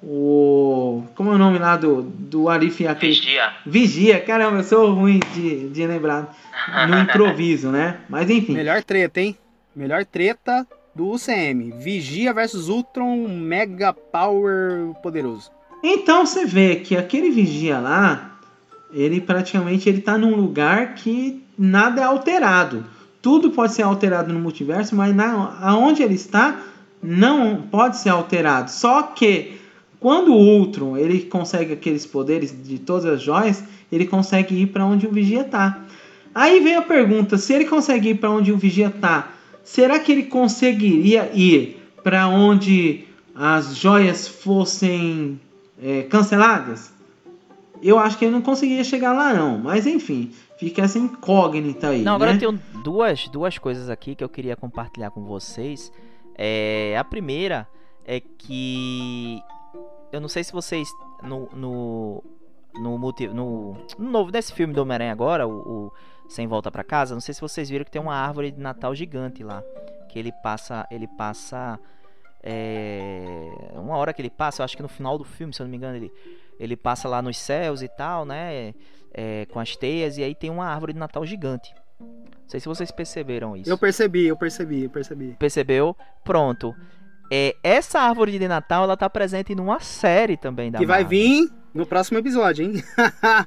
[0.00, 3.52] o como é o nome lá do, do Arif Vigia.
[3.66, 6.32] Vigia, caramba, eu sou ruim de, de lembrar
[6.88, 7.96] no improviso, né?
[8.08, 8.52] Mas enfim.
[8.52, 9.36] Melhor treta, hein?
[9.74, 10.64] Melhor treta
[10.96, 11.72] do UCM.
[11.78, 15.50] Vigia versus Ultron Mega Power poderoso.
[15.84, 18.38] Então você vê que aquele Vigia lá,
[18.92, 22.86] ele praticamente ele tá num lugar que nada é alterado.
[23.20, 26.62] Tudo pode ser alterado no multiverso, mas na, aonde ele está
[27.02, 28.70] não pode ser alterado.
[28.70, 29.58] Só que
[30.00, 33.62] quando o Ultron ele consegue aqueles poderes de todas as joias,
[33.92, 35.84] ele consegue ir para onde o Vigia tá.
[36.34, 39.35] Aí vem a pergunta: se ele consegue ir para onde o Vigia tá,
[39.66, 45.40] será que ele conseguiria ir para onde as joias fossem
[45.82, 46.94] é, canceladas?
[47.82, 52.02] Eu acho que ele não conseguiria chegar lá não, mas enfim, fica essa incógnita aí.
[52.02, 52.36] Não, agora né?
[52.36, 55.92] eu tenho duas, duas coisas aqui que eu queria compartilhar com vocês.
[56.38, 57.68] É, a primeira
[58.06, 59.42] é que
[60.12, 60.88] eu não sei se vocês
[61.22, 62.22] no no
[62.78, 65.92] no, multi, no, no novo desse filme do Homem-Aranha agora, o, o
[66.28, 68.94] Sem Volta para Casa, não sei se vocês viram que tem uma árvore de Natal
[68.94, 69.62] gigante lá,
[70.08, 71.78] que ele passa ele passa
[72.42, 75.64] é, uma hora que ele passa, eu acho que no final do filme, se eu
[75.64, 76.12] não me engano, ele
[76.58, 78.74] ele passa lá nos céus e tal, né?
[79.12, 81.74] É, com as teias, e aí tem uma árvore de Natal gigante.
[81.98, 83.70] Não sei se vocês perceberam isso.
[83.70, 85.36] Eu percebi, eu percebi, eu percebi.
[85.38, 85.96] Percebeu?
[86.24, 86.74] Pronto.
[87.30, 91.50] É, essa árvore de Natal, ela tá presente numa série também da Que vai vir
[91.74, 92.74] no próximo episódio, hein?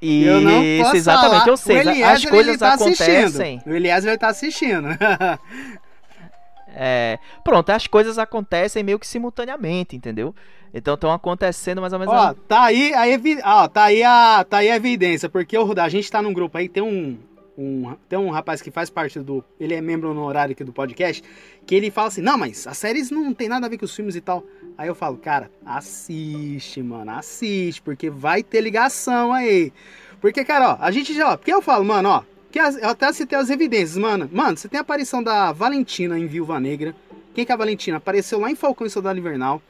[0.00, 1.40] Eu não posso exatamente.
[1.40, 1.50] Falar.
[1.50, 3.16] Ou seja, as coisas tá acontecem.
[3.24, 3.72] Assistindo.
[3.72, 4.88] O Eliezer vai tá assistindo.
[6.74, 10.34] é, pronto, as coisas acontecem meio que simultaneamente, entendeu?
[10.72, 12.14] Então estão acontecendo mais ou menos.
[12.14, 13.38] Ó, tá aí a, evi...
[13.42, 16.58] Ó, tá aí a, tá aí a evidência, porque o, a gente tá num grupo
[16.58, 17.18] aí, tem um,
[17.58, 19.44] um, tem um rapaz que faz parte do.
[19.58, 21.22] Ele é membro honorário aqui do podcast,
[21.66, 23.94] que ele fala assim: não, mas as séries não tem nada a ver com os
[23.94, 24.44] filmes e tal.
[24.78, 29.72] Aí eu falo, cara, assiste, mano, assiste, porque vai ter ligação aí.
[30.20, 31.32] Porque, cara, ó, a gente já.
[31.32, 34.28] Ó, porque eu falo, mano, ó, que as, eu até citei as evidências, mano.
[34.32, 36.94] Mano, você tem a aparição da Valentina em Viúva Negra.
[37.34, 37.96] Quem que é a Valentina?
[37.98, 39.60] Apareceu lá em Falcão e Soldado Invernal.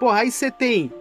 [0.00, 0.92] Porra, aí você tem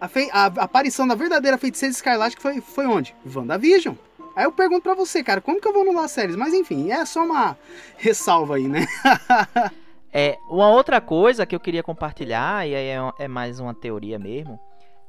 [0.00, 3.14] a, a- a aparição da verdadeira feiticeira Escarlate, que foi, foi onde?
[3.34, 3.94] WandaVision.
[4.38, 6.36] Aí eu pergunto pra você, cara, como que eu vou anular séries?
[6.36, 7.58] Mas enfim, é só uma
[7.96, 8.86] ressalva aí, né?
[10.10, 14.18] É, uma outra coisa que eu queria compartilhar, e aí é, é mais uma teoria
[14.18, 14.58] mesmo,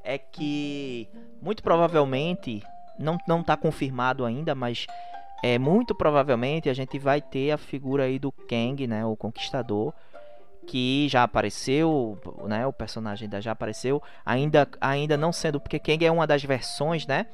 [0.04, 1.08] é que
[1.40, 2.62] muito provavelmente,
[2.98, 4.86] não, não tá confirmado ainda, mas
[5.42, 9.94] é muito provavelmente a gente vai ter a figura aí do Kang, né, o Conquistador,
[10.66, 16.04] que já apareceu, né, o personagem ainda já apareceu, ainda, ainda não sendo, porque Kang
[16.04, 17.24] é uma das versões, né,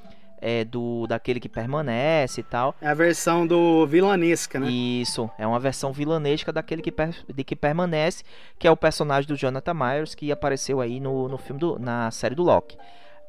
[0.40, 2.74] é, do daquele que permanece e tal.
[2.80, 4.70] É a versão do vilanesca, né?
[4.70, 8.22] Isso, é uma versão vilanesca daquele que, per- de que permanece,
[8.58, 12.10] que é o personagem do Jonathan Myers, que apareceu aí no, no filme do, na
[12.10, 12.76] série do Loki.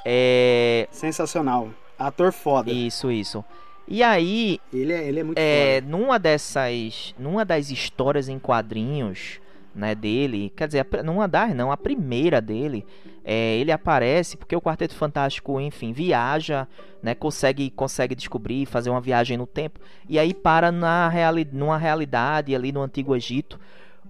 [0.06, 0.88] É.
[0.92, 1.70] Sensacional.
[1.98, 2.72] Ator foda.
[2.72, 3.44] Isso, isso.
[3.88, 5.88] E aí, Ele, é, ele é muito é, foda.
[5.98, 7.16] numa dessas.
[7.18, 9.40] Numa das histórias em quadrinhos,
[9.74, 10.52] né, dele.
[10.56, 12.86] Quer dizer, numa das, não, a primeira dele.
[13.30, 16.66] É, ele aparece porque o Quarteto Fantástico, enfim, viaja,
[17.04, 19.82] né, consegue, consegue descobrir, fazer uma viagem no tempo.
[20.08, 23.60] E aí para na reali numa realidade ali no Antigo Egito,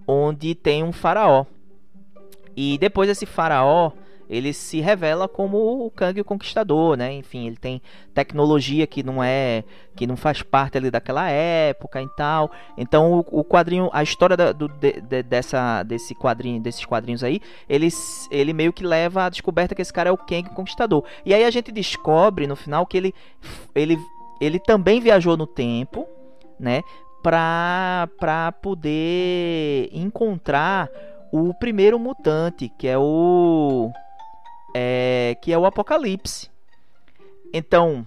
[0.07, 1.47] onde tem um faraó.
[2.55, 3.91] E depois esse faraó,
[4.29, 7.13] ele se revela como o Kang o Conquistador, né?
[7.13, 7.81] Enfim, ele tem
[8.13, 9.63] tecnologia que não é,
[9.95, 12.51] que não faz parte ali daquela época e tal.
[12.77, 17.23] Então o, o quadrinho, a história da- do, de- de- dessa, desse quadrinho, desses quadrinhos
[17.23, 17.39] aí,
[17.69, 17.89] ele,
[18.29, 21.03] ele meio que leva à descoberta que esse cara é o Kang o Conquistador.
[21.25, 23.15] E aí a gente descobre no final que ele,
[23.73, 23.97] ele,
[24.41, 26.05] ele também viajou no tempo,
[26.59, 26.81] né?
[27.23, 30.89] Pra, pra poder encontrar
[31.31, 33.91] o primeiro mutante, que é o
[34.73, 36.49] é, que é o Apocalipse.
[37.53, 38.05] Então,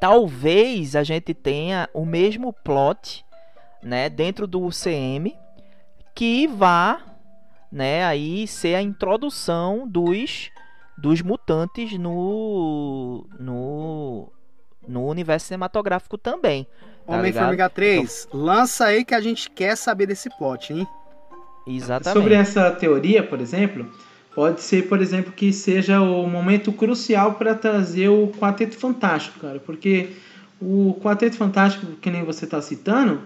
[0.00, 3.24] talvez a gente tenha o mesmo plot,
[3.82, 5.36] né, dentro do UCM
[6.14, 7.00] que vá,
[7.70, 10.50] né, aí ser a introdução dos
[10.96, 14.32] dos mutantes no no
[14.86, 16.64] no universo cinematográfico também.
[17.06, 17.72] tá Homem-Formiga ligado?
[17.72, 20.86] 3, lança aí que a gente quer saber desse plot, hein?
[21.66, 22.22] Exatamente.
[22.22, 23.90] Sobre essa teoria, por exemplo,
[24.34, 29.60] pode ser, por exemplo, que seja o momento crucial para trazer o Quarteto Fantástico, cara,
[29.60, 30.10] porque
[30.60, 33.20] o Quarteto Fantástico, que nem você está citando,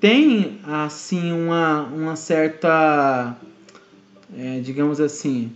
[0.00, 3.36] tem assim uma, uma certa,
[4.36, 5.52] é, digamos assim,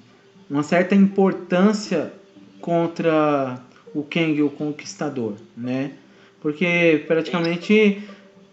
[0.51, 2.13] uma certa importância
[2.61, 3.59] contra
[3.95, 5.93] o Kang, o Conquistador, né?
[6.41, 8.03] Porque praticamente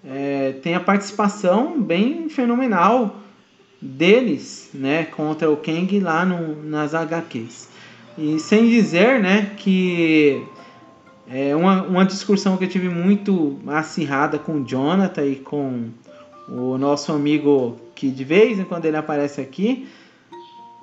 [0.06, 3.21] é, tem a participação bem fenomenal
[3.82, 7.70] deles, né, contra o Kang lá no, nas HQs.
[8.18, 10.44] E sem dizer, né, que
[11.30, 15.90] é uma, uma discussão que eu tive muito acirrada com o Jonathan e com
[16.48, 19.88] o nosso amigo que de vez em quando ele aparece aqui,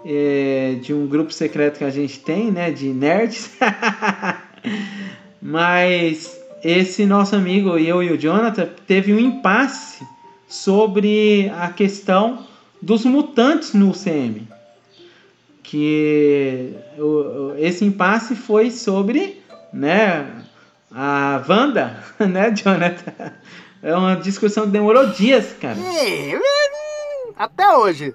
[0.04, 3.50] é, de um grupo secreto que a gente tem, né, de nerds.
[5.40, 10.04] Mas esse nosso amigo, eu e o Jonathan, teve um impasse
[10.48, 12.47] sobre a questão
[12.82, 14.48] dos mutantes no CM.
[15.62, 16.74] Que
[17.58, 19.42] esse impasse foi sobre
[19.72, 20.26] né,
[20.90, 23.32] a Wanda, né, Jonathan?
[23.82, 25.76] É uma discussão que demorou dias, cara.
[27.36, 28.14] Até hoje.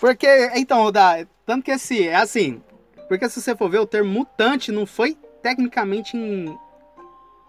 [0.00, 0.26] Porque,
[0.56, 2.60] então, dá, tanto que esse, é assim,
[3.08, 6.54] porque se você for ver, o termo mutante não foi tecnicamente em-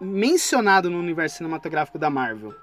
[0.00, 2.54] mencionado no universo cinematográfico da Marvel.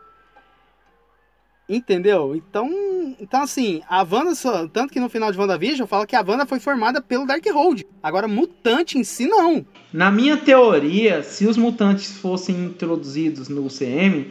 [1.68, 2.36] Entendeu?
[2.36, 6.22] Então, então assim, a Wanda, só, tanto que no final de WandaVision fala que a
[6.22, 7.86] Wanda foi formada pelo Darkhold.
[8.04, 9.66] Agora, mutante em si, não.
[9.92, 14.28] Na minha teoria, se os mutantes fossem introduzidos no UCM,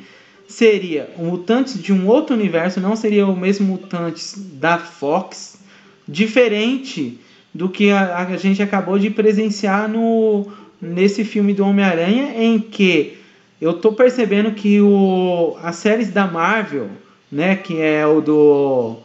[0.47, 5.59] seria o mutantes de um outro universo, não seria o mesmo mutantes da Fox,
[6.07, 7.19] diferente
[7.53, 10.47] do que a, a gente acabou de presenciar no
[10.81, 13.17] nesse filme do Homem-Aranha, em que
[13.61, 16.91] eu tô percebendo que o, as séries da Marvel
[17.35, 17.57] né?
[17.57, 18.97] Que é o do.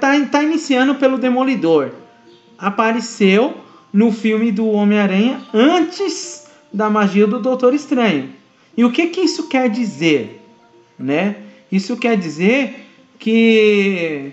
[0.00, 1.92] Tá, tá iniciando pelo Demolidor.
[2.58, 3.56] Apareceu
[3.92, 8.30] no filme do Homem-Aranha antes da magia do Doutor Estranho.
[8.76, 10.42] E o que que isso quer dizer,
[10.98, 11.36] né?
[11.70, 12.84] Isso quer dizer
[13.18, 14.32] que,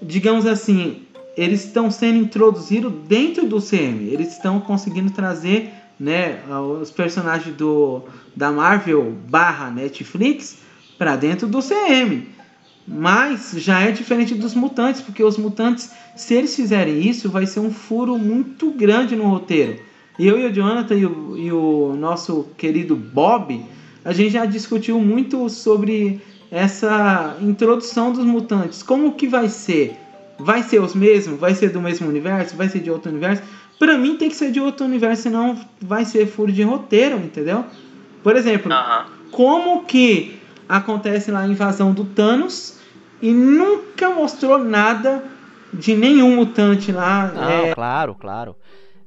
[0.00, 1.02] digamos assim,
[1.36, 4.08] eles estão sendo introduzidos dentro do CM.
[4.08, 6.40] Eles estão conseguindo trazer, né,
[6.80, 8.02] os personagens do
[8.34, 10.63] da Marvel barra Netflix
[10.98, 12.28] para dentro do CM.
[12.86, 17.60] Mas já é diferente dos mutantes, porque os mutantes, se eles fizerem isso, vai ser
[17.60, 19.80] um furo muito grande no roteiro.
[20.18, 23.64] Eu e o Jonathan e o, e o nosso querido Bob,
[24.04, 28.82] a gente já discutiu muito sobre essa introdução dos mutantes.
[28.82, 29.96] Como que vai ser?
[30.38, 31.40] Vai ser os mesmos?
[31.40, 32.54] Vai ser do mesmo universo?
[32.54, 33.42] Vai ser de outro universo?
[33.78, 37.64] Para mim tem que ser de outro universo, senão vai ser furo de roteiro, entendeu?
[38.22, 39.04] Por exemplo, uh -huh.
[39.30, 40.38] como que
[40.68, 42.78] acontece lá a invasão do Thanos
[43.20, 45.22] e nunca mostrou nada
[45.72, 47.32] de nenhum mutante lá.
[47.32, 47.74] Não, é...
[47.74, 48.56] claro, claro.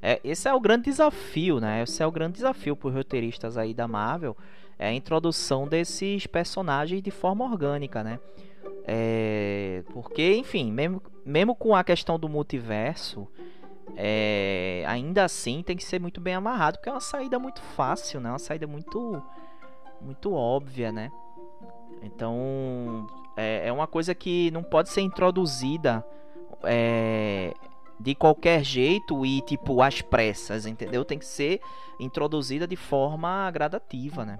[0.00, 1.82] É, esse é o grande desafio, né?
[1.82, 4.36] Esse é o grande desafio para os roteiristas aí da Marvel,
[4.78, 8.20] é a introdução desses personagens de forma orgânica, né?
[8.86, 13.26] É, porque, enfim, mesmo, mesmo com a questão do multiverso,
[13.96, 18.20] é, ainda assim tem que ser muito bem amarrado, porque é uma saída muito fácil,
[18.20, 18.30] né?
[18.30, 19.20] Uma saída muito,
[20.00, 21.10] muito óbvia, né?
[22.02, 23.06] Então,
[23.36, 26.04] é, é uma coisa que não pode ser introduzida
[26.64, 27.52] é,
[28.00, 31.04] de qualquer jeito e, tipo, às pressas, entendeu?
[31.04, 31.60] Tem que ser
[32.00, 34.38] introduzida de forma gradativa, né?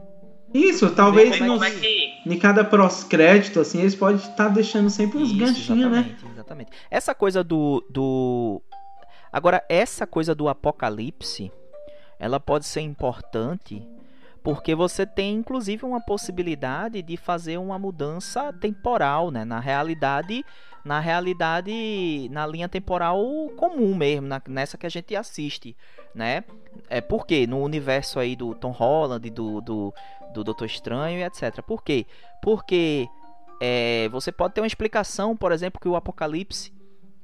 [0.53, 2.23] Isso, talvez nos, é que...
[2.25, 6.17] em cada pós-crédito, assim, eles podem estar deixando sempre uns ganchinhos, né?
[6.33, 6.71] Exatamente.
[6.91, 8.63] Essa coisa do, do.
[9.31, 11.53] Agora, essa coisa do apocalipse,
[12.19, 13.87] ela pode ser importante
[14.43, 19.45] porque você tem inclusive uma possibilidade de fazer uma mudança temporal, né?
[19.45, 20.45] Na realidade,
[20.85, 23.19] na realidade, na linha temporal
[23.57, 25.77] comum mesmo, na, nessa que a gente assiste,
[26.15, 26.45] né?
[26.89, 29.95] É porque no universo aí do Tom Holland, do, do,
[30.33, 31.61] do Doutor Estranho e etc.
[31.63, 32.07] Por quê?
[32.41, 33.09] Porque
[33.61, 36.73] é, você pode ter uma explicação, por exemplo, que o Apocalipse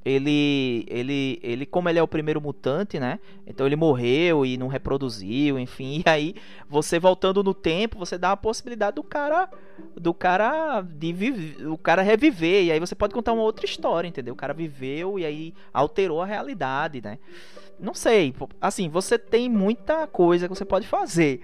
[0.05, 3.19] ele, ele, ele, como ele é o primeiro mutante, né?
[3.47, 6.03] Então ele morreu e não reproduziu, enfim.
[6.05, 6.35] E aí,
[6.69, 9.49] você voltando no tempo, você dá a possibilidade do cara,
[9.95, 12.65] do cara de viver, o cara reviver.
[12.65, 14.35] E aí você pode contar uma outra história, entendeu?
[14.35, 17.19] O cara viveu e aí alterou a realidade, né?
[17.81, 21.41] Não sei, assim, você tem muita coisa que você pode fazer.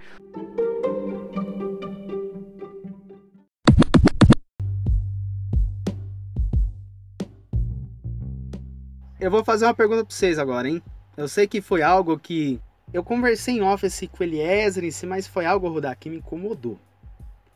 [9.21, 10.81] Eu vou fazer uma pergunta pra vocês agora, hein?
[11.15, 12.59] Eu sei que foi algo que.
[12.91, 16.17] Eu conversei em office com o Eliezer em si, mas foi algo, Rodar, que me
[16.17, 16.79] incomodou.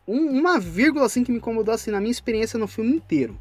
[0.07, 3.35] Um, uma vírgula assim que me incomodou assim na minha experiência no filme inteiro.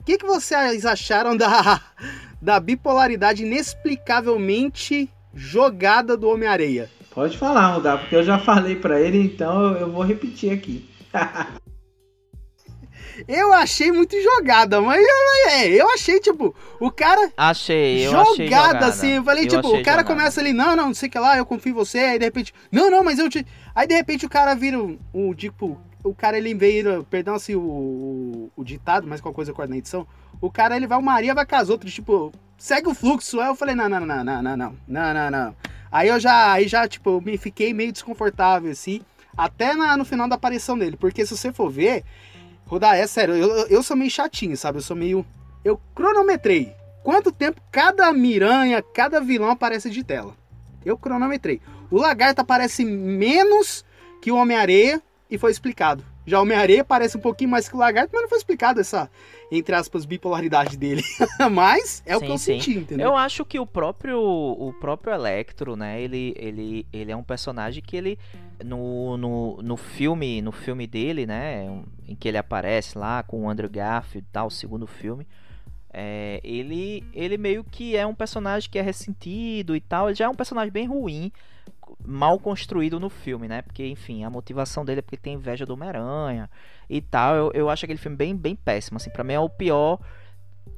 [0.00, 1.82] O que, que vocês acharam da,
[2.40, 6.88] da bipolaridade inexplicavelmente jogada do Homem-Areia?
[7.10, 10.88] Pode falar, Rodar, porque eu já falei para ele, então eu vou repetir aqui.
[13.26, 15.04] Eu achei muito jogada, mas
[15.48, 17.32] é, eu achei, tipo, o cara.
[17.36, 18.86] Achei, eu jogada, achei jogada.
[18.86, 19.10] assim.
[19.12, 20.04] Eu falei, eu tipo, o cara jogada.
[20.04, 22.24] começa ali, não, não, não sei o que lá, eu confio em você, aí de
[22.24, 23.46] repente, não, não, mas eu te.
[23.74, 27.54] Aí de repente o cara vira o, o tipo, o cara ele vira, perdão assim,
[27.54, 30.06] o, o, o ditado, mas qual coisa com a edição.
[30.40, 33.40] O cara ele vai, o Maria vai com as outras, tipo, segue o fluxo.
[33.40, 35.56] Aí eu falei, não, não, não, não, não, não, não, não, não.
[35.90, 39.00] Aí eu já, aí já, tipo, me fiquei meio desconfortável, assim,
[39.36, 42.04] até na, no final da aparição dele, porque se você for ver,
[42.68, 44.78] Rodar, é sério, eu, eu sou meio chatinho, sabe?
[44.78, 45.24] Eu sou meio.
[45.64, 46.74] Eu cronometrei.
[47.02, 50.36] Quanto tempo cada miranha, cada vilão aparece de tela?
[50.84, 51.62] Eu cronometrei.
[51.90, 53.84] O lagarto aparece menos
[54.20, 56.04] que o Homem-Areia e foi explicado.
[56.26, 59.10] Já o Homem-Areia parece um pouquinho mais que o lagarto, mas não foi explicado essa,
[59.50, 61.02] entre aspas, bipolaridade dele.
[61.50, 62.60] mas é sim, o que eu sim.
[62.60, 63.06] senti, entendeu?
[63.06, 67.82] Eu acho que o próprio o próprio Electro, né, ele, ele, ele é um personagem
[67.82, 68.18] que ele
[68.64, 71.66] no, no, no filme, no filme dele, né,
[72.06, 75.26] em que ele aparece lá com o Andrew Garfield tal, o segundo filme,
[75.92, 80.26] é, ele, ele meio que é um personagem que é ressentido e tal, ele já
[80.26, 81.32] é um personagem bem ruim
[82.04, 83.62] mal construído no filme, né?
[83.62, 86.50] Porque, enfim, a motivação dele é porque tem inveja do Homem-Aranha
[86.88, 87.34] e tal.
[87.34, 89.10] Eu, eu acho aquele filme bem, bem péssimo, assim.
[89.10, 89.98] Pra mim é o pior.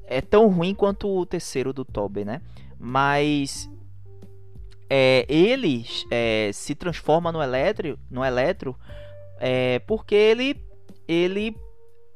[0.04, 2.40] É tão ruim quanto o terceiro do Tobey, né?
[2.78, 3.70] Mas...
[4.92, 8.76] É, ele é, se transforma no Eletro, no Eletro
[9.40, 10.62] é, porque ele,
[11.08, 11.56] ele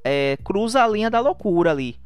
[0.04, 1.96] é, cruza a linha da loucura ali.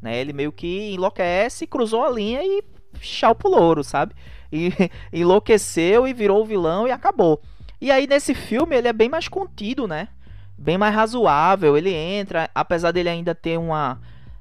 [0.00, 0.20] Né?
[0.20, 2.62] Ele meio que enlouquece, cruzou a linha e
[3.00, 4.14] chau pro louro, sabe?
[4.52, 4.70] E
[5.12, 7.42] enlouqueceu e virou o vilão e acabou.
[7.80, 10.08] E aí nesse filme ele é bem mais contido, né?
[10.56, 11.76] Bem mais razoável.
[11.76, 14.00] Ele entra, apesar dele ainda ter uma,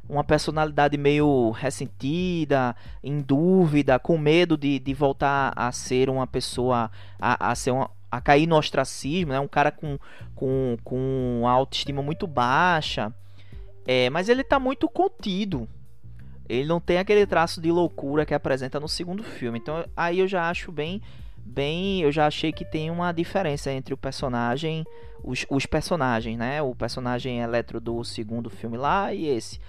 [0.10, 6.90] uma personalidade meio ressentida, em dúvida, com medo de, de voltar a ser uma pessoa,
[7.20, 9.40] a, a ser uma, a cair no ostracismo, né?
[9.40, 10.00] Um cara com,
[10.34, 13.14] com, com autoestima muito baixa.
[13.86, 15.68] É, mas ele tá muito contido.
[16.48, 19.60] Ele não tem aquele traço de loucura que apresenta no segundo filme.
[19.60, 21.02] Então aí eu já acho bem.
[21.38, 24.86] Bem, eu já achei que tem uma diferença entre o personagem,
[25.24, 26.62] os, os personagens, né?
[26.62, 29.60] O personagem eletro do segundo filme lá e esse.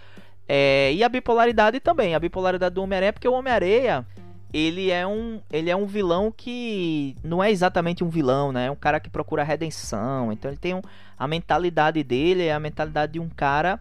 [0.49, 2.15] É, e a bipolaridade também.
[2.15, 4.07] A bipolaridade do Homem-Aranha, porque o Homem-Aranha,
[4.53, 8.67] ele é um ele é um vilão que não é exatamente um vilão, né?
[8.67, 10.33] É um cara que procura redenção.
[10.33, 10.81] Então ele tem um,
[11.19, 13.79] a mentalidade dele é a mentalidade de um cara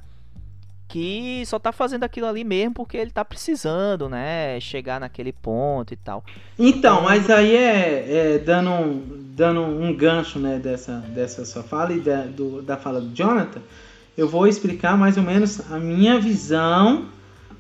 [0.88, 4.60] que só tá fazendo aquilo ali mesmo porque ele tá precisando, né?
[4.60, 6.23] Chegar naquele ponto e tal.
[6.57, 9.03] Então, mas aí é, é dando, um,
[9.35, 13.61] dando um gancho, né, dessa, dessa sua fala e da, do, da fala do Jonathan,
[14.18, 17.06] eu vou explicar mais ou menos a minha visão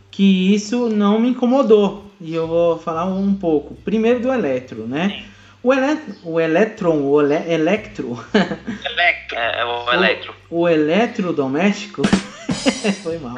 [0.09, 2.05] que isso não me incomodou.
[2.19, 3.75] E eu vou falar um pouco.
[3.75, 5.23] Primeiro do eletro, né?
[5.61, 8.17] O, elet o elétron, o ele electro.
[8.33, 9.37] electro.
[9.37, 10.33] É, é o eletro.
[10.49, 12.01] O, o eletrodoméstico.
[13.03, 13.35] foi mal.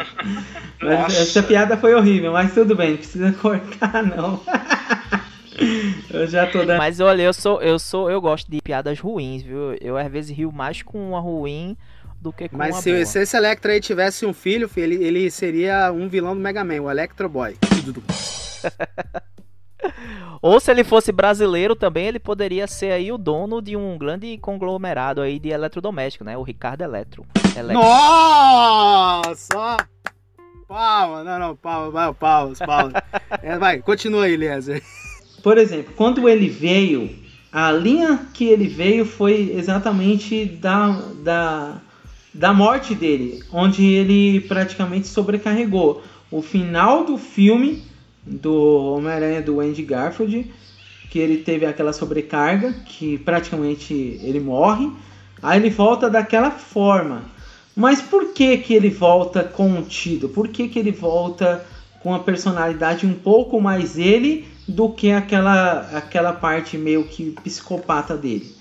[0.81, 4.41] Mas essa piada foi horrível, mas tudo bem, não precisa cortar não.
[6.11, 6.77] eu já tô dando.
[6.77, 9.75] Mas olha, eu sou, eu sou, eu gosto de piadas ruins, viu?
[9.81, 11.75] Eu às vezes rio mais com uma ruim
[12.21, 13.05] do que com Mas uma se, boa.
[13.05, 16.81] se esse Electro aí tivesse um filho, ele, ele seria um vilão do Mega Man,
[16.81, 17.55] o Electro Boy.
[20.41, 24.37] Ou se ele fosse brasileiro também, ele poderia ser aí o dono de um grande
[24.37, 26.37] conglomerado aí de eletrodoméstico, né?
[26.37, 27.25] O Ricardo Eletro.
[27.55, 27.81] Eletro.
[27.81, 29.77] Nossa!
[30.67, 32.93] Palma, não, não, palma, palmas, palmas.
[33.41, 34.83] é, vai, continua aí, Eliezer.
[35.41, 37.09] Por exemplo, quando ele veio,
[37.51, 40.89] a linha que ele veio foi exatamente da,
[41.23, 41.81] da,
[42.34, 46.03] da morte dele, onde ele praticamente sobrecarregou.
[46.31, 47.84] O final do filme
[48.26, 50.51] do Homem-Aranha do Andy Garfield,
[51.10, 54.91] que ele teve aquela sobrecarga, que praticamente ele morre.
[55.41, 57.23] Aí ele volta daquela forma.
[57.76, 60.30] Mas por que, que ele volta contido?
[60.30, 61.65] Por que, que ele volta
[62.01, 68.15] com a personalidade um pouco mais ele do que aquela, aquela parte meio que psicopata
[68.15, 68.53] dele?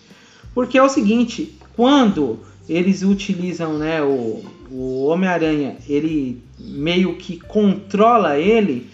[0.54, 8.38] Porque é o seguinte, quando eles utilizam né, o, o Homem-Aranha, ele meio que controla
[8.38, 8.88] ele,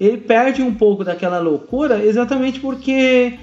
[0.00, 3.38] ele perde um pouco daquela loucura exatamente porque,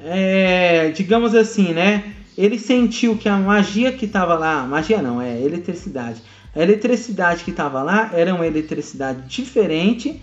[0.00, 2.12] é, digamos assim, né?
[2.38, 6.20] Ele sentiu que a magia que estava lá, magia não, é eletricidade.
[6.54, 10.20] A eletricidade que estava lá era uma eletricidade diferente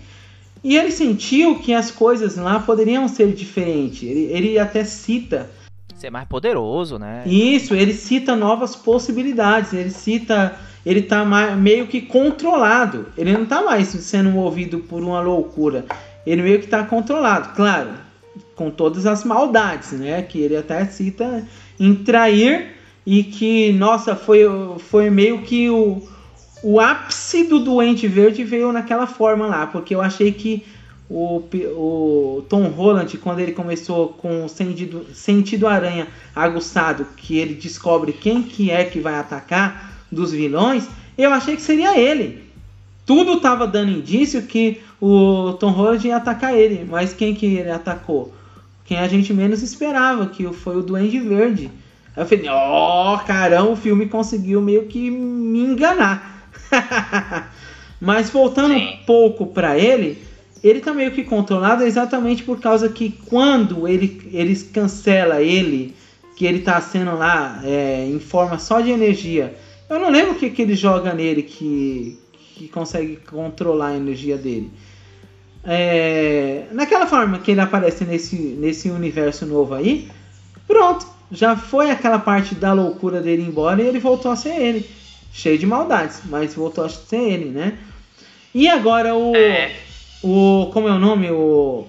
[0.62, 4.02] e ele sentiu que as coisas lá poderiam ser diferentes.
[4.02, 5.50] Ele, ele até cita.
[6.04, 7.22] Ser mais poderoso, né?
[7.24, 9.72] Isso, ele cita novas possibilidades.
[9.72, 10.54] Ele cita
[10.84, 11.24] ele tá
[11.56, 13.06] meio que controlado.
[13.16, 15.86] Ele não tá mais sendo movido por uma loucura.
[16.26, 17.88] Ele meio que tá controlado, claro,
[18.54, 20.20] com todas as maldades, né?
[20.20, 21.42] Que ele até cita
[21.80, 22.74] em trair
[23.06, 24.42] e que, nossa, foi,
[24.80, 26.02] foi meio que o,
[26.62, 30.66] o ápice do Doente Verde veio naquela forma lá, porque eu achei que
[31.08, 31.42] o,
[31.76, 38.12] o Tom Holland, quando ele começou com o sentido, sentido aranha aguçado, que ele descobre
[38.12, 40.86] quem que é que vai atacar, dos vilões,
[41.18, 42.44] eu achei que seria ele.
[43.04, 47.70] Tudo estava dando indício que o Tom Holland ia atacar ele, mas quem que ele
[47.70, 48.32] atacou?
[48.84, 51.70] Quem a gente menos esperava, que foi o Duende Verde.
[52.16, 56.48] Aí eu falei, ó, oh, caramba, o filme conseguiu meio que me enganar.
[58.00, 58.86] mas voltando Sim.
[58.86, 60.22] um pouco para ele,
[60.64, 65.94] ele tá meio que controlado exatamente por causa que quando ele, eles cancela ele,
[66.34, 69.54] que ele tá sendo lá é, em forma só de energia,
[69.90, 72.18] eu não lembro o que, que ele joga nele que,
[72.54, 74.70] que consegue controlar a energia dele.
[75.62, 80.08] É, naquela forma que ele aparece nesse, nesse universo novo aí,
[80.66, 84.88] pronto, já foi aquela parte da loucura dele embora e ele voltou a ser ele.
[85.30, 87.76] Cheio de maldades, mas voltou a ser ele, né?
[88.54, 89.34] E agora o.
[89.36, 89.74] É.
[90.24, 90.70] O.
[90.72, 91.30] Como é o nome?
[91.30, 91.86] O.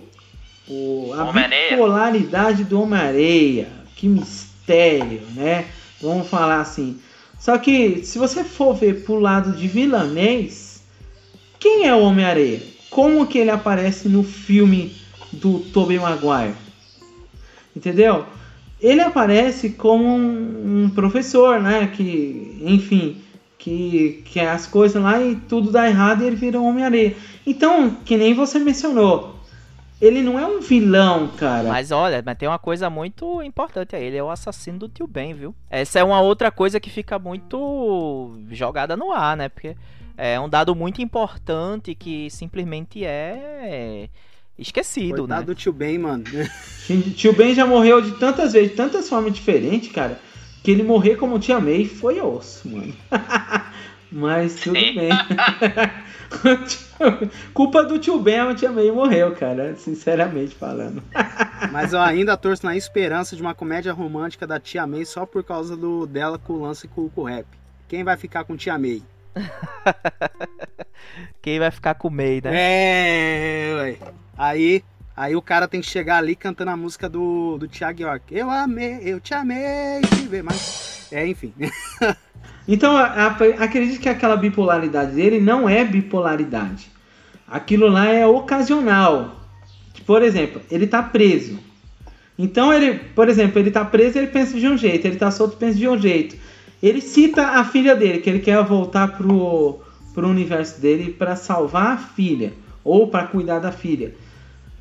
[0.68, 3.70] O, a bipolaridade do Homem-Areia.
[3.96, 5.66] Que mistério, né?
[6.02, 7.00] Vamos falar assim.
[7.40, 10.84] Só que se você for ver pro lado de vilanês,
[11.60, 12.62] quem é o Homem-Areia?
[12.90, 14.96] Como que ele aparece no filme
[15.32, 16.56] do Tobey Maguire?
[17.76, 18.26] Entendeu?
[18.82, 21.88] Ele aparece como um, um professor, né?
[21.96, 23.18] Que, enfim,
[23.58, 27.16] que, que é as coisas lá e tudo dá errado e ele vira um Homem-Areia.
[27.46, 29.36] Então, que nem você mencionou,
[30.02, 31.70] ele não é um vilão, cara.
[31.70, 34.06] Mas olha, mas tem uma coisa muito importante aí.
[34.06, 35.56] Ele é o assassino do tio Ben, viu?
[35.70, 39.48] Essa é uma outra coisa que fica muito jogada no ar, né?
[39.48, 39.76] Porque
[40.18, 44.10] é um dado muito importante que simplesmente é
[44.58, 45.46] esquecido, Coitado né?
[45.46, 46.24] do tio Ben, mano.
[47.16, 50.20] Tio Ben já morreu de tantas vezes, de tantas formas diferentes, cara,
[50.64, 52.94] que ele morrer como Tia May foi osso, mano.
[54.12, 55.10] Mas tudo bem.
[57.54, 61.04] Culpa do tio Ben, a Tia May morreu, cara, sinceramente falando.
[61.72, 65.44] Mas eu ainda torço na esperança de uma comédia romântica da Tia May só por
[65.44, 67.46] causa do dela com o lance com, com o rap.
[67.88, 69.04] Quem vai ficar com Tia May?
[71.42, 72.52] Quem vai ficar com o May, né?
[72.54, 73.98] É, ué.
[74.38, 74.84] Aí,
[75.16, 78.36] aí o cara tem que chegar ali cantando a música do, do Thiago York.
[78.36, 81.08] Eu amei, eu te amei, te ver, mas...
[81.12, 81.54] É, enfim.
[82.68, 86.90] Então, acredito que aquela bipolaridade dele não é bipolaridade.
[87.48, 89.40] Aquilo lá é ocasional.
[90.06, 91.60] Por exemplo, ele tá preso.
[92.38, 95.58] Então, ele, por exemplo, ele tá preso, ele pensa de um jeito, ele tá solto,
[95.58, 96.36] pensa de um jeito.
[96.82, 99.80] Ele cita a filha dele, que ele quer voltar pro,
[100.14, 104.14] pro universo dele para salvar a filha ou para cuidar da filha.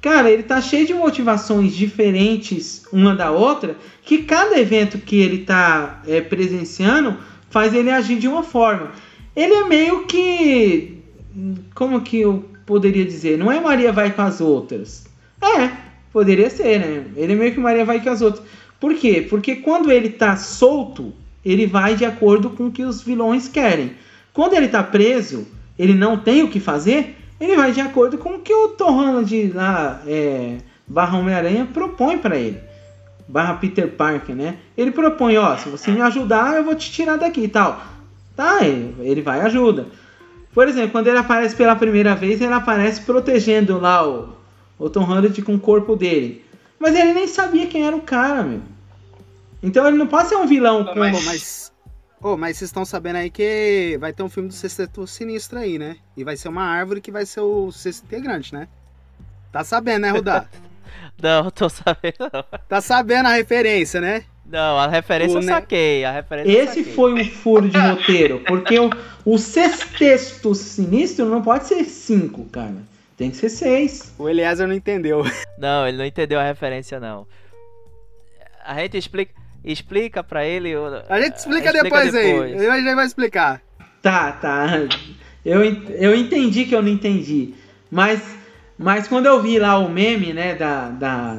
[0.01, 5.39] Cara, ele tá cheio de motivações diferentes uma da outra, que cada evento que ele
[5.39, 7.16] tá é, presenciando
[7.55, 8.91] faz ele agir de uma forma.
[9.37, 10.99] Ele é meio que.
[11.73, 13.39] Como que eu poderia dizer?
[13.39, 15.07] Não é Maria vai com as outras.
[15.41, 15.71] É,
[16.13, 17.05] poderia ser, né?
[17.17, 18.45] Ele é meio que Maria vai com as outras.
[18.81, 19.25] Por quê?
[19.31, 21.15] Porque quando ele tá solto,
[21.45, 23.93] ele vai de acordo com o que os vilões querem.
[24.33, 25.47] Quando ele tá preso,
[25.79, 28.91] ele não tem o que fazer, ele vai de acordo com o que o Tom
[28.91, 30.57] Holland lá, é,
[30.89, 32.59] barra Homem-Aranha, propõe para ele.
[33.27, 34.59] Barra Peter Parker, né?
[34.77, 37.83] Ele propõe, ó, se você me ajudar, eu vou te tirar daqui e tal.
[38.37, 39.87] Tá, ele, vai e ajuda.
[40.53, 44.37] Por exemplo, quando ele aparece pela primeira vez, ele aparece protegendo lá o,
[44.79, 46.45] o Tom Holland com o corpo dele.
[46.79, 48.61] Mas ele nem sabia quem era o cara, meu.
[49.63, 51.01] Então ele não pode ser um vilão Pô, com...
[51.01, 51.73] Pô, mas...
[52.21, 55.79] Ô, mas vocês estão sabendo aí que vai ter um filme do Sexteto Sinistro aí,
[55.79, 55.97] né?
[56.17, 58.67] E vai ser uma árvore que vai ser o sexto integrante, né?
[59.53, 60.47] Tá sabendo, né, Rudá?
[61.25, 62.31] Não, tô sabendo.
[62.33, 62.45] não.
[62.69, 64.25] tá sabendo a referência, né?
[64.47, 66.05] Não, a referência O eu saquei.
[66.05, 66.93] A referência eu Esse saquei.
[66.93, 68.91] foi um furo de roteiro, porque o,
[69.25, 72.75] o sexteto sinistro não pode ser cinco, cara.
[73.17, 74.13] Tem que ser seis.
[74.19, 75.25] O Eliezer não entendeu.
[75.57, 77.27] Não, ele não entendeu a referência, não.
[78.65, 79.33] A gente explica,
[79.65, 80.77] explica pra ele.
[80.77, 82.61] o- A gente explica, depois, depois.
[82.61, 82.67] aí.
[82.69, 83.63] A gente vai explicar.
[84.03, 84.67] Tá, tá.
[85.45, 87.55] Eu, eu entendi que eu não entendi.
[87.91, 88.21] Mas,
[88.79, 91.39] mas quando eu vi lá o meme, né, da, da,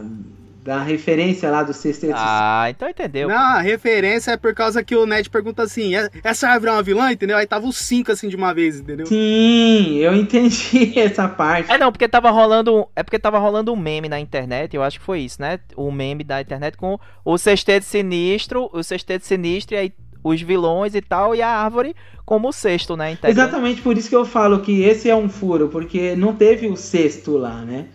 [0.64, 3.28] da referência lá do sexteto Ah, então entendeu.
[3.28, 6.74] Não, a referência é por causa que o Ned pergunta assim: "É- essa árvore é
[6.74, 7.38] uma vilã, entendeu?
[7.38, 9.06] Aí tava os cinco assim de uma vez, entendeu?
[9.06, 11.72] Sim, eu entendi essa parte.
[11.72, 12.88] É não, porque tava rolando.
[12.96, 15.60] É porque tava rolando um meme na internet, eu acho que foi isso, né?
[15.76, 19.94] O meme da internet com o sexteto sinistro, o sexteto sinistro e aí
[20.28, 21.96] os vilões e tal, e a árvore
[22.26, 23.16] como o sexto, né?
[23.24, 26.76] Exatamente por isso que eu falo que esse é um furo, porque não teve o
[26.76, 27.86] sexto lá, né?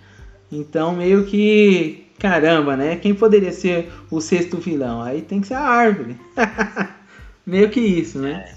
[0.51, 2.07] Então meio que.
[2.21, 2.97] Caramba, né?
[2.97, 5.03] Quem poderia ser o sexto vilão?
[5.03, 6.17] Aí tem que ser a árvore.
[7.47, 8.55] meio que isso, né?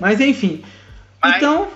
[0.00, 0.62] Mas enfim.
[1.22, 1.68] Mas- Então,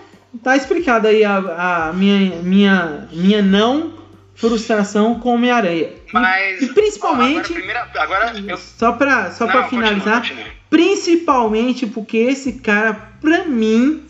[0.42, 3.94] tá explicado aí a, a minha, minha, minha não
[4.34, 5.82] frustração com Homem-Aranha.
[5.84, 6.62] E- Mas.
[6.62, 7.36] E, principalmente.
[7.36, 8.56] Ó, agora, primeira, agora eu.
[8.59, 10.46] Só pra, só Não, pra continua, finalizar, continua.
[10.74, 14.02] Principalmente porque esse cara, pra mim,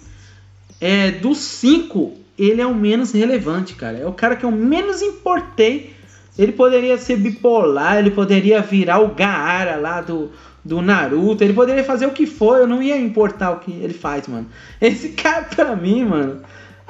[0.81, 3.99] é dos cinco, ele é o menos relevante, cara.
[3.99, 5.93] É o cara que eu menos importei.
[6.39, 10.33] Ele poderia ser bipolar, ele poderia virar o Gaara lá do,
[10.65, 13.93] do Naruto, ele poderia fazer o que for, eu não ia importar o que ele
[13.93, 14.47] faz, mano.
[14.81, 16.41] Esse cara, pra mim, mano,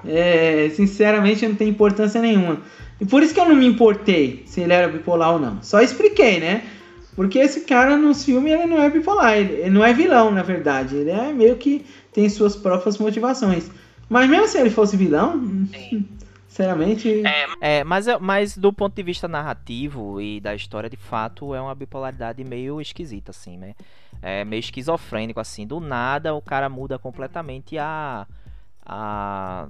[0.07, 2.59] é, sinceramente não tem importância nenhuma.
[3.01, 5.59] E por isso que eu não me importei se ele era bipolar ou não.
[5.63, 6.63] Só expliquei, né?
[7.15, 10.97] Porque esse cara nos filmes ele não é bipolar, ele, não é vilão, na verdade.
[10.97, 13.71] Ele é meio que tem suas próprias motivações.
[14.09, 15.41] Mas mesmo se ele fosse vilão,
[15.73, 16.07] Sim.
[16.49, 17.23] sinceramente.
[17.27, 21.61] É, É, mas, mas do ponto de vista narrativo e da história, de fato, é
[21.61, 23.75] uma bipolaridade meio esquisita, assim, né?
[24.23, 25.67] É meio esquizofrênico, assim.
[25.67, 28.27] Do nada, o cara muda completamente a,
[28.85, 29.69] a,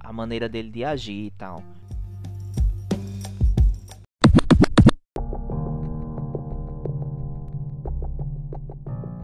[0.00, 1.62] a maneira dele de agir e tal.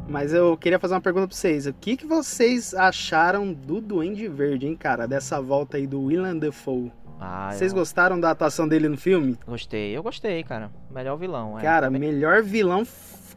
[0.09, 1.67] Mas eu queria fazer uma pergunta pra vocês.
[1.67, 5.07] O que, que vocês acharam do Duende Verde, hein, cara?
[5.07, 6.91] Dessa volta aí do Willem Dafoe.
[7.21, 9.37] Ah, Vocês eu gostaram da atuação dele no filme?
[9.47, 10.71] gostei, eu gostei, cara.
[10.91, 11.59] Melhor vilão.
[11.59, 11.63] é.
[11.63, 12.87] Cara, Me- melhor vilão.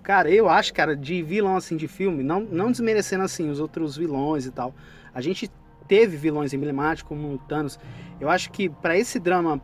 [0.04, 3.98] Cara, eu acho, cara, de vilão assim de filme, não, não desmerecendo assim os outros
[3.98, 4.74] vilões e tal.
[5.14, 5.50] A gente
[5.88, 7.80] teve vilões emblemáticos como o Thanos.
[8.20, 9.60] Eu acho que pra esse drama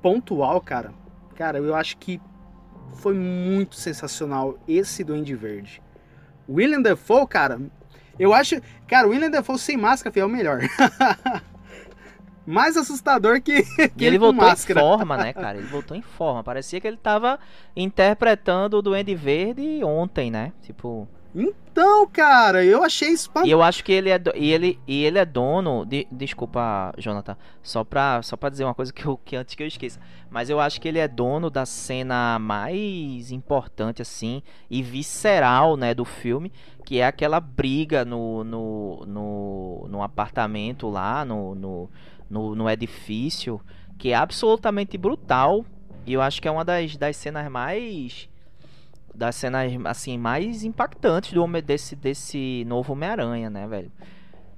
[0.00, 0.92] pontual, cara,
[1.36, 2.20] cara, eu acho que
[2.94, 5.82] foi muito sensacional esse Duende Verde.
[6.48, 7.60] William Dafoe, cara,
[8.18, 10.60] eu acho, cara, o William Dafoe sem máscara filho, é o melhor.
[12.46, 14.78] Mais assustador que, que E ele com voltou máscara.
[14.80, 15.56] em forma, né, cara?
[15.56, 16.44] Ele voltou em forma.
[16.44, 17.38] Parecia que ele tava
[17.74, 20.52] interpretando o Duende Verde ontem, né?
[20.62, 21.08] Tipo.
[21.34, 23.50] Então, cara, eu achei E espantoso.
[23.50, 25.84] eu acho que ele é, do- e ele, e ele é dono.
[25.84, 27.36] De, desculpa, Jonathan.
[27.62, 29.98] Só pra, só pra dizer uma coisa que, eu, que antes que eu esqueça.
[30.30, 35.92] Mas eu acho que ele é dono da cena mais importante, assim, e visceral, né,
[35.94, 36.52] do filme.
[36.84, 41.90] Que é aquela briga no, no, no, no apartamento lá, no, no,
[42.30, 43.60] no, no edifício.
[43.98, 45.64] Que é absolutamente brutal.
[46.06, 48.28] E eu acho que é uma das, das cenas mais
[49.14, 53.92] das cenas assim mais impactantes do homem desse desse novo Homem-Aranha, né, velho?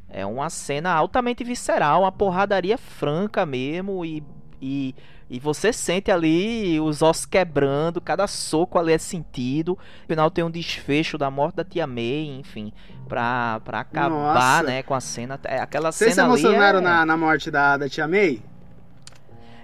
[0.09, 4.23] É uma cena altamente visceral, uma porradaria franca mesmo e,
[4.63, 4.95] e,
[5.29, 9.77] e você sente ali os ossos quebrando, cada soco ali é sentido.
[10.03, 12.73] No final tem um desfecho da morte da tia May, enfim,
[13.09, 14.63] pra, pra acabar, Nossa.
[14.63, 15.39] né, com a cena.
[15.45, 18.41] É, aquela Vocês se cena ali emocionaram é- na, na morte da, da tia May?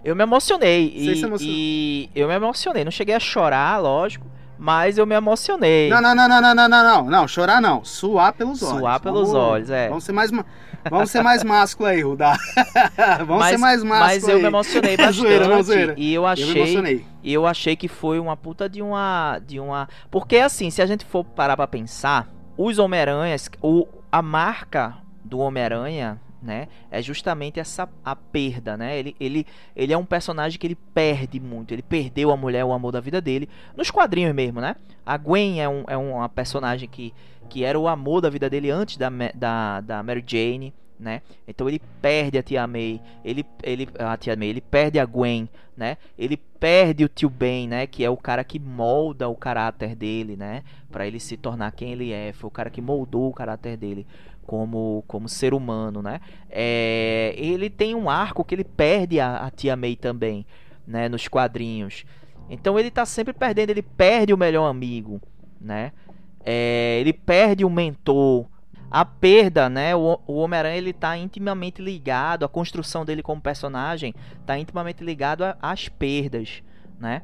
[0.04, 0.90] Eu me emocionei.
[0.90, 2.84] Vocês E, se e eu me emocionei.
[2.84, 4.26] Não cheguei a chorar, lógico,
[4.62, 5.90] mas eu me emocionei.
[5.90, 8.78] Não, não, não, não, não, não, não, não, não, chorar não, suar pelos olhos.
[8.78, 9.88] Suar pelos Vamos- olhos, é.
[9.88, 10.44] Vamos ser mais, ma-
[10.88, 12.36] vamos ser mais másculo aí, Rudá.
[13.26, 14.42] vamos mas, ser mais másculo mas eu aí.
[14.42, 15.16] me emocionei bastante.
[15.16, 15.94] Zoeira, não, zoeira.
[15.96, 17.06] E eu Eu me achei, emocionei.
[17.24, 20.86] e eu achei que foi uma puta de uma de uma, porque assim, se a
[20.86, 24.94] gente for parar pra pensar, os Homem-Aranhas, o a marca
[25.24, 28.98] do Homem-Aranha, né, é justamente essa a perda, né?
[28.98, 29.46] Ele, ele,
[29.76, 31.72] ele é um personagem que ele perde muito.
[31.72, 33.48] Ele perdeu a mulher, o amor da vida dele.
[33.76, 34.74] Nos quadrinhos mesmo, né?
[35.06, 37.14] A Gwen é, um, é uma personagem que,
[37.48, 41.22] que era o amor da vida dele antes da, da, da Mary Jane, né?
[41.46, 45.48] Então ele perde a tia May, ele, ele, a tia May, ele perde a Gwen,
[45.76, 45.96] né?
[46.16, 47.86] Ele perde o tio Ben, né?
[47.86, 50.62] Que é o cara que molda o caráter dele, né?
[50.90, 52.32] Pra ele se tornar quem ele é.
[52.32, 54.06] Foi o cara que moldou o caráter dele
[54.46, 56.20] como, como ser humano, né?
[56.50, 60.46] É, ele tem um arco que ele perde a, a tia May também,
[60.86, 61.08] né?
[61.08, 62.04] Nos quadrinhos.
[62.50, 65.20] Então ele tá sempre perdendo, ele perde o melhor amigo,
[65.60, 65.92] né?
[66.44, 68.46] É, ele perde o mentor.
[68.90, 69.96] A perda, né?
[69.96, 74.14] O, o Homem-Aranha ele tá intimamente ligado, a construção dele como personagem
[74.44, 76.62] tá intimamente ligado às perdas,
[77.00, 77.22] né?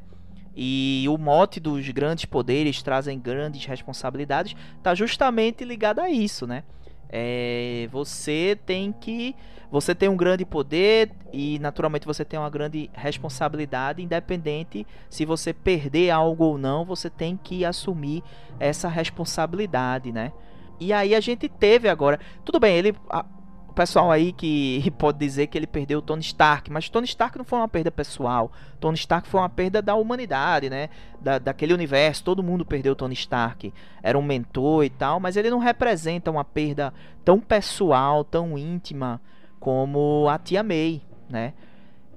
[0.55, 6.63] E o mote dos grandes poderes trazem grandes responsabilidades tá justamente ligado a isso, né?
[7.09, 9.35] É, você tem que
[9.71, 15.53] você tem um grande poder e naturalmente você tem uma grande responsabilidade, independente se você
[15.53, 18.23] perder algo ou não, você tem que assumir
[18.59, 20.31] essa responsabilidade, né?
[20.79, 23.25] E aí a gente teve agora, tudo bem, ele a-
[23.69, 27.37] o pessoal aí que pode dizer que ele perdeu o Tony Stark, mas Tony Stark
[27.37, 28.51] não foi uma perda pessoal.
[28.79, 30.89] Tony Stark foi uma perda da humanidade, né?
[31.21, 33.71] Da, daquele universo, todo mundo perdeu o Tony Stark.
[34.01, 36.91] Era um mentor e tal, mas ele não representa uma perda
[37.23, 39.21] tão pessoal, tão íntima
[39.59, 41.53] como a Tia May, né?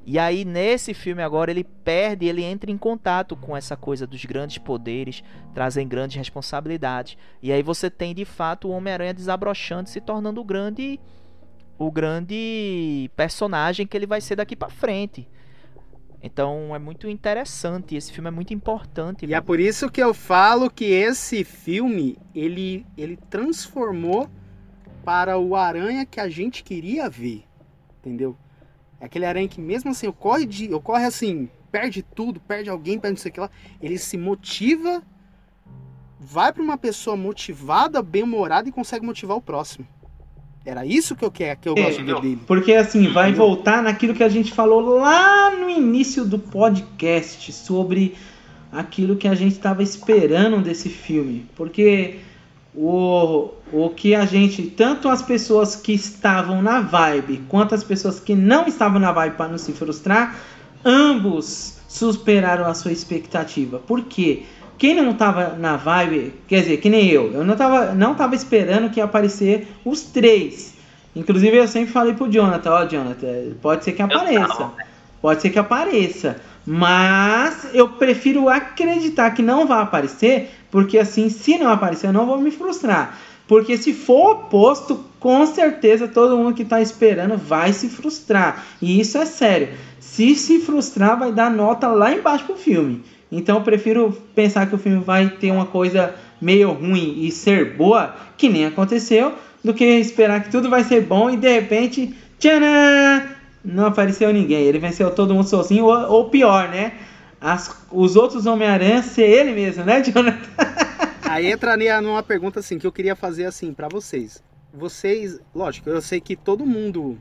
[0.07, 4.25] E aí nesse filme agora ele perde, ele entra em contato com essa coisa dos
[4.25, 5.23] grandes poderes,
[5.53, 7.19] trazem grandes responsabilidades.
[7.43, 10.99] E aí você tem de fato o Homem-Aranha desabrochando, se tornando o grande
[11.87, 15.29] o grande personagem que ele vai ser daqui pra frente.
[16.23, 19.27] Então é muito interessante, esse filme é muito importante.
[19.27, 24.31] E é por isso que eu falo que esse filme, ele, ele transformou
[25.05, 27.45] para o aranha que a gente queria ver.
[27.99, 28.37] Entendeu?
[29.01, 33.17] É aquele aranha que mesmo assim, ocorre, de, ocorre assim, perde tudo, perde alguém, perde
[33.17, 33.51] não sei o que lá.
[33.81, 35.03] Ele se motiva,
[36.21, 39.89] vai para uma pessoa motivada, bem-humorada e consegue motivar o próximo.
[40.65, 42.39] Era isso que eu quero, que eu É, gosto dele.
[42.47, 48.15] Porque assim, vai voltar naquilo que a gente falou lá no início do podcast sobre
[48.71, 51.47] aquilo que a gente estava esperando desse filme.
[51.57, 52.21] Porque
[52.75, 58.21] o, o que a gente, tanto as pessoas que estavam na vibe, quanto as pessoas
[58.21, 60.37] que não estavam na vibe para não se frustrar,
[60.85, 63.79] ambos superaram a sua expectativa.
[63.79, 64.45] Por quê?
[64.79, 68.35] Quem não tava na vibe, quer dizer, que nem eu, eu não tava, não tava
[68.35, 70.75] esperando que ia aparecer os três.
[71.15, 74.49] Inclusive eu sempre falei pro Jonathan, ó, Jonathan, pode ser que apareça.
[74.49, 74.75] tava.
[75.21, 76.41] Pode ser que apareça.
[76.67, 82.27] Mas eu prefiro acreditar que não vai aparecer, porque assim, se não aparecer, eu não
[82.27, 83.19] vou me frustrar.
[83.47, 88.65] Porque se for oposto, com certeza todo mundo que está esperando vai se frustrar.
[88.81, 89.69] E isso é sério.
[90.01, 93.03] Se se frustrar, vai dar nota lá embaixo pro filme.
[93.33, 97.75] Então eu prefiro pensar que o filme vai ter uma coisa meio ruim e ser
[97.77, 99.33] boa, que nem aconteceu,
[99.65, 103.27] do que esperar que tudo vai ser bom e de repente, tcharam,
[103.65, 104.65] não apareceu ninguém.
[104.65, 106.93] Ele venceu todo mundo sozinho, ou, ou pior, né?
[107.41, 110.39] As, os outros Homem-Aranha ser ele mesmo, né, Jonathan?
[111.23, 114.43] Aí entra numa pergunta assim que eu queria fazer assim para vocês.
[114.75, 117.19] Vocês, lógico, eu sei que todo mundo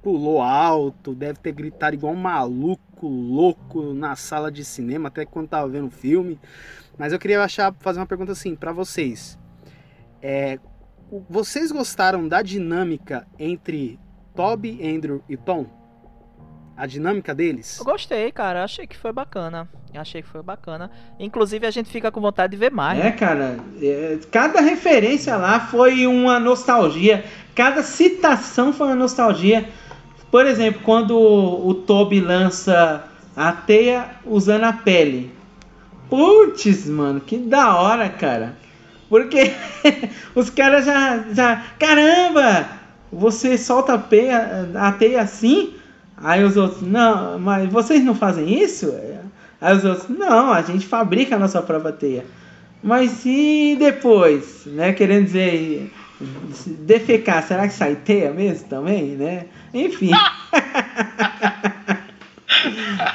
[0.00, 5.48] pulou alto, deve ter gritado igual um maluco, louco na sala de cinema, até quando
[5.48, 6.38] tava vendo o filme.
[6.98, 9.38] Mas eu queria achar, fazer uma pergunta assim para vocês.
[10.22, 10.58] É,
[11.28, 13.98] vocês gostaram da dinâmica entre
[14.34, 15.66] Toby, Andrew e Tom?
[16.76, 17.78] A dinâmica deles?
[17.78, 18.64] Eu gostei, cara.
[18.64, 19.68] Achei que foi bacana.
[19.94, 20.90] Achei que foi bacana.
[21.20, 22.98] Inclusive, a gente fica com vontade de ver mais.
[22.98, 23.12] É, né?
[23.12, 23.58] cara.
[23.80, 27.24] É, cada referência lá foi uma nostalgia.
[27.54, 29.68] Cada citação foi uma nostalgia.
[30.34, 33.04] Por exemplo, quando o Toby lança
[33.36, 35.30] a teia usando a pele.
[36.10, 38.56] Putz, mano, que da hora, cara.
[39.08, 39.52] Porque
[40.34, 41.64] os caras já, já.
[41.78, 42.68] Caramba!
[43.12, 45.74] Você solta a, peia, a teia assim?
[46.16, 48.92] Aí os outros, não, mas vocês não fazem isso?
[49.60, 52.26] Aí os outros, não, a gente fabrica a nossa própria teia.
[52.82, 54.92] Mas e depois, né?
[54.94, 55.92] Querendo dizer,
[56.66, 59.46] defecar, será que sai teia mesmo também, né?
[59.72, 60.10] Enfim.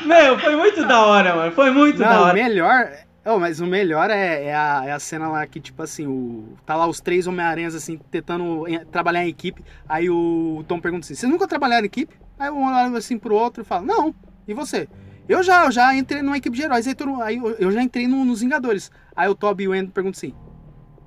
[0.06, 1.52] Meu, foi muito da hora, mano.
[1.54, 2.32] Foi muito não, da hora.
[2.32, 2.92] O melhor.
[3.26, 6.58] Oh, mas o melhor é, é, a, é a cena lá que, tipo assim, o,
[6.66, 9.64] tá lá os três Homem-Aranhas, assim, tentando em, trabalhar em equipe.
[9.88, 12.16] Aí o Tom pergunta assim: Vocês nunca trabalharam em equipe?
[12.38, 14.16] Aí um olha assim pro outro e fala: Não,
[14.48, 14.88] e você?
[15.28, 16.88] Eu já, eu já entrei numa equipe de heróis.
[17.22, 18.92] Aí, eu, eu já entrei no, nos Vingadores.
[19.16, 20.34] Aí o Toby e o Andrew perguntam assim: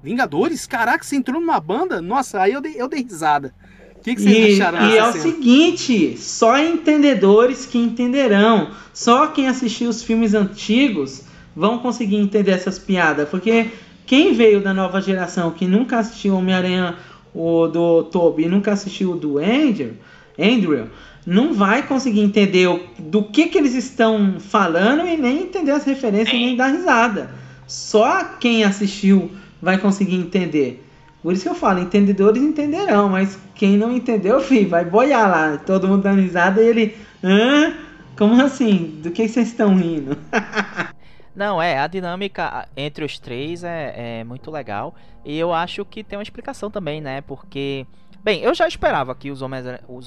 [0.03, 0.67] Vingadores?
[0.67, 2.03] Caraca, você entrou numa banda?
[2.03, 3.55] Nossa, aí eu dei, eu dei risada.
[3.97, 8.71] O que, que vocês e, acharam E é o seguinte: só entendedores que entenderão.
[8.93, 11.23] Só quem assistiu os filmes antigos
[11.55, 13.29] vão conseguir entender essas piadas.
[13.29, 13.71] Porque
[14.05, 16.97] quem veio da nova geração que nunca assistiu Homem-Aranha
[17.35, 19.93] o do Toby e nunca assistiu o do Andrew,
[20.39, 20.89] Andrew
[21.25, 25.85] não vai conseguir entender o, do que, que eles estão falando e nem entender as
[25.85, 27.31] referências nem dar risada.
[27.67, 29.31] Só quem assistiu
[29.63, 30.85] vai conseguir entender.
[31.23, 35.57] Por isso que eu falo, entendedores entenderão, mas quem não entendeu, filho, vai boiar lá,
[35.59, 37.73] todo mundo dando risada e ele, hã?
[38.19, 39.01] Como assim?
[39.03, 40.19] Do que vocês estão rindo?
[41.35, 44.95] Não, é, a dinâmica entre os três é, é muito legal.
[45.25, 47.23] E eu acho que tem uma explicação também, né?
[47.23, 47.87] Porque
[48.23, 49.43] Bem, eu já esperava que os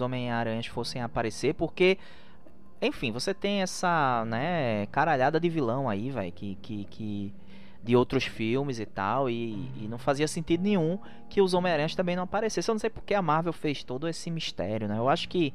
[0.02, 1.98] Homem-Aranhas fossem aparecer, porque,
[2.82, 7.34] enfim, você tem essa, né, caralhada de vilão aí, velho, que, que, que,
[7.85, 10.97] de outros filmes e tal, e, e não fazia sentido nenhum
[11.29, 12.71] que os Homem-Aranhas também não aparecessem.
[12.71, 14.97] Eu não sei porque a Marvel fez todo esse mistério, né?
[14.97, 15.53] Eu acho que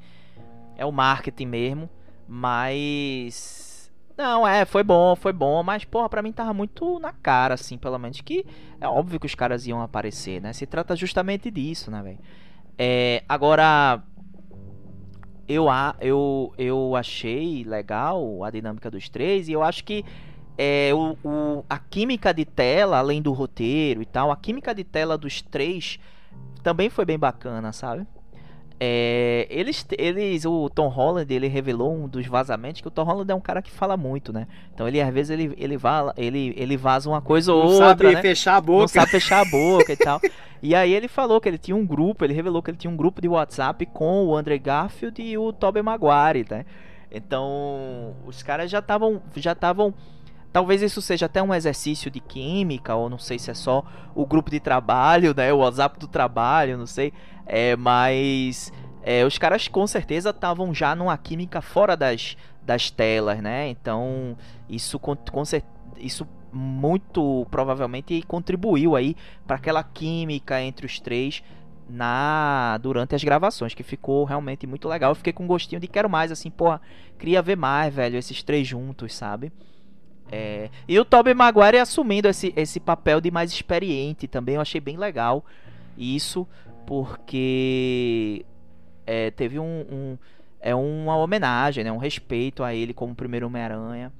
[0.76, 1.90] é o marketing mesmo,
[2.28, 3.90] mas.
[4.16, 7.76] Não, é, foi bom, foi bom, mas, porra, pra mim tava muito na cara, assim,
[7.76, 8.46] pelo menos, que
[8.80, 10.52] é óbvio que os caras iam aparecer, né?
[10.52, 12.18] Se trata justamente disso, né, velho?
[12.78, 14.04] É, agora,
[15.48, 15.66] eu,
[16.00, 20.04] eu, eu achei legal a dinâmica dos três e eu acho que
[20.56, 24.84] é, o, o, a química de tela, além do roteiro e tal, a química de
[24.84, 25.98] tela dos três
[26.62, 28.06] também foi bem bacana, sabe?
[28.82, 33.30] É, eles, eles, o Tom Holland, ele revelou um dos vazamentos que o Tom Holland
[33.30, 34.46] é um cara que fala muito, né?
[34.72, 38.14] Então ele às vezes ele ele, vala, ele, ele vaza uma coisa ou outra, sabe
[38.14, 38.22] né?
[38.22, 38.80] fechar a boca.
[38.80, 40.18] Não sabe fechar a boca e tal.
[40.62, 42.96] E aí ele falou que ele tinha um grupo, ele revelou que ele tinha um
[42.96, 46.64] grupo de WhatsApp com o Andrew Garfield e o Tobey Maguire, né?
[47.10, 49.92] Então, os caras já estavam já estavam
[50.52, 54.26] Talvez isso seja até um exercício de química, ou não sei se é só o
[54.26, 55.52] grupo de trabalho, né?
[55.52, 57.12] O WhatsApp do trabalho, não sei.
[57.46, 58.72] É, mas
[59.02, 63.68] é, os caras com certeza estavam já numa química fora das, das telas, né?
[63.68, 64.36] Então
[64.68, 65.42] isso, com, com,
[65.98, 69.16] isso muito provavelmente contribuiu aí
[69.46, 71.44] para aquela química entre os três
[71.88, 75.10] na durante as gravações, que ficou realmente muito legal.
[75.12, 76.80] Eu fiquei com um gostinho de quero mais, assim, porra,
[77.18, 79.52] queria ver mais, velho, esses três juntos, sabe?
[80.30, 84.80] É, e o Tobey Maguire assumindo esse, esse papel de mais experiente também, eu achei
[84.80, 85.44] bem legal
[85.98, 86.46] isso,
[86.86, 88.44] porque
[89.06, 90.18] é, teve um, um,
[90.60, 94.12] é uma homenagem, né, um respeito a ele como primeiro Homem-Aranha.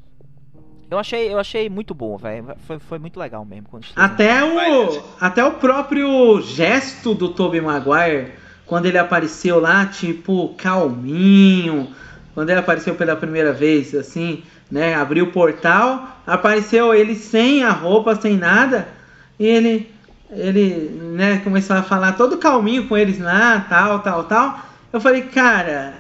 [0.90, 2.56] Eu achei, eu achei muito bom, velho.
[2.66, 3.68] Foi, foi muito legal mesmo.
[3.94, 8.32] até, o, até o próprio gesto do Tobey Maguire,
[8.66, 11.94] quando ele apareceu lá, tipo, calminho,
[12.34, 14.94] quando ele apareceu pela primeira vez, assim, né?
[14.94, 18.88] Abriu o portal, apareceu ele sem a roupa, sem nada,
[19.38, 19.90] e ele,
[20.30, 24.60] ele, né, começou a falar todo calminho com eles lá, tal, tal, tal.
[24.92, 25.94] Eu falei, cara,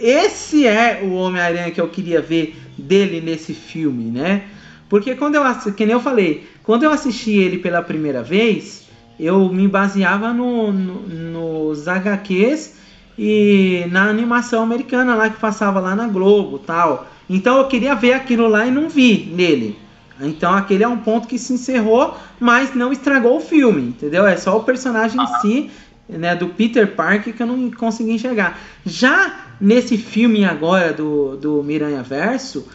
[0.00, 4.44] esse é o Homem-Aranha que eu queria ver dele nesse filme, né?
[4.88, 5.42] Porque quando eu,
[5.76, 10.72] que nem eu falei, quando eu assisti ele pela primeira vez, eu me baseava no,
[10.72, 12.74] no, nos HQs
[13.18, 17.06] e na animação americana lá que passava lá na Globo tal.
[17.32, 19.78] Então eu queria ver aquilo lá e não vi nele.
[20.20, 24.26] Então aquele é um ponto que se encerrou, mas não estragou o filme, entendeu?
[24.26, 25.70] É só o personagem em si,
[26.08, 28.58] né, do Peter Parker que eu não consegui enxergar.
[28.84, 32.66] Já nesse filme agora do, do Miranha Verso,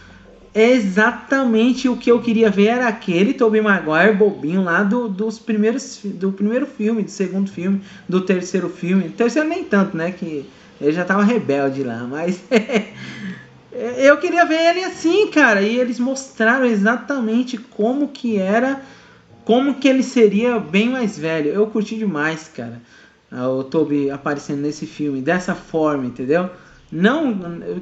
[0.54, 6.00] exatamente o que eu queria ver era aquele Tobey Maguire bobinho lá do, dos primeiros
[6.02, 9.10] do primeiro filme, do segundo filme, do terceiro filme.
[9.10, 10.50] Terceiro nem tanto, né, que
[10.80, 12.42] ele já tava rebelde lá, mas
[13.98, 18.82] eu queria ver ele assim, cara, e eles mostraram exatamente como que era,
[19.44, 21.50] como que ele seria bem mais velho.
[21.52, 22.82] Eu curti demais, cara.
[23.32, 26.50] O Toby aparecendo nesse filme dessa forma, entendeu?
[26.92, 27.36] Não,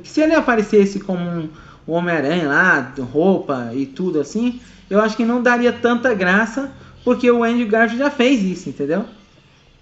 [0.04, 1.50] se ele aparecesse como um
[1.86, 4.60] Homem-Aranha lá, roupa e tudo assim,
[4.90, 6.72] eu acho que não daria tanta graça,
[7.04, 9.06] porque o Andrew Garfield já fez isso, entendeu?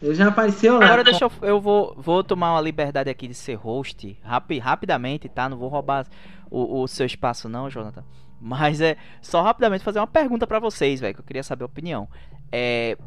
[0.01, 0.85] Ele já apareceu lá.
[0.85, 5.29] Agora deixa eu, eu vou, vou tomar uma liberdade aqui de ser host, rapi, rapidamente,
[5.29, 5.47] tá?
[5.47, 6.07] Não vou roubar
[6.49, 8.03] o, o seu espaço não, Jonathan.
[8.39, 11.67] Mas é só rapidamente fazer uma pergunta para vocês, velho, que eu queria saber a
[11.67, 12.07] opinião.
[12.51, 12.97] É,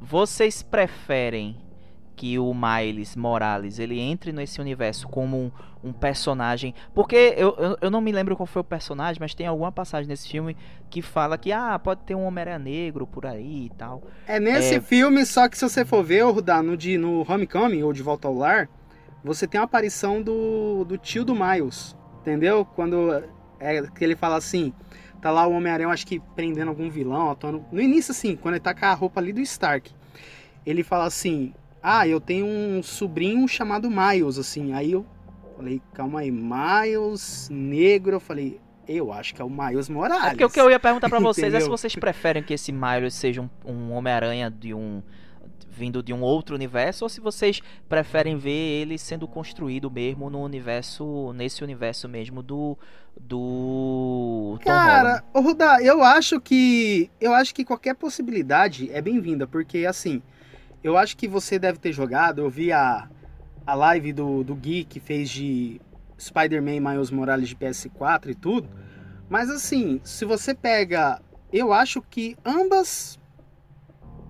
[0.00, 1.56] vocês preferem
[2.16, 5.50] que o Miles Morales ele entre nesse universo como um,
[5.82, 6.74] um personagem.
[6.94, 10.08] Porque eu, eu, eu, não me lembro qual foi o personagem, mas tem alguma passagem
[10.08, 10.56] nesse filme
[10.88, 14.02] que fala que ah, pode ter um Homem-Aranha negro por aí e tal.
[14.26, 14.80] É nesse é...
[14.80, 18.28] filme, só que se você for ver, Rudá, no, de, no Homecoming ou De Volta
[18.28, 18.68] ao Lar,
[19.22, 21.96] você tem a aparição do, do tio do Miles.
[22.20, 22.64] Entendeu?
[22.64, 23.10] Quando
[23.60, 24.72] é, que ele fala assim.
[25.20, 27.64] Tá lá o Homem-Aranha, acho que prendendo algum vilão, atuando.
[27.72, 29.90] No início, assim, quando ele tá com a roupa ali do Stark.
[30.66, 31.54] Ele fala assim:
[31.86, 34.72] ah, eu tenho um sobrinho chamado Miles, assim.
[34.72, 35.04] Aí eu
[35.54, 38.16] falei, calma aí, Miles negro.
[38.16, 38.58] Eu falei,
[38.88, 40.24] eu acho que é o Miles Morales.
[40.24, 42.72] É porque o que eu ia perguntar para vocês é se vocês preferem que esse
[42.72, 45.02] Miles seja um, um Homem-Aranha de um
[45.68, 50.40] vindo de um outro universo ou se vocês preferem ver ele sendo construído mesmo no
[50.40, 52.78] universo nesse universo mesmo do
[53.20, 60.22] do Cara, Ruda, eu acho que eu acho que qualquer possibilidade é bem-vinda, porque assim,
[60.84, 62.42] eu acho que você deve ter jogado.
[62.42, 63.08] Eu vi a,
[63.66, 65.80] a live do, do Gui que fez de
[66.20, 68.68] Spider-Man Miles Morales de PS4 e tudo.
[69.28, 71.22] Mas assim, se você pega.
[71.50, 73.18] Eu acho que ambas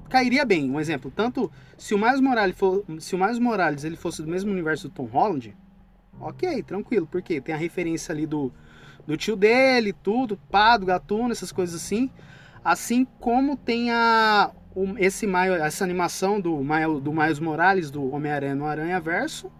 [0.09, 0.71] cairia bem.
[0.71, 4.29] Um exemplo, tanto se o Miles Morales, for, se o Miles Morales ele fosse do
[4.31, 5.57] mesmo universo do Tom Holland,
[6.21, 8.53] ok, tranquilo, porque tem a referência ali do,
[9.07, 12.11] do tio dele, tudo, pá, do gatuno, essas coisas assim.
[12.63, 14.53] Assim como tem a,
[14.99, 15.27] esse
[15.61, 16.61] essa animação do,
[17.01, 19.51] do Miles Morales, do Homem-Aranha no Aranha Verso.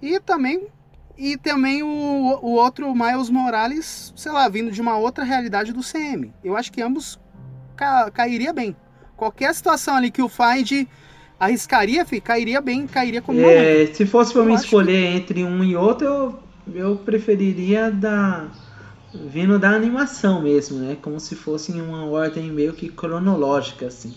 [0.00, 0.68] E também,
[1.16, 5.80] e também o, o outro Miles Morales, sei lá, vindo de uma outra realidade do
[5.80, 6.32] CM.
[6.44, 7.18] Eu acho que ambos
[7.76, 8.76] ca, cairia bem.
[9.16, 10.86] Qualquer situação ali que o Find
[11.40, 15.16] arriscaria, cairia bem, cairia como é, Se fosse para me escolher que...
[15.16, 16.38] entre um e outro, eu,
[16.72, 18.46] eu preferiria da
[19.14, 20.96] vindo da animação mesmo, né?
[21.00, 24.14] Como se fosse em uma ordem meio que cronológica, assim.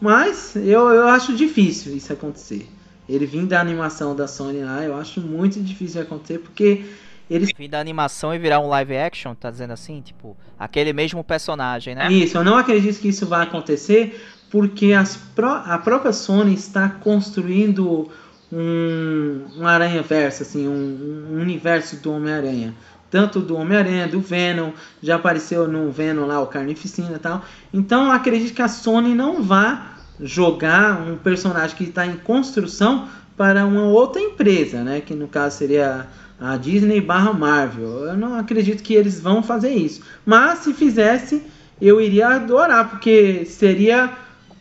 [0.00, 2.66] Mas eu, eu acho difícil isso acontecer.
[3.08, 6.84] Ele vir da animação da Sony lá, eu acho muito difícil acontecer, porque
[7.28, 7.50] eles.
[7.56, 10.00] Vir da animação e virar um live action, tá dizendo assim?
[10.00, 12.10] Tipo, aquele mesmo personagem, né?
[12.10, 14.20] Isso, eu não acredito que isso vai acontecer,
[14.50, 18.10] porque as a própria Sony está construindo
[18.52, 22.74] um, um aranha-verso, assim, um, um universo do Homem-Aranha
[23.10, 24.70] tanto do Homem-Aranha, do Venom,
[25.02, 27.44] já apareceu no Venom lá, o Carnificina e tal.
[27.74, 33.64] Então acredito que a Sony não vá jogar um personagem que está em construção para
[33.64, 35.00] uma outra empresa, né?
[35.00, 36.06] Que no caso seria
[36.38, 38.04] a Disney barra Marvel.
[38.04, 40.02] Eu não acredito que eles vão fazer isso.
[40.24, 41.42] Mas se fizesse,
[41.80, 44.10] eu iria adorar, porque seria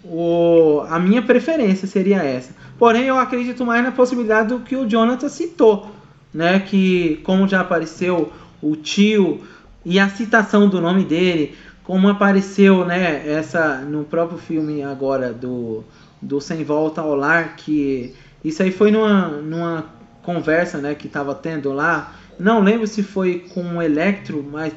[0.04, 2.54] o, a minha preferência seria essa.
[2.78, 5.99] Porém, eu acredito mais na possibilidade do que o Jonathan citou
[6.34, 6.60] né?
[6.60, 8.32] Que como já apareceu
[8.62, 9.42] o tio
[9.86, 13.28] e a citação do nome dele, como apareceu, né?
[13.28, 15.84] Essa no próprio filme agora do
[16.22, 19.86] do Sem Volta ao Lar, que isso aí foi numa, numa
[20.22, 20.94] conversa, né?
[20.96, 22.14] Que estava tendo lá.
[22.38, 24.74] Não lembro se foi com o Electro, mas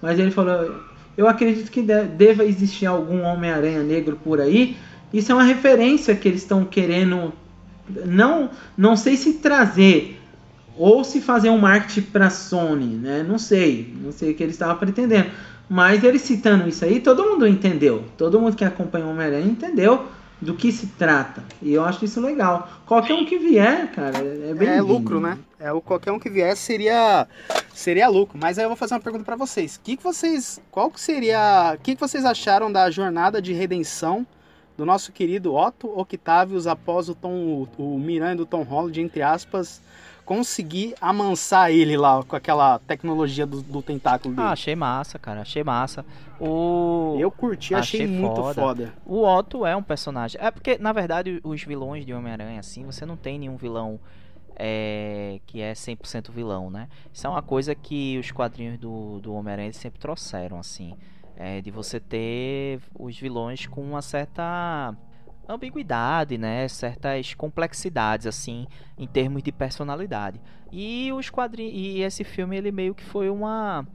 [0.00, 4.76] mas ele falou eu acredito que deva existir algum Homem-Aranha negro por aí.
[5.12, 7.32] Isso é uma referência que eles estão querendo.
[8.06, 10.21] Não, não sei se trazer
[10.76, 13.22] ou se fazer um marketing para Sony, né?
[13.22, 15.30] Não sei, não sei o que ele estava pretendendo.
[15.68, 18.04] Mas ele citando isso aí, todo mundo entendeu.
[18.16, 20.06] Todo mundo que acompanha o Homem-Aranha entendeu
[20.40, 21.42] do que se trata.
[21.62, 22.68] E eu acho isso legal.
[22.84, 25.38] Qualquer um que vier, cara, é bem É lucro, né?
[25.58, 27.26] É o qualquer um que vier seria
[27.72, 28.36] seria lucro.
[28.40, 29.80] Mas aí eu vou fazer uma pergunta para vocês.
[29.82, 34.26] Que que vocês, qual que seria, que que vocês acharam da jornada de redenção
[34.76, 39.22] do nosso querido Otto Octavius após o Tom o, o Miranha do Tom Holland entre
[39.22, 39.80] aspas
[40.24, 44.46] conseguir amansar ele lá com aquela tecnologia do, do tentáculo dele.
[44.46, 45.42] Ah, achei massa, cara.
[45.42, 46.04] Achei massa.
[46.40, 47.16] O...
[47.18, 48.54] Eu curti, achei, Achei muito foda.
[48.54, 48.94] foda.
[49.04, 50.40] O Otto é um personagem.
[50.42, 54.00] É porque, na verdade, os vilões de Homem-Aranha, assim, você não tem nenhum vilão
[54.56, 56.88] é, que é 100% vilão, né?
[57.12, 60.94] Isso é uma coisa que os quadrinhos do, do Homem-Aranha sempre trouxeram, assim.
[61.36, 64.94] É, de você ter os vilões com uma certa
[65.48, 66.66] ambiguidade, né?
[66.68, 68.66] Certas complexidades, assim,
[68.96, 70.40] em termos de personalidade.
[70.70, 71.74] E os quadrinhos.
[71.74, 73.86] E esse filme, ele meio que foi uma.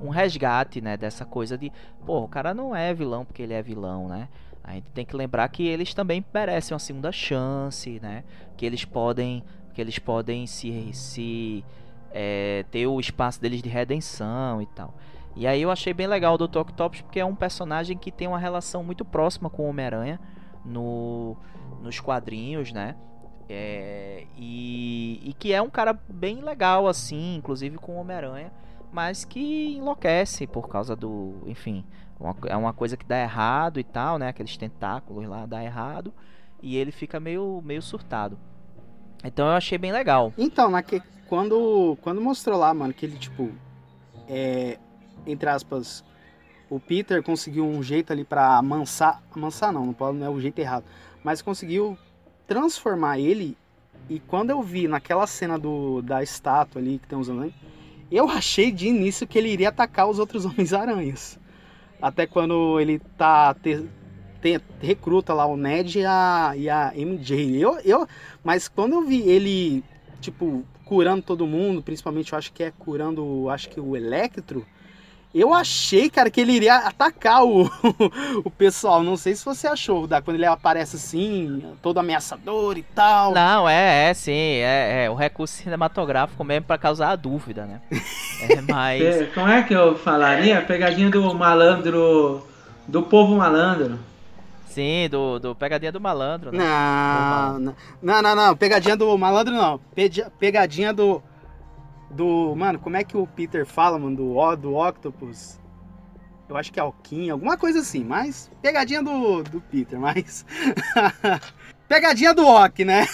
[0.00, 0.96] Um resgate, né?
[0.96, 1.70] Dessa coisa de.
[2.04, 4.28] Pô, o cara não é vilão porque ele é vilão, né?
[4.64, 8.24] A gente tem que lembrar que eles também merecem uma segunda chance, né?
[8.56, 9.44] Que eles podem.
[9.74, 10.90] Que eles podem se.
[10.92, 11.64] se
[12.10, 14.94] é, ter o espaço deles de redenção e tal.
[15.34, 16.58] E aí eu achei bem legal o Dr.
[16.58, 20.20] Octopus porque é um personagem que tem uma relação muito próxima com o Homem-Aranha
[20.64, 21.36] no,
[21.82, 22.96] nos quadrinhos, né?
[23.48, 28.52] É, e, e que é um cara bem legal, assim, inclusive com Homem-Aranha,
[28.92, 31.34] mas que enlouquece por causa do.
[31.46, 31.84] Enfim,
[32.18, 34.28] uma- é uma coisa que dá errado e tal, né?
[34.28, 36.12] Aqueles tentáculos lá dá errado
[36.62, 38.38] e ele fica meio, meio surtado.
[39.24, 40.32] Então eu achei bem legal.
[40.38, 43.50] Então, naque, quando, quando mostrou lá, mano, que ele, tipo,
[44.28, 44.78] é,
[45.26, 46.04] entre aspas,
[46.74, 50.40] o Peter conseguiu um jeito ali pra amansar, amansar não, não, pode, não é o
[50.40, 50.84] jeito errado,
[51.22, 51.98] mas conseguiu
[52.46, 53.56] transformar ele,
[54.08, 57.52] e quando eu vi naquela cena do, da estátua ali, que tem os anões,
[58.10, 61.38] eu achei de início que ele iria atacar os outros Homens-Aranhas.
[62.00, 63.86] Até quando ele tá te-
[64.40, 67.58] te- recruta lá o Ned e a, e a MJ.
[67.58, 68.06] Eu, eu,
[68.42, 69.84] mas quando eu vi ele,
[70.20, 74.66] tipo, curando todo mundo, principalmente eu acho que é curando, acho que o Electro,
[75.40, 77.70] eu achei, cara, que ele iria atacar o,
[78.44, 79.02] o pessoal.
[79.02, 83.32] Não sei se você achou, da, quando ele aparece assim, todo ameaçador e tal.
[83.32, 87.80] Não, é, é sim, é, é o recurso cinematográfico mesmo pra causar a dúvida, né?
[88.42, 89.00] É, mas.
[89.00, 90.60] É, Como é que eu falaria?
[90.62, 92.44] Pegadinha do malandro.
[92.88, 94.00] Do povo malandro.
[94.66, 96.58] Sim, do, do Pegadinha do Malandro, né?
[96.58, 99.78] Não, não, não, não, não, pegadinha do malandro não.
[100.40, 101.22] Pegadinha do.
[102.14, 102.54] Do.
[102.56, 104.16] Mano, como é que o Peter fala, mano?
[104.16, 105.58] Do, O- do Octopus?
[106.48, 108.50] Eu acho que é Alquim, alguma coisa assim, mas.
[108.60, 110.44] Pegadinha do, do Peter, mas.
[111.88, 113.06] pegadinha do Ock, né?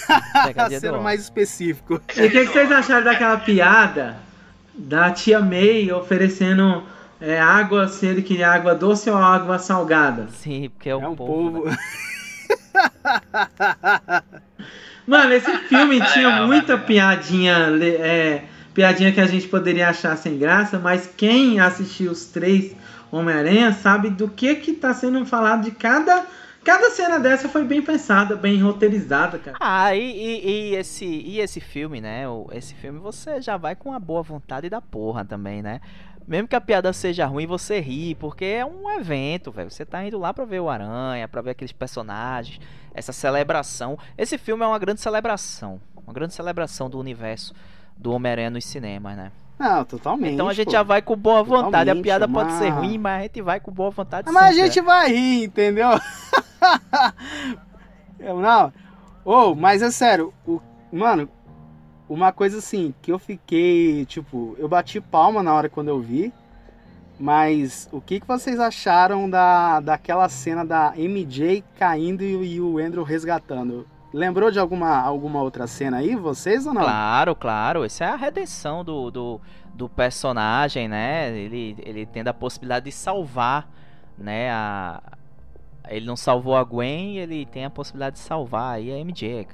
[0.45, 2.01] Pegadinha do Sendo mais específico.
[2.17, 4.17] E o que, que vocês acharam daquela piada
[4.73, 6.83] da tia May oferecendo
[7.21, 10.27] é, água, se ele queria água doce ou água salgada?
[10.31, 11.61] Sim, porque é o É um povo.
[11.63, 11.69] povo.
[11.69, 11.77] né?
[15.07, 16.83] Mano, esse filme É tinha legal, muita né?
[16.85, 18.43] piadinha, é,
[18.79, 22.73] piadinha que a gente poderia achar sem graça, mas quem assistiu os três
[23.11, 26.25] Homem-Aranha sabe do que que tá sendo falado de cada
[26.63, 29.57] cada cena dessa foi bem pensada, bem roteirizada, cara.
[29.59, 32.23] Ah, e, e- e esse, e esse filme, né?
[32.53, 35.81] Esse filme você já vai com a boa vontade da porra também, né?
[36.25, 39.69] Mesmo que a piada seja ruim, você ri, porque é um evento, velho.
[39.71, 42.61] Você tá indo lá pra ver o Aranha, pra ver aqueles personagens,
[42.93, 43.97] essa celebração.
[44.17, 45.81] Esse filme é uma grande celebração.
[46.05, 47.53] Uma grande celebração do universo
[47.99, 49.31] do Homem-Aranha nos cinemas, né?
[49.59, 50.33] Não, totalmente.
[50.33, 50.71] Então a gente pô.
[50.71, 51.89] já vai com boa vontade.
[51.89, 54.53] A piada é pode ser ruim, mas a gente vai com boa vontade Mas a
[54.53, 55.89] sempre, gente vai rir, entendeu?
[58.17, 58.71] Eu não.
[59.25, 60.61] Ô, mas é sério, o,
[60.91, 61.29] mano,
[62.07, 66.33] uma coisa assim, que eu fiquei, tipo, eu bati palma na hora quando eu vi,
[67.19, 72.77] mas o que, que vocês acharam da, daquela cena da MJ caindo e, e o
[72.77, 73.85] Andrew resgatando?
[74.13, 76.81] Lembrou de alguma, alguma outra cena aí, vocês ou não?
[76.81, 77.83] Claro, claro.
[77.83, 79.41] Essa é a redenção do, do,
[79.73, 81.31] do personagem, né?
[81.37, 83.69] Ele, ele tendo a possibilidade de salvar,
[84.17, 84.51] né?
[84.51, 85.01] A...
[85.87, 89.47] Ele não salvou a Gwen e ele tem a possibilidade de salvar aí a MJ.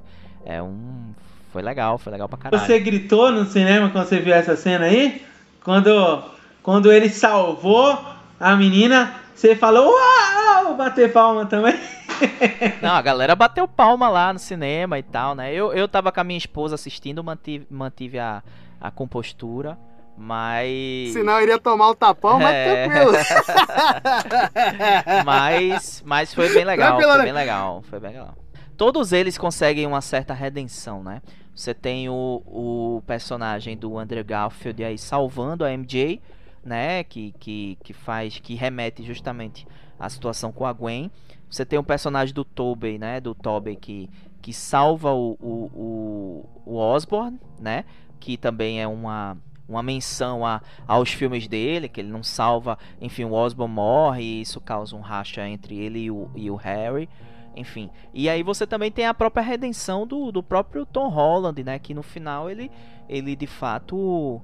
[0.46, 1.14] É um.
[1.52, 2.66] Foi legal, foi legal pra caralho.
[2.66, 5.22] Você gritou no cinema quando você viu essa cena aí?
[5.64, 6.24] Quando,
[6.62, 7.98] quando ele salvou
[8.40, 11.76] a menina, você falou, uau, bater palma também.
[12.82, 15.54] Não, a galera bateu palma lá no cinema e tal, né?
[15.54, 18.44] Eu, eu tava com a minha esposa assistindo, mantive, mantive a,
[18.80, 19.78] a compostura,
[20.18, 21.12] mas.
[21.14, 22.88] Senão eu iria tomar o tapão, mas É.
[22.88, 23.16] tranquilo.
[25.26, 27.24] Mas, mas foi bem legal, foi né?
[27.24, 28.36] bem legal, foi bem legal.
[28.78, 31.22] Todos eles conseguem uma certa redenção, né?
[31.54, 36.22] Você tem o, o personagem do Andrew Garfield aí salvando a MJ,
[36.64, 37.04] né?
[37.04, 38.40] Que, que, que faz.
[38.40, 39.66] que remete justamente
[40.00, 41.12] à situação com a Gwen.
[41.50, 43.20] Você tem o personagem do Tobey, né?
[43.20, 44.10] Do Tobey que,
[44.42, 47.86] que salva o, o, o, o Osborn, né?
[48.20, 53.24] Que também é uma, uma menção a, aos filmes dele, que ele não salva, enfim,
[53.26, 57.08] o Osborn morre e isso causa um racha entre ele e o, e o Harry
[57.56, 57.90] enfim.
[58.14, 61.80] E aí você também tem a própria redenção do, do próprio Tom Holland, né?
[61.80, 62.70] Que no final ele,
[63.08, 64.42] ele de fato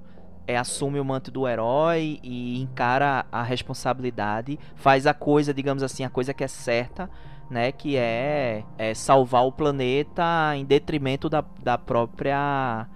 [0.52, 6.04] é, assume o manto do herói e encara a responsabilidade, faz a coisa, digamos assim,
[6.04, 7.10] a coisa que é certa,
[7.50, 7.72] né?
[7.72, 10.24] Que é, é salvar o planeta
[10.56, 12.88] em detrimento da, da própria.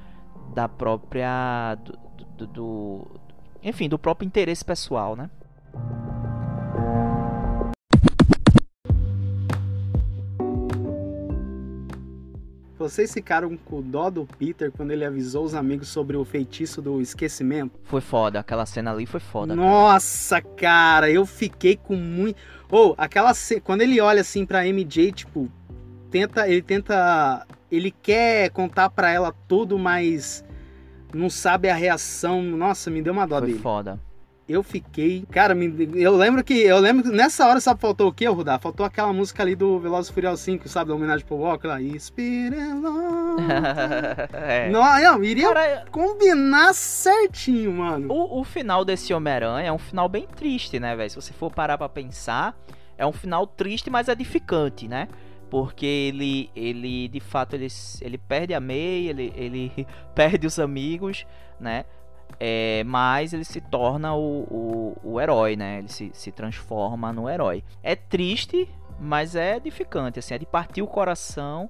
[0.54, 1.78] Da própria.
[1.84, 1.98] do,
[2.38, 3.08] do, do
[3.64, 5.30] enfim, do próprio interesse pessoal, né?
[12.78, 17.00] Vocês ficaram com dó do Peter quando ele avisou os amigos sobre o feitiço do
[17.02, 17.80] esquecimento?
[17.84, 19.56] Foi foda, aquela cena ali foi foda.
[19.56, 22.38] Nossa, cara, cara eu fiquei com muito.
[22.70, 23.62] Ou, oh, aquela cena.
[23.62, 25.50] Quando ele olha assim pra MJ, tipo,
[26.12, 26.50] tenta.
[26.50, 27.48] Ele tenta.
[27.72, 30.44] Ele quer contar pra ela tudo, mas
[31.14, 32.42] não sabe a reação.
[32.42, 33.60] Nossa, me deu uma dó foi dele.
[33.60, 34.00] Foi foda
[34.48, 35.26] eu fiquei.
[35.32, 35.56] Cara,
[35.96, 36.54] eu lembro que.
[36.54, 38.60] Eu lembro que nessa hora, sabe, faltou o quê, Rudá?
[38.60, 40.90] Faltou aquela música ali do Velozes Furiosos 5, sabe?
[40.90, 41.78] Da homenagem pro Walker lá.
[44.34, 44.70] é.
[44.70, 48.14] Não, não, iria Cara, combinar certinho, mano.
[48.14, 51.10] O, o final desse Homem-Aranha é um final bem triste, né, velho?
[51.10, 52.56] Se você for parar pra pensar,
[52.98, 55.08] é um final triste, mas edificante, né?
[55.50, 57.68] Porque ele, ele de fato, ele,
[58.02, 61.26] ele perde a May, ele, ele perde os amigos,
[61.60, 61.86] né?
[62.40, 65.80] É, mas ele se torna o, o, o herói, né?
[65.80, 67.64] Ele se, se transforma no herói.
[67.82, 71.70] É triste, mas é edificante, assim, é de partir o coração.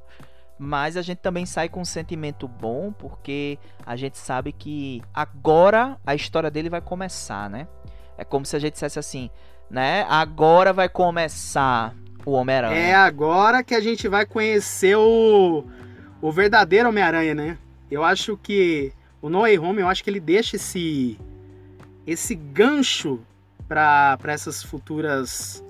[0.57, 5.97] Mas a gente também sai com um sentimento bom, porque a gente sabe que agora
[6.05, 7.67] a história dele vai começar, né?
[8.17, 9.29] É como se a gente dissesse assim,
[9.69, 10.05] né?
[10.09, 11.93] Agora vai começar
[12.25, 12.75] o Homem-Aranha.
[12.75, 15.65] É agora que a gente vai conhecer o,
[16.21, 17.57] o verdadeiro Homem-Aranha, né?
[17.91, 18.93] Eu acho que
[19.25, 21.17] o No Way Home, eu acho que ele deixa esse
[22.05, 23.19] esse gancho
[23.67, 25.63] para essas futuras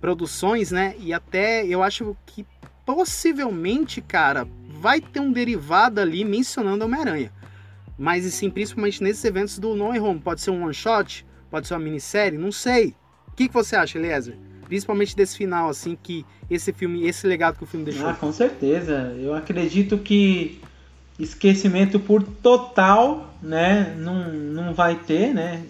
[0.00, 0.94] produções, né?
[0.98, 2.46] E até eu acho que
[2.86, 4.48] possivelmente, cara,
[4.80, 7.30] vai ter um derivado ali mencionando Homem-Aranha.
[7.98, 10.20] Mas e sim, principalmente nesses eventos do No Way Home.
[10.20, 12.94] Pode ser um one shot, pode ser uma minissérie, não sei.
[13.26, 14.34] O que, que você acha, Eliezer?
[14.64, 18.08] Principalmente desse final, assim, que esse filme, esse legado que o filme deixou.
[18.08, 19.14] Ah, com certeza.
[19.20, 20.58] Eu acredito que
[21.18, 23.94] esquecimento por total, né?
[23.98, 25.64] Não, não vai ter, né?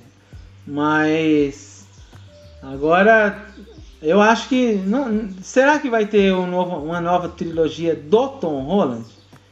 [0.66, 1.86] Mas
[2.62, 3.46] agora
[4.02, 8.62] eu acho que não, será que vai ter um novo, uma nova trilogia do Tom
[8.62, 9.04] Holland?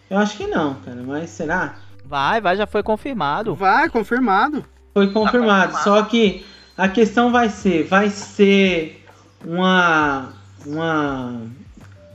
[0.08, 1.02] Eu acho que não, cara.
[1.04, 1.76] Mas será?
[2.04, 3.54] Vai, vai, já foi confirmado.
[3.54, 4.64] Vai, confirmado.
[4.94, 5.72] Foi confirmado.
[5.72, 6.44] Tá Só que
[6.76, 9.04] a questão vai ser, vai ser
[9.44, 10.32] uma
[10.64, 11.42] uma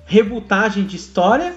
[0.06, 1.56] rebutagem de história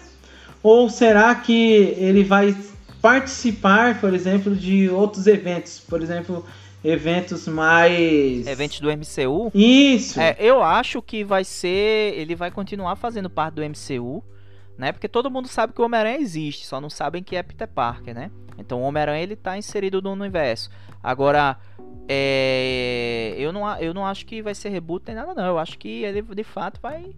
[0.64, 2.56] ou será que ele vai
[3.02, 5.78] participar, por exemplo, de outros eventos?
[5.78, 6.42] Por exemplo,
[6.82, 8.46] eventos mais.
[8.46, 9.52] Eventos do MCU?
[9.54, 10.18] Isso!
[10.18, 12.14] É, eu acho que vai ser.
[12.16, 14.24] Ele vai continuar fazendo parte do MCU,
[14.78, 14.90] né?
[14.90, 18.14] Porque todo mundo sabe que o Homem-Aranha existe, só não sabem que é Peter Parker,
[18.14, 18.30] né?
[18.56, 20.70] Então o Homem-Aranha ele tá inserido no universo.
[21.02, 21.58] Agora,
[22.08, 25.44] é, eu, não, eu não acho que vai ser reboot nem nada, não.
[25.44, 27.12] Eu acho que ele de fato vai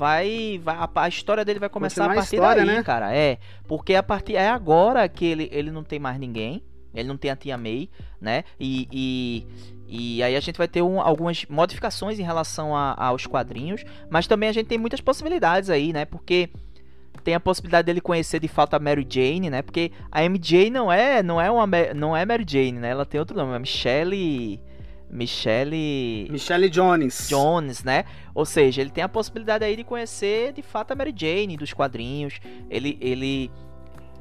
[0.00, 2.82] vai, vai a, a, história dele vai começar Continuar a partir a história, daí, né?
[2.82, 3.14] cara.
[3.14, 3.36] É,
[3.68, 6.62] porque a partir é agora que ele, ele não tem mais ninguém,
[6.94, 8.44] ele não tem a tia May, né?
[8.58, 9.46] E, e,
[9.86, 14.26] e aí a gente vai ter um, algumas modificações em relação a, aos quadrinhos, mas
[14.26, 16.06] também a gente tem muitas possibilidades aí, né?
[16.06, 16.48] Porque
[17.22, 19.60] tem a possibilidade dele conhecer de fato a Mary Jane, né?
[19.60, 22.88] Porque a MJ não é não é uma não é Mary Jane, né?
[22.88, 24.58] Ela tem outro nome, é Michelle
[25.10, 26.28] Michelle.
[26.30, 27.28] Michelle Jones.
[27.28, 28.04] Jones, né?
[28.34, 31.72] Ou seja, ele tem a possibilidade aí de conhecer de fato a Mary Jane dos
[31.72, 32.40] quadrinhos.
[32.70, 32.96] Ele.
[33.00, 33.50] ele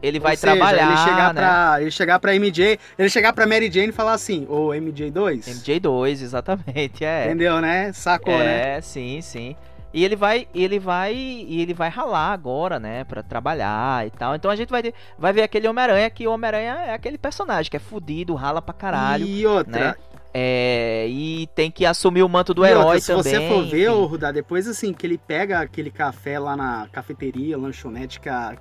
[0.02, 1.42] ele vai seja, trabalhar, ele chegar né?
[1.42, 5.44] Pra, ele chegar pra MJ, ele chegar pra Mary Jane e falar assim, ou MJ2.
[5.44, 7.26] MJ2, exatamente, é.
[7.26, 7.92] Entendeu, né?
[7.92, 8.78] Sacou, é, né?
[8.78, 9.58] É, sim, sim.
[9.94, 14.36] E ele vai, ele vai, e ele vai ralar agora, né, para trabalhar e tal.
[14.36, 17.78] Então a gente vai, vai ver aquele Homem-Aranha que o Homem-Aranha é aquele personagem que
[17.78, 19.26] é fudido, rala pra caralho.
[19.26, 19.96] E outra, né?
[20.34, 23.24] É, e tem que assumir o manto do e herói outra, se também.
[23.24, 26.88] Se você for ver, ô, Rudá, depois assim, que ele pega aquele café lá na
[26.92, 28.56] cafeteria, lanchonete que a,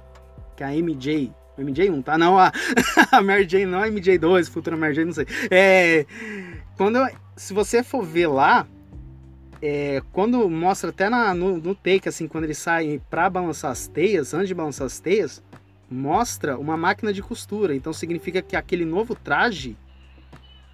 [0.57, 1.33] que a MJ.
[1.59, 2.17] MJ1, tá?
[2.17, 2.53] Não, a,
[3.11, 5.27] a Mary Jane, não a MJ2, futura Mary Jane, não sei.
[5.51, 6.07] É,
[6.77, 6.99] quando,
[7.37, 8.67] se você for ver lá,
[9.61, 13.89] é, quando mostra até na, no, no take, assim, quando ele sai pra balançar as
[13.89, 15.43] teias, antes de balançar as teias,
[15.91, 17.75] mostra uma máquina de costura.
[17.75, 19.77] Então significa que aquele novo traje,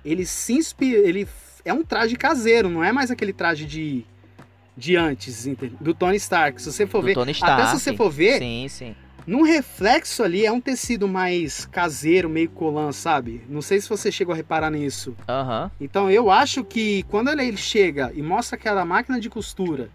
[0.04, 1.26] ele se inspira, ele
[1.64, 4.04] é um traje caseiro, não é mais aquele traje de,
[4.76, 5.46] de antes,
[5.80, 6.60] do Tony Stark.
[6.60, 7.62] Se você for Do ver, Tony Stark.
[7.62, 8.94] até se você for ver, Sim, sim.
[9.26, 13.40] num reflexo ali é um tecido mais caseiro, meio colã, sabe?
[13.48, 15.16] Não sei se você chegou a reparar nisso.
[15.28, 15.70] Aham.
[15.80, 19.88] Então eu acho que quando ele chega e mostra aquela máquina de costura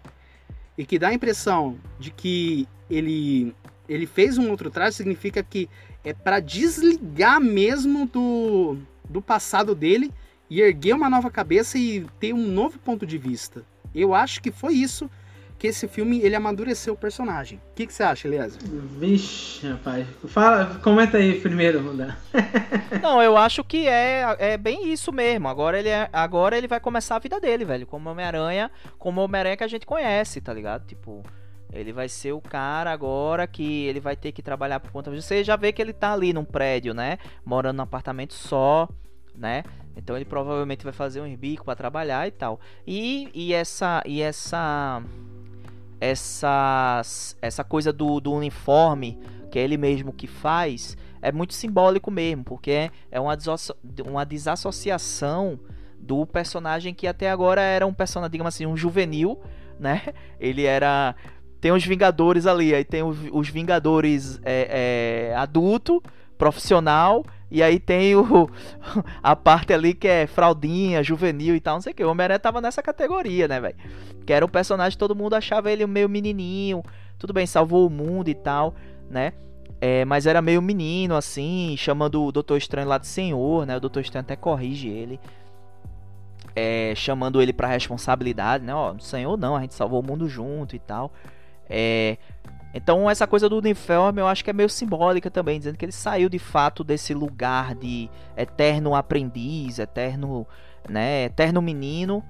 [0.76, 3.54] e que dá a impressão de que ele
[3.88, 5.68] ele fez um outro traje, significa que
[6.04, 8.76] é para desligar mesmo do,
[9.10, 10.12] do passado dele
[10.48, 13.62] e erguer uma nova cabeça e ter um novo ponto de vista.
[13.94, 15.10] Eu acho que foi isso
[15.58, 17.60] que esse filme ele amadureceu o personagem.
[17.72, 18.62] O que, que você acha, Eliezer?
[18.98, 20.06] Vixe, rapaz.
[20.26, 22.16] Fala, comenta aí primeiro, Rudá.
[23.02, 25.48] Não, eu acho que é, é bem isso mesmo.
[25.48, 27.86] Agora ele, é, agora ele vai começar a vida dele, velho.
[27.86, 30.86] Como Homem-Aranha, como Homem-Aranha que a gente conhece, tá ligado?
[30.86, 31.22] Tipo,
[31.72, 35.44] ele vai ser o cara agora que ele vai ter que trabalhar por conta você.
[35.44, 37.18] já vê que ele tá ali num prédio, né?
[37.44, 38.88] Morando num apartamento só,
[39.34, 39.62] né?
[39.96, 42.60] Então ele provavelmente vai fazer um bico para trabalhar e tal.
[42.86, 45.02] E, e essa e essa
[46.00, 47.02] essa
[47.42, 49.18] essa coisa do, do uniforme
[49.50, 53.76] que é ele mesmo que faz é muito simbólico mesmo, porque é uma, desosso-
[54.06, 55.60] uma desassociação
[55.98, 59.38] do personagem que até agora era um personagem, digamos assim, um juvenil,
[59.78, 60.02] né?
[60.40, 61.14] Ele era
[61.60, 66.02] tem os Vingadores ali, aí tem o- os Vingadores é, é, adulto,
[66.38, 68.48] profissional, e aí tem o
[69.22, 72.04] a parte ali que é fraldinha, juvenil e tal, não sei o que.
[72.04, 73.76] O Homem-Aranha tava nessa categoria, né, velho?
[74.24, 76.82] Que era um personagem, todo mundo achava ele meio menininho,
[77.18, 78.74] tudo bem, salvou o mundo e tal,
[79.10, 79.32] né?
[79.82, 83.76] É, mas era meio menino, assim, chamando o Doutor Estranho lá de senhor, né?
[83.76, 85.18] O Doutor Estranho até corrige ele.
[86.54, 88.74] É, chamando ele pra responsabilidade, né?
[88.74, 91.12] Ó, senhor não, a gente salvou o mundo junto e tal.
[91.70, 92.18] É,
[92.74, 95.92] então essa coisa do uniforme eu acho que é meio simbólica também, dizendo que ele
[95.92, 100.46] saiu de fato desse lugar de eterno aprendiz, eterno,
[100.88, 102.24] né, eterno menino,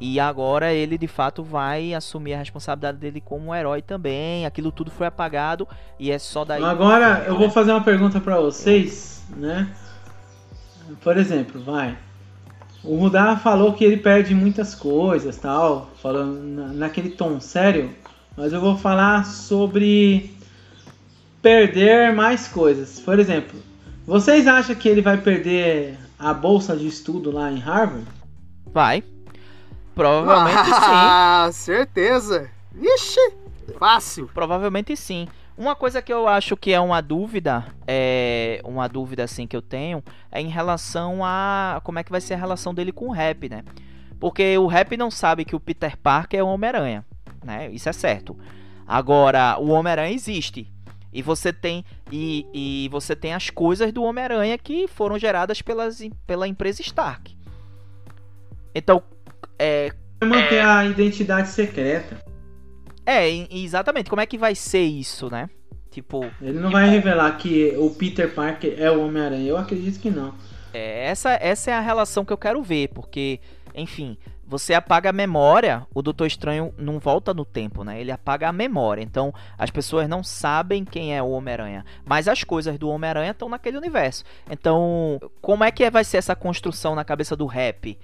[0.00, 4.44] e agora ele de fato vai assumir a responsabilidade dele como um herói também.
[4.44, 5.66] Aquilo tudo foi apagado
[5.98, 6.62] e é só daí.
[6.62, 9.68] Agora eu vou fazer uma pergunta pra vocês, né?
[11.02, 11.96] Por exemplo, vai.
[12.82, 17.90] O Rudá falou que ele perde muitas coisas, tal, falando na- naquele tom sério,
[18.36, 20.34] mas eu vou falar sobre
[21.40, 23.00] perder mais coisas.
[23.00, 23.60] Por exemplo,
[24.06, 28.06] vocês acham que ele vai perder a bolsa de estudo lá em Harvard?
[28.72, 29.02] Vai.
[29.94, 30.72] Provavelmente sim.
[30.74, 32.50] ah, certeza.
[32.80, 33.32] Ixi,
[33.78, 34.30] fácil.
[34.32, 35.28] Provavelmente sim.
[35.56, 39.60] Uma coisa que eu acho que é uma dúvida, é uma dúvida assim que eu
[39.60, 43.12] tenho, é em relação a como é que vai ser a relação dele com o
[43.12, 43.62] Rap, né?
[44.18, 47.04] Porque o Rap não sabe que o Peter Parker é o Homem-Aranha,
[47.42, 47.70] né?
[47.70, 48.36] Isso é certo.
[48.86, 50.70] Agora, o Homem-Aranha existe.
[51.12, 56.00] E você tem e, e você tem as coisas do Homem-Aranha que foram geradas pelas,
[56.26, 57.36] pela empresa Stark.
[58.74, 59.02] Então,
[59.58, 59.92] é,
[60.24, 62.18] manter a identidade secreta.
[63.04, 65.50] é, exatamente, como é que vai ser isso, né?
[65.90, 69.46] Tipo, Ele não vai revelar que o Peter Parker é o Homem-Aranha.
[69.46, 70.34] Eu acredito que não.
[70.72, 73.38] É, essa, essa é a relação que eu quero ver, porque,
[73.74, 74.16] enfim,
[74.52, 77.98] você apaga a memória, o Doutor Estranho não volta no tempo, né?
[77.98, 79.02] Ele apaga a memória.
[79.02, 83.48] Então, as pessoas não sabem quem é o Homem-Aranha, mas as coisas do Homem-Aranha estão
[83.48, 84.24] naquele universo.
[84.50, 87.98] Então, como é que vai ser essa construção na cabeça do Rap?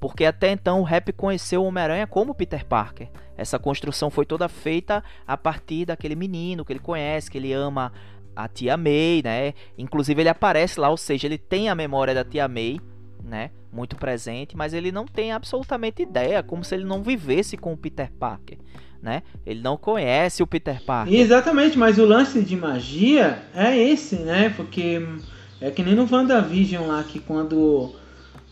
[0.00, 3.10] Porque até então o Rap conheceu o Homem-Aranha como Peter Parker.
[3.36, 7.92] Essa construção foi toda feita a partir daquele menino que ele conhece, que ele ama
[8.34, 9.52] a tia May, né?
[9.76, 12.80] Inclusive ele aparece lá, ou seja, ele tem a memória da tia May,
[13.22, 13.50] né?
[13.72, 17.76] Muito presente, mas ele não tem absolutamente ideia, como se ele não vivesse com o
[17.76, 18.58] Peter Parker,
[19.02, 19.22] né?
[19.46, 21.14] Ele não conhece o Peter Parker.
[21.14, 24.50] Exatamente, mas o lance de magia é esse, né?
[24.56, 25.02] Porque
[25.60, 27.94] é que nem no WandaVision lá, que quando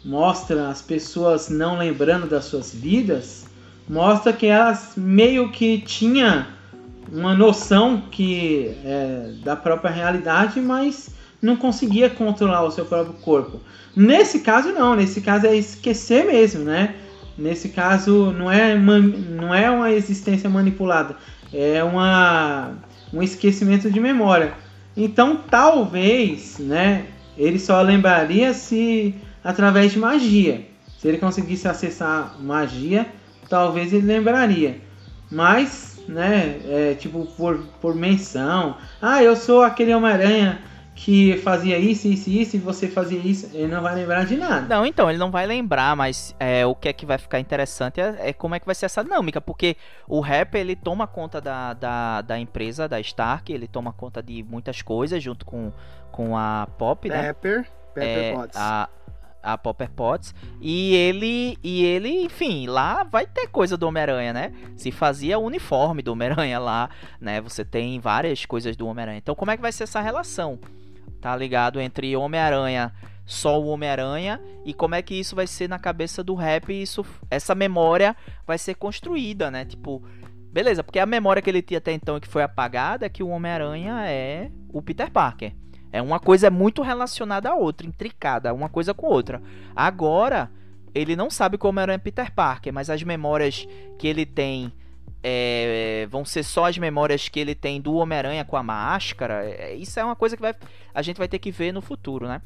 [0.05, 3.47] mostra as pessoas não lembrando das suas vidas,
[3.89, 6.47] mostra que elas meio que tinham
[7.11, 13.60] uma noção que é, da própria realidade, mas não conseguia controlar o seu próprio corpo.
[13.94, 16.94] Nesse caso não, nesse caso é esquecer mesmo, né?
[17.36, 21.16] Nesse caso não é, man- não é uma existência manipulada,
[21.52, 22.73] é uma,
[23.12, 24.55] um esquecimento de memória.
[24.97, 27.06] Então talvez, né,
[27.36, 30.66] ele só lembraria se através de magia.
[30.98, 33.06] Se ele conseguisse acessar magia,
[33.48, 34.81] talvez ele lembraria.
[35.31, 40.59] Mas, né, é, tipo por, por menção, ah, eu sou aquele Homem-Aranha
[40.99, 44.66] que fazia isso, isso, isso, e você fazia isso, ele não vai lembrar de nada.
[44.66, 48.01] Não, então, ele não vai lembrar, mas é, o que é que vai ficar interessante
[48.01, 49.77] é, é, como é que vai ser essa dinâmica, porque
[50.09, 54.43] o rap, ele toma conta da, da, da, empresa, da Stark, ele toma conta de
[54.43, 55.73] muitas coisas, junto com,
[56.11, 57.29] com a Pop, né?
[57.29, 58.57] Pepper, Pepper é, Potts.
[58.57, 58.89] A,
[59.41, 60.35] a Popper Potts.
[60.61, 64.53] E ele, e ele, enfim, lá vai ter coisa do Homem-Aranha, né?
[64.77, 67.41] Se fazia o uniforme do Homem-Aranha lá, né?
[67.41, 69.19] Você tem várias coisas do Homem-Aranha.
[69.19, 70.59] Então, como é que vai ser essa relação?
[71.20, 71.81] Tá ligado?
[71.81, 72.93] Entre Homem-Aranha,
[73.24, 77.05] só o Homem-Aranha, e como é que isso vai ser na cabeça do rap, isso,
[77.31, 78.16] essa memória
[78.47, 79.65] vai ser construída, né?
[79.65, 80.03] Tipo,
[80.53, 83.28] beleza, porque a memória que ele tinha até então que foi apagada é que o
[83.28, 85.53] Homem-Aranha é o Peter Parker.
[85.93, 89.43] É uma coisa muito relacionada à outra, intricada, uma coisa com outra.
[89.74, 90.51] Agora,
[90.95, 93.66] ele não sabe como era Peter Parker, mas as memórias
[93.99, 94.73] que ele tem
[95.31, 99.45] é, vão ser só as memórias que ele tem do Homem-Aranha com a máscara.
[99.45, 100.55] É, isso é uma coisa que vai,
[100.95, 102.41] a gente vai ter que ver no futuro, né?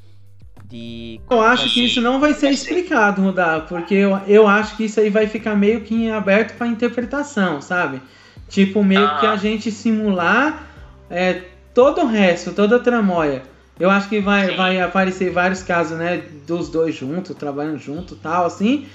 [0.65, 4.85] De eu acho que isso não vai ser explicado, Rudá, porque eu, eu acho que
[4.85, 8.01] isso aí vai ficar meio que aberto para interpretação, sabe?
[8.49, 9.19] Tipo, meio ah.
[9.19, 10.67] que a gente simular
[11.11, 11.43] é,
[11.75, 13.43] todo o resto, toda a tramóia.
[13.79, 18.45] Eu acho que vai, vai aparecer vários casos, né, dos dois juntos, trabalhando junto tal,
[18.45, 18.87] assim.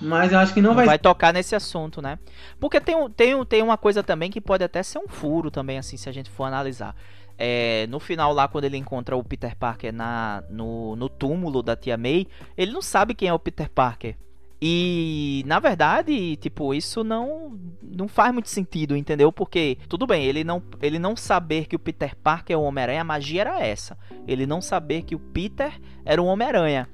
[0.00, 0.86] Mas eu acho que não, não vai...
[0.86, 2.18] vai tocar nesse assunto, né?
[2.60, 5.96] Porque tem, tem, tem uma coisa também que pode até ser um furo também, assim,
[5.96, 6.94] se a gente for analisar.
[7.38, 11.76] É, no final lá, quando ele encontra o Peter Parker na, no, no túmulo da
[11.76, 14.16] tia May, ele não sabe quem é o Peter Parker.
[14.60, 19.30] E na verdade, tipo, isso não não faz muito sentido, entendeu?
[19.30, 23.02] Porque tudo bem, ele não ele não saber que o Peter Parker é o Homem-Aranha,
[23.02, 23.98] a magia era essa.
[24.26, 26.88] Ele não saber que o Peter era o Homem-Aranha,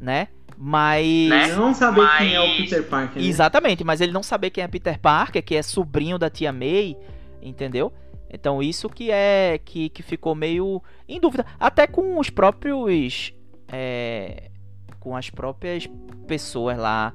[0.00, 0.28] né?
[0.56, 1.28] Mas.
[1.28, 1.48] Né?
[1.54, 2.18] Não saber mas...
[2.18, 3.22] quem é o Peter Parker.
[3.22, 3.28] Né?
[3.28, 6.96] Exatamente, mas ele não saber quem é Peter Parker, que é sobrinho da tia May,
[7.42, 7.92] entendeu?
[8.30, 9.60] Então isso que é.
[9.64, 11.46] que, que ficou meio em dúvida.
[11.58, 13.32] Até com os próprios.
[13.68, 14.50] É,
[14.98, 15.88] com as próprias
[16.26, 17.12] pessoas lá.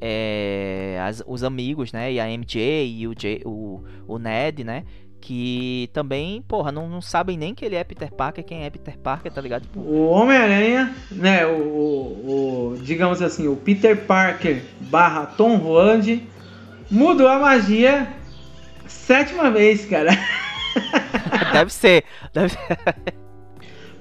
[0.00, 2.12] É, as, os amigos, né?
[2.12, 4.84] E a MJ e o, J, o, o Ned, né?
[5.22, 8.98] Que também, porra, não, não sabem nem que ele é Peter Parker, quem é Peter
[8.98, 9.62] Parker, tá ligado?
[9.62, 9.78] Tipo...
[9.78, 16.28] O Homem-Aranha, né, o, o, o, digamos assim, o Peter Parker barra Tom Holland
[16.90, 18.08] mudou a magia
[18.88, 20.10] sétima vez, cara.
[21.52, 22.04] deve ser,
[22.34, 22.78] deve ser.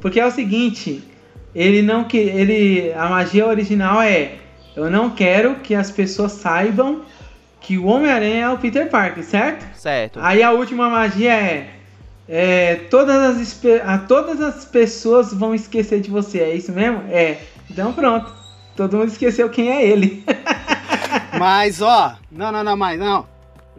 [0.02, 1.04] Porque é o seguinte,
[1.54, 4.38] ele não que ele a magia original é
[4.76, 7.04] eu não quero que as pessoas saibam
[7.62, 9.66] que o Homem-Aranha é o Peter Parker, certo?
[9.78, 10.20] Certo.
[10.20, 11.70] Aí a última magia é,
[12.28, 17.04] é todas, as, a, todas as pessoas vão esquecer de você, é isso mesmo?
[17.10, 17.38] É.
[17.70, 18.34] Então pronto.
[18.76, 20.24] Todo mundo esqueceu quem é ele.
[21.38, 23.28] mas ó, não, não, não, mas não.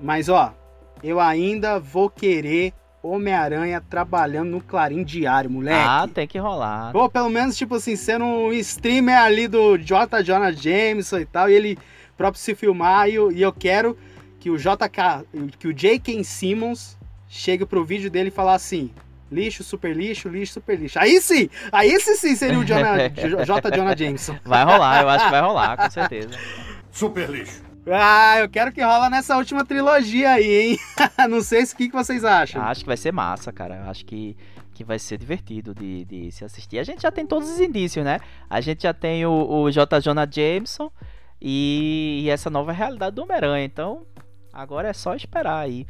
[0.00, 0.54] Mas ó,
[1.02, 2.72] eu ainda vou querer
[3.02, 5.84] Homem-Aranha trabalhando no Clarim Diário, moleque.
[5.84, 6.92] Ah, tem que rolar.
[6.92, 10.22] Pô, pelo menos, tipo assim, sendo um streamer ali do J.
[10.22, 11.78] Jonah Jameson e tal, e ele
[12.22, 13.98] próprio se filmar e eu, e eu quero
[14.38, 15.26] que o JK,
[15.58, 16.22] que o J.K.
[16.22, 16.96] Simmons
[17.28, 18.92] chegue pro vídeo dele e falar assim:
[19.30, 21.00] lixo, super lixo, lixo, super lixo.
[21.00, 23.08] Aí sim, aí esse sim seria o Jonah,
[23.44, 23.70] J.
[23.76, 24.36] Jonah Jameson.
[24.44, 26.38] Vai rolar, eu acho que vai rolar, com certeza.
[26.92, 27.60] Super lixo.
[27.90, 30.78] Ah, eu quero que rola nessa última trilogia aí, hein?
[31.28, 32.62] Não sei o que, que vocês acham.
[32.62, 33.90] Acho que vai ser massa, cara.
[33.90, 34.36] Acho que,
[34.72, 36.78] que vai ser divertido de, de se assistir.
[36.78, 38.20] A gente já tem todos os indícios, né?
[38.48, 39.98] A gente já tem o, o J.
[40.00, 40.92] Jonah Jameson,
[41.44, 43.64] e, e essa nova realidade do Homem-Aranha.
[43.64, 44.06] Então,
[44.52, 45.86] agora é só esperar aí.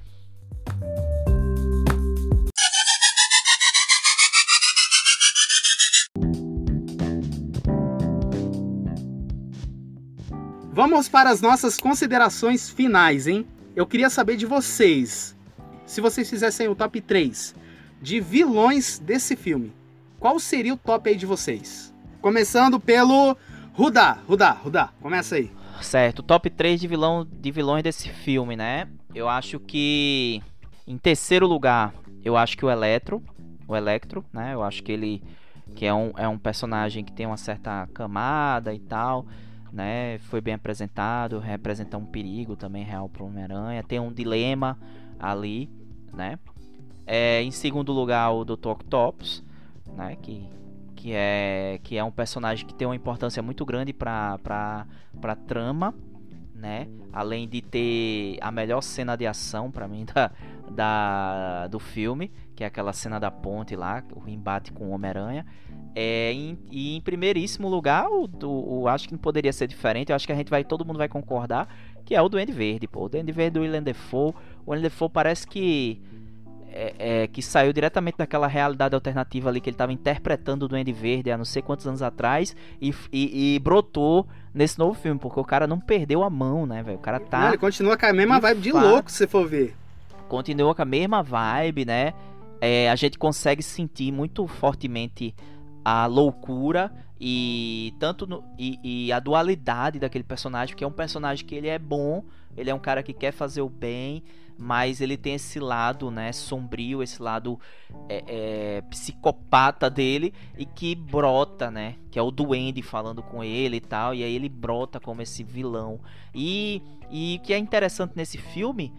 [10.72, 13.46] Vamos para as nossas considerações finais, hein?
[13.76, 15.36] Eu queria saber de vocês,
[15.84, 17.54] se vocês fizessem o top 3
[18.00, 19.72] de vilões desse filme,
[20.18, 21.92] qual seria o top aí de vocês?
[22.22, 23.36] Começando pelo
[23.74, 25.50] Rudá, Rudá, Rudá, começa aí.
[25.80, 28.86] Certo, top 3 de, vilão, de vilões desse filme, né?
[29.14, 30.42] Eu acho que
[30.86, 33.22] em terceiro lugar, eu acho que o Eletro,
[33.66, 34.52] o Electro, né?
[34.52, 35.22] Eu acho que ele
[35.74, 39.26] que é um, é um personagem que tem uma certa camada e tal,
[39.72, 40.18] né?
[40.18, 44.78] Foi bem apresentado, representa um perigo também real para o Homem-Aranha, tem um dilema
[45.18, 45.70] ali,
[46.12, 46.38] né?
[47.06, 48.68] É, em segundo lugar, o Dr.
[48.68, 49.42] Octopus,
[49.96, 50.16] né?
[50.20, 50.46] Que
[51.02, 55.92] que é que é um personagem que tem uma importância muito grande para para trama,
[56.54, 56.86] né?
[57.12, 60.30] Além de ter a melhor cena de ação para mim da,
[60.70, 65.44] da do filme, que é aquela cena da ponte lá, o embate com o Homem-Aranha.
[65.92, 66.32] É,
[66.70, 70.10] e em primeiríssimo lugar, o, o, acho que não poderia ser diferente.
[70.10, 71.68] Eu acho que a gente vai, todo mundo vai concordar
[72.04, 73.06] que é o Duende Verde, pô.
[73.06, 74.32] O Duende Verde do Willem Dafoe.
[74.64, 76.00] O Willem parece que
[76.72, 80.92] é, é, que saiu diretamente daquela realidade alternativa ali que ele estava interpretando o Duende
[80.92, 85.38] Verde há não sei quantos anos atrás e, e, e, brotou nesse novo filme, porque
[85.38, 86.96] o cara não perdeu a mão, né, velho?
[86.96, 87.40] O cara tá.
[87.40, 89.76] Não, ele continua com a mesma vibe de louco, se você for ver.
[90.28, 92.14] Continua com a mesma vibe, né?
[92.60, 95.34] É, a gente consegue sentir muito fortemente
[95.84, 101.44] a loucura e tanto no, e, e, a dualidade daquele personagem, que é um personagem
[101.44, 102.24] que ele é bom,
[102.56, 104.22] ele é um cara que quer fazer o bem,
[104.58, 107.58] mas ele tem esse lado, né, sombrio, esse lado
[108.08, 113.76] é, é, psicopata dele e que brota, né, que é o duende falando com ele
[113.76, 116.00] e tal, e aí ele brota como esse vilão.
[116.34, 118.90] E e o que é interessante nesse filme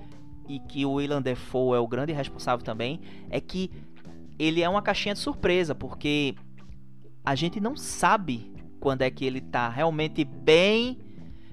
[0.48, 3.72] e que o Willem Dafoe é o grande responsável também é que
[4.38, 6.36] ele é uma caixinha de surpresa, porque
[7.26, 11.00] a gente não sabe quando é que ele tá realmente bem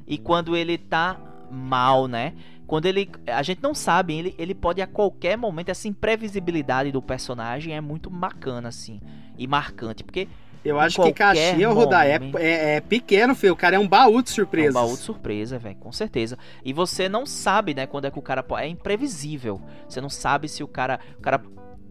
[0.07, 1.19] e quando ele tá
[1.51, 2.35] mal, né?
[2.71, 3.11] Quando ele.
[3.27, 5.71] A gente não sabe, ele, ele pode a qualquer momento.
[5.71, 9.01] Essa imprevisibilidade do personagem é muito bacana, assim.
[9.37, 10.05] E marcante.
[10.05, 10.29] Porque.
[10.65, 13.55] Eu acho que Caxias, Rodar, é, é, é, pequeno, filho.
[13.55, 14.69] O cara é um baú de surpresa.
[14.69, 16.39] É um baú de surpresa, velho, com certeza.
[16.65, 18.45] E você não sabe, né, quando é que o cara.
[18.59, 19.61] É imprevisível.
[19.89, 21.01] Você não sabe se o cara.
[21.19, 21.43] O cara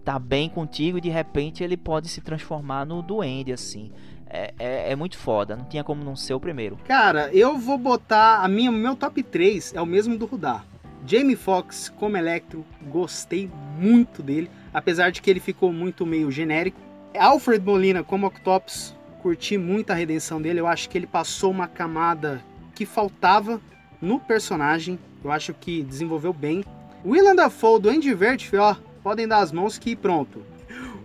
[0.05, 3.91] tá bem contigo e de repente ele pode se transformar no duende, assim.
[4.29, 6.77] É, é, é, muito foda, não tinha como não ser o primeiro.
[6.85, 10.65] Cara, eu vou botar a minha, meu top 3 é o mesmo do Rudar.
[11.05, 13.49] Jamie Foxx como Electro, gostei
[13.79, 16.79] muito dele, apesar de que ele ficou muito meio genérico.
[17.17, 21.67] Alfred Molina como Octopus, curti muito a redenção dele, eu acho que ele passou uma
[21.67, 22.43] camada
[22.75, 23.59] que faltava
[23.99, 26.63] no personagem, eu acho que desenvolveu bem.
[27.03, 28.15] Willem Dafoe do Andy
[28.57, 30.41] ó, podem dar as mãos que pronto.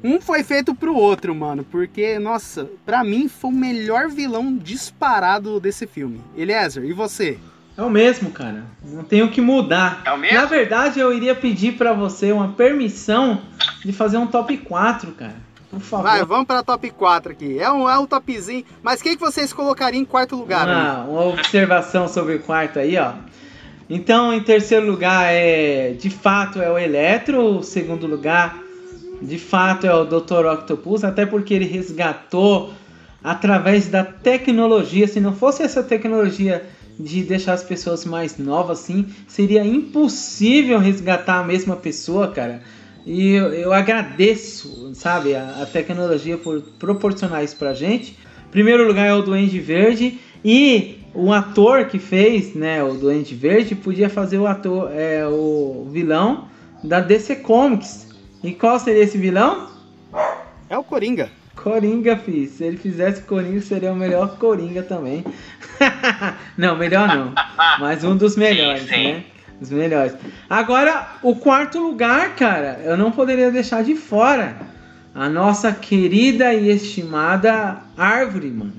[0.05, 5.59] Um foi feito pro outro, mano, porque, nossa, pra mim foi o melhor vilão disparado
[5.59, 6.21] desse filme.
[6.37, 7.39] Eliezer, e você?
[7.75, 8.65] É o mesmo, cara.
[8.85, 10.03] Não tenho que mudar.
[10.05, 10.39] É o mesmo?
[10.39, 13.41] Na verdade, eu iria pedir para você uma permissão
[13.83, 15.37] de fazer um top 4, cara.
[15.71, 16.03] Por favor.
[16.05, 17.59] Vai, vamos pra top 4 aqui.
[17.59, 18.63] É um, é um topzinho.
[18.83, 20.69] Mas quem que vocês colocariam em quarto lugar?
[20.69, 23.15] Ah, uma observação sobre o quarto aí, ó.
[23.89, 27.63] Então, em terceiro lugar é, de fato, é o Eletro.
[27.63, 28.64] Segundo lugar,
[29.25, 30.47] de fato é o Dr.
[30.53, 32.73] Octopus, até porque ele resgatou
[33.23, 35.09] através da tecnologia.
[35.09, 36.65] Se não fosse essa tecnologia
[36.99, 42.63] de deixar as pessoas mais novas assim, seria impossível resgatar a mesma pessoa, cara.
[43.07, 48.17] E eu, eu agradeço, sabe, a, a, tecnologia por proporcionar isso pra gente.
[48.51, 53.75] Primeiro lugar é o Duende Verde e o ator que fez, né, o Duende Verde
[53.75, 56.49] podia fazer o ator, é, o vilão
[56.83, 58.14] da DC Comics,
[58.45, 59.71] e qual seria esse vilão?
[60.69, 61.31] É o Coringa.
[61.57, 62.51] Coringa, fiz.
[62.51, 65.25] Se ele fizesse Coringa, seria o melhor Coringa também.
[66.55, 67.33] não, melhor não.
[67.81, 69.13] Mas um dos melhores, sim, sim.
[69.13, 69.25] né?
[69.59, 70.15] Os melhores.
[70.51, 74.57] Agora, o quarto lugar, cara, eu não poderia deixar de fora
[75.15, 78.75] a nossa querida e estimada Árvore, mano.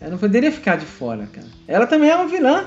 [0.00, 1.46] Eu não poderia ficar de fora, cara.
[1.68, 2.64] Ela também é uma vilã.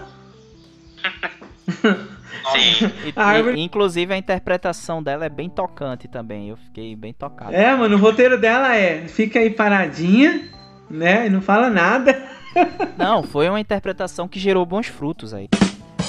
[2.52, 2.92] Sim.
[3.06, 6.50] E, e, inclusive a interpretação dela é bem tocante também.
[6.50, 7.54] Eu fiquei bem tocado.
[7.54, 10.50] É, mano, o roteiro dela é fica aí paradinha,
[10.90, 11.28] né?
[11.28, 12.36] E não fala nada.
[12.98, 15.50] Não, foi uma interpretação que gerou bons frutos aí.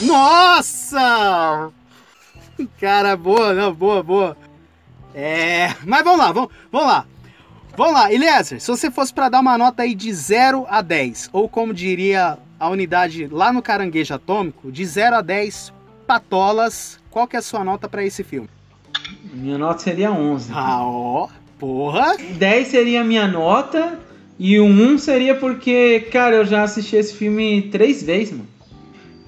[0.02, 1.72] Nossa!
[2.80, 4.36] Cara, boa, não, boa, boa.
[5.12, 7.06] É, mas vamos lá, vamos, vamos lá.
[7.76, 11.30] Vamos lá, Eliezer, se você fosse para dar uma nota aí de 0 a 10,
[11.32, 15.74] ou como diria a unidade lá no Caranguejo Atômico, de 0 a 10
[16.06, 18.48] Patolas, qual que é a sua nota para esse filme?
[19.32, 20.52] Minha nota seria 11.
[20.54, 21.28] Ah, ó,
[21.58, 22.16] porra!
[22.16, 23.98] 10 seria a minha nota
[24.38, 28.48] e o 1 seria porque, cara, eu já assisti esse filme três vezes, mano.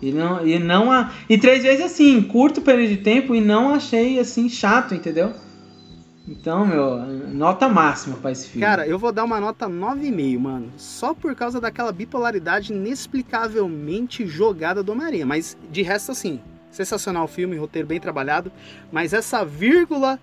[0.01, 3.75] E não, e não a, e três vezes assim, curto período de tempo e não
[3.75, 5.33] achei assim chato, entendeu?
[6.29, 6.99] Então, meu,
[7.33, 8.65] nota máxima para esse filme.
[8.65, 10.71] Cara, eu vou dar uma nota 9,5, mano.
[10.77, 15.25] Só por causa daquela bipolaridade inexplicavelmente jogada do Maria.
[15.25, 16.39] Mas de resto, assim,
[16.71, 18.53] Sensacional o filme, roteiro bem trabalhado,
[18.93, 20.19] mas essa vírgula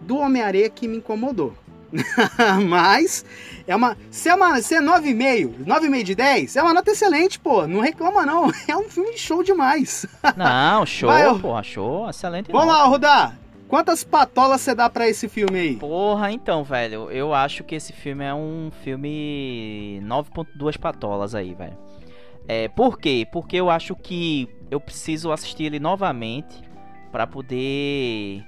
[0.00, 1.54] do Homem-Areia que me incomodou.
[2.68, 3.24] mas
[3.66, 3.96] é uma.
[4.10, 7.66] Se é, uma, se é 9,5, 9,5 de 10, é uma nota excelente, pô.
[7.66, 8.50] Não reclama, não.
[8.66, 10.06] É um filme show demais.
[10.36, 12.50] Não, show, Vai, pô, show, excelente.
[12.50, 12.78] Vamos nota.
[12.78, 13.32] lá, Rudá.
[13.68, 15.76] Quantas patolas você dá para esse filme aí?
[15.76, 21.76] Porra, então, velho, eu acho que esse filme é um filme 9.2 patolas aí, velho.
[22.46, 23.26] É, por quê?
[23.30, 26.62] Porque eu acho que eu preciso assistir ele novamente
[27.10, 28.44] para poder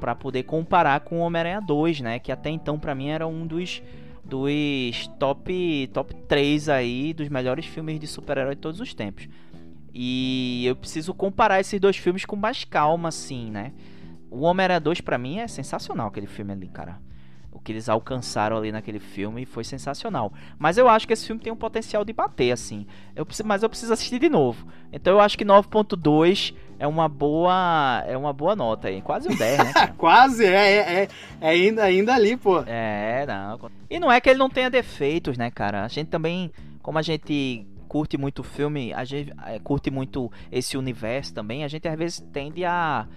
[0.00, 3.44] para poder comparar com o Homem-Aranha 2, né, que até então para mim era um
[3.46, 3.82] dos
[4.24, 9.28] dos top top 3 aí dos melhores filmes de super-herói de todos os tempos.
[9.92, 13.72] E eu preciso comparar esses dois filmes com mais calma assim, né?
[14.30, 17.00] o Homem-Aranha 2 pra mim é sensacional aquele filme ali, cara.
[17.58, 20.32] O que eles alcançaram ali naquele filme foi sensacional.
[20.56, 22.86] Mas eu acho que esse filme tem um potencial de bater, assim.
[23.16, 24.64] Eu preciso, mas eu preciso assistir de novo.
[24.92, 29.02] Então eu acho que 9.2 é uma boa é uma boa nota aí.
[29.02, 29.72] Quase um 10, né?
[29.98, 31.08] Quase, é, é, é,
[31.40, 32.62] é ainda, ainda ali, pô.
[32.64, 33.70] É, não.
[33.90, 35.84] E não é que ele não tenha defeitos, né, cara?
[35.84, 40.30] A gente também, como a gente curte muito o filme, a gente é, curte muito
[40.52, 43.08] esse universo também, a gente às vezes tende a,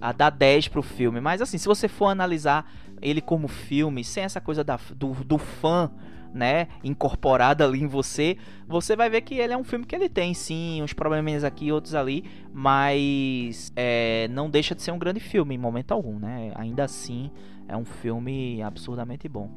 [0.00, 1.20] a dar 10 pro filme.
[1.20, 5.38] Mas assim, se você for analisar ele como filme, sem essa coisa da, do, do
[5.38, 5.90] fã,
[6.32, 8.36] né, incorporada ali em você,
[8.66, 11.72] você vai ver que ele é um filme que ele tem sim uns probleminhas aqui,
[11.72, 16.52] outros ali, mas é, não deixa de ser um grande filme em momento algum, né?
[16.54, 17.30] Ainda assim,
[17.66, 19.50] é um filme absurdamente bom.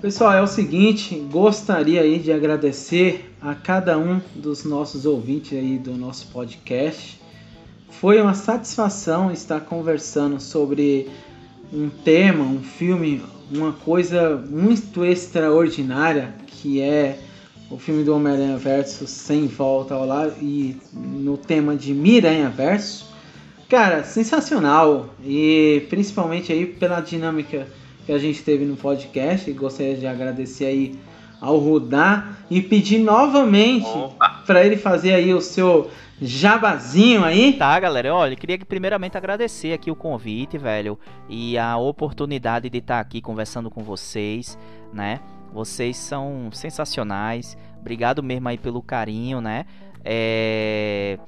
[0.00, 5.76] Pessoal, é o seguinte, gostaria aí de agradecer a cada um dos nossos ouvintes aí
[5.76, 7.20] do nosso podcast.
[7.90, 11.10] Foi uma satisfação estar conversando sobre
[11.70, 13.22] um tema, um filme,
[13.52, 17.18] uma coisa muito extraordinária que é
[17.70, 23.06] o filme do Homem-Aranha Verso Sem Volta ao Lar e no tema de Miranha Verso.
[23.68, 27.68] Cara, sensacional e principalmente aí pela dinâmica
[28.04, 29.50] que a gente teve no podcast.
[29.50, 30.98] E gostaria de agradecer aí
[31.40, 33.88] ao Rudá e pedir novamente
[34.46, 37.54] para ele fazer aí o seu jabazinho aí.
[37.54, 38.14] Tá, galera.
[38.14, 40.98] Olha, queria primeiramente agradecer aqui o convite, velho,
[41.28, 44.58] e a oportunidade de estar aqui conversando com vocês,
[44.92, 45.20] né?
[45.52, 47.56] Vocês são sensacionais.
[47.80, 49.64] Obrigado mesmo aí pelo carinho, né?
[50.04, 51.18] É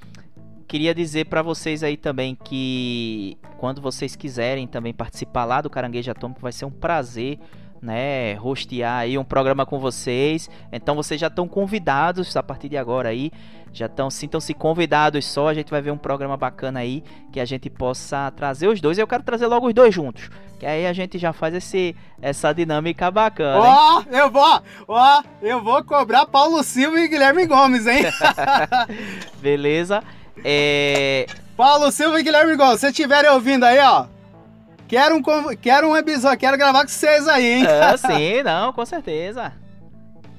[0.73, 6.11] queria dizer para vocês aí também que quando vocês quiserem também participar lá do Caranguejo
[6.11, 7.39] Atômico, vai ser um prazer,
[7.83, 10.49] né, rostear aí um programa com vocês.
[10.73, 13.31] Então vocês já estão convidados a partir de agora aí,
[13.71, 15.49] já estão sintam-se convidados só.
[15.49, 18.97] A gente vai ver um programa bacana aí que a gente possa trazer os dois.
[18.97, 22.51] Eu quero trazer logo os dois juntos, que aí a gente já faz esse essa
[22.55, 23.59] dinâmica bacana.
[23.59, 28.05] Ó, oh, eu vou, ó, oh, eu vou cobrar Paulo Silva e Guilherme Gomes, hein?
[29.43, 30.03] Beleza?
[30.45, 31.27] É...
[31.57, 34.07] Paulo Silva e Guilherme Gomes, se estiverem ouvindo aí, ó.
[34.89, 35.23] Quero um,
[35.57, 37.67] quero um episódio, quero gravar com vocês aí, hein?
[37.67, 39.53] É, sim, não, com certeza.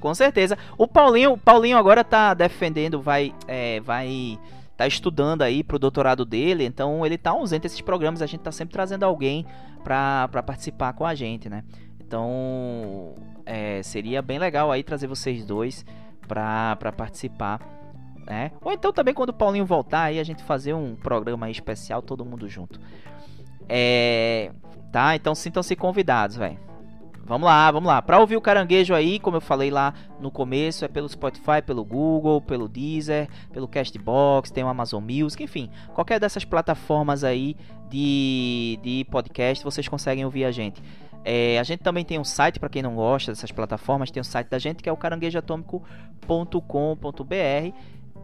[0.00, 0.58] Com certeza.
[0.76, 4.38] O Paulinho, o Paulinho agora tá defendendo, vai, é, vai,
[4.76, 8.52] tá estudando aí pro doutorado dele, então ele tá ausente desses programas, a gente tá
[8.52, 9.46] sempre trazendo alguém
[9.82, 11.64] pra, pra participar com a gente, né?
[11.98, 13.14] Então,
[13.46, 15.84] é, seria bem legal aí trazer vocês dois
[16.28, 17.58] pra, pra participar
[18.26, 18.50] né?
[18.62, 22.24] Ou então também quando o Paulinho voltar aí a gente fazer um programa especial todo
[22.24, 22.80] mundo junto.
[23.68, 24.50] É,
[24.92, 25.16] tá?
[25.16, 26.58] Então sintam-se convidados, velho.
[27.26, 28.02] Vamos lá, vamos lá.
[28.02, 31.82] Para ouvir o caranguejo aí, como eu falei lá no começo, é pelo Spotify, pelo
[31.82, 37.56] Google, pelo Deezer, pelo Castbox, tem o Amazon Music, enfim, qualquer dessas plataformas aí
[37.88, 40.82] de, de podcast vocês conseguem ouvir a gente.
[41.24, 44.24] É, a gente também tem um site para quem não gosta dessas plataformas, tem um
[44.24, 47.74] site da gente que é o caranguejoatômico.com.br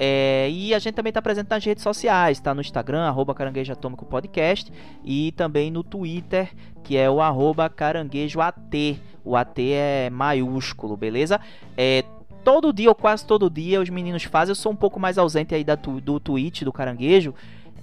[0.03, 3.71] é, e a gente também está presente nas redes sociais, está no Instagram, arroba Caranguejo
[3.71, 4.73] Atômico Podcast,
[5.05, 6.51] e também no Twitter,
[6.83, 8.99] que é o arroba Caranguejo AT.
[9.23, 11.39] O AT é maiúsculo, beleza?
[11.77, 12.03] É,
[12.43, 14.53] todo dia ou quase todo dia os meninos fazem.
[14.53, 17.35] Eu sou um pouco mais ausente aí da, do tweet do Caranguejo.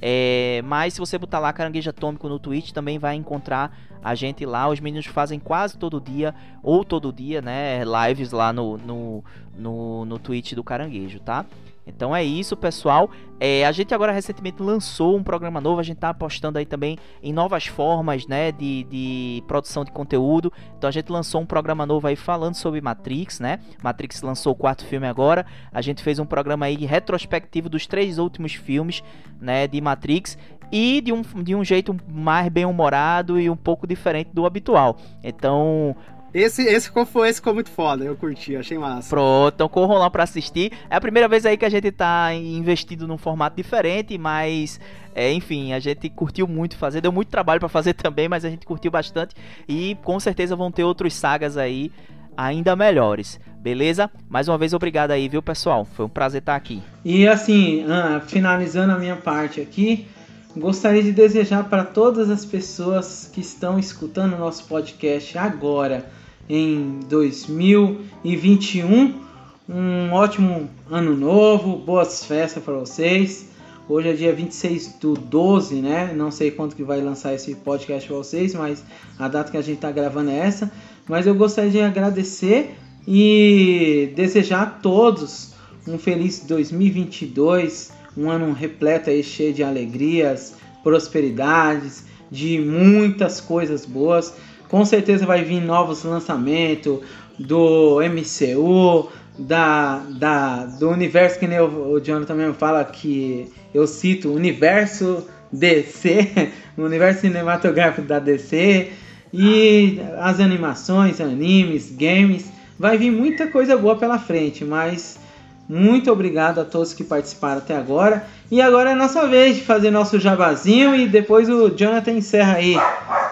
[0.01, 4.43] É, mas se você botar lá Caranguejo Atômico no Twitch, também vai encontrar a gente
[4.43, 4.67] lá.
[4.67, 7.83] Os meninos fazem quase todo dia, ou todo dia, né?
[7.85, 9.23] Lives lá no, no,
[9.55, 11.45] no, no Twitch do Caranguejo, tá?
[11.87, 13.09] Então é isso, pessoal.
[13.39, 15.79] É, a gente agora recentemente lançou um programa novo.
[15.79, 20.51] A gente está apostando aí também em novas formas, né, de, de produção de conteúdo.
[20.77, 23.59] Então a gente lançou um programa novo aí falando sobre Matrix, né?
[23.81, 25.45] Matrix lançou o quarto filme agora.
[25.71, 29.03] A gente fez um programa aí retrospectivo dos três últimos filmes,
[29.39, 30.37] né, de Matrix
[30.71, 34.97] e de um, de um jeito mais bem humorado e um pouco diferente do habitual.
[35.23, 35.95] Então,
[36.33, 39.09] esse, esse ficou, esse ficou muito foda, eu curti, achei massa.
[39.09, 40.71] Pronto, então corram lá pra assistir.
[40.89, 44.79] É a primeira vez aí que a gente tá investido num formato diferente, mas
[45.15, 48.49] é, enfim, a gente curtiu muito fazer, deu muito trabalho para fazer também, mas a
[48.49, 49.35] gente curtiu bastante
[49.67, 51.91] e com certeza vão ter outros sagas aí
[52.35, 53.39] ainda melhores.
[53.59, 54.09] Beleza?
[54.29, 55.85] Mais uma vez obrigado aí, viu, pessoal?
[55.85, 56.81] Foi um prazer estar aqui.
[57.03, 57.83] E assim,
[58.27, 60.07] finalizando a minha parte aqui,
[60.55, 66.16] gostaria de desejar para todas as pessoas que estão escutando o nosso podcast agora
[66.49, 69.27] em 2021.
[69.69, 73.47] Um ótimo ano novo, boas festas para vocês,
[73.89, 76.11] Hoje é dia 26 do 12, né?
[76.13, 78.83] Não sei quanto que vai lançar esse podcast para vocês, mas
[79.17, 80.69] a data que a gente está gravando é essa.
[81.07, 82.75] Mas eu gostaria de agradecer
[83.07, 85.53] e desejar a todos
[85.87, 94.33] um feliz 2022, um ano repleto aí cheio de alegrias, prosperidades, de muitas coisas boas.
[94.69, 96.99] Com certeza vai vir novos lançamentos
[97.39, 103.85] do MCU, da, da, do universo que nem o, o Jonathan mesmo fala que eu
[103.85, 108.91] cito universo DC, o universo cinematográfico da DC
[109.33, 115.19] e as animações, animes, games, vai vir muita coisa boa pela frente, mas
[115.67, 118.25] muito obrigado a todos que participaram até agora.
[118.49, 122.75] E agora é nossa vez de fazer nosso jabazinho e depois o Jonathan encerra aí.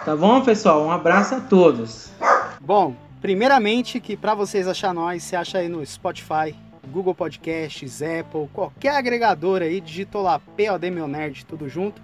[0.03, 0.83] Tá bom, pessoal?
[0.85, 2.11] Um abraço a todos.
[2.59, 6.53] Bom, primeiramente que para vocês achar nós, você acha aí no Spotify,
[6.91, 12.01] Google Podcasts, Apple, qualquer agregador aí, digitou lá POD Meu Nerd, tudo junto,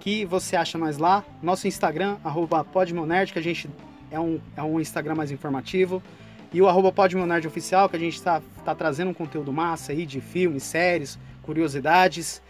[0.00, 1.24] que você acha nós lá.
[1.42, 3.68] Nosso Instagram, arroba PodMeoNerd, que a gente
[4.10, 6.02] é um, é um Instagram mais informativo.
[6.52, 10.62] E o arroba que a gente está tá trazendo um conteúdo massa aí de filmes,
[10.62, 12.40] séries, curiosidades.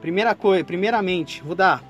[0.00, 1.80] Primeira coisa, primeiramente, Rudá,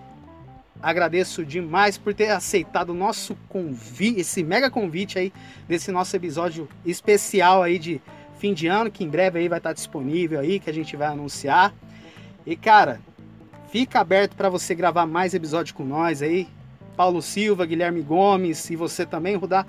[0.81, 5.33] agradeço demais por ter aceitado o nosso convite, esse mega convite aí
[5.67, 8.01] desse nosso episódio especial aí de
[8.39, 11.09] fim de ano, que em breve aí vai estar disponível aí, que a gente vai
[11.09, 11.75] anunciar.
[12.47, 13.01] E cara,
[13.71, 16.47] fica aberto para você gravar mais episódios com nós aí.
[16.97, 19.67] Paulo Silva, Guilherme Gomes e você também, Rudá.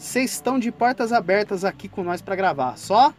[0.00, 2.78] Vocês estão de portas abertas aqui com nós para gravar.
[2.78, 3.12] Só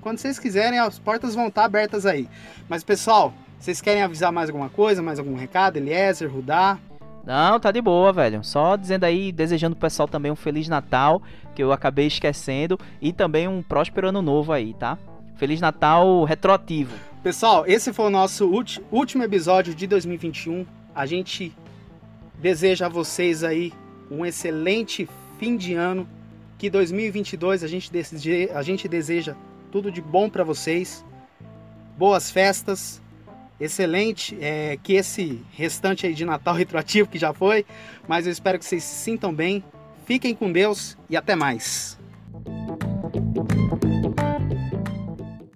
[0.00, 2.28] quando vocês quiserem, as portas vão estar abertas aí.
[2.68, 5.76] Mas pessoal, vocês querem avisar mais alguma coisa, mais algum recado?
[5.76, 6.76] Eliezer, Rudá?
[7.24, 8.42] Não, tá de boa, velho.
[8.42, 11.22] Só dizendo aí, desejando pro pessoal também um Feliz Natal,
[11.54, 14.98] que eu acabei esquecendo, e também um próspero ano novo aí, tá?
[15.36, 16.96] Feliz Natal retroativo.
[17.22, 18.50] Pessoal, esse foi o nosso
[18.90, 20.66] último episódio de 2021.
[20.92, 21.56] A gente
[22.40, 23.72] deseja a vocês aí
[24.10, 26.08] um excelente fim de ano.
[26.64, 29.36] Que 2022 a gente, decide, a gente deseja
[29.70, 31.04] tudo de bom para vocês,
[31.94, 33.02] boas festas,
[33.60, 37.66] excelente, é, que esse restante aí de Natal retroativo que já foi,
[38.08, 39.62] mas eu espero que vocês se sintam bem,
[40.06, 41.98] fiquem com Deus e até mais.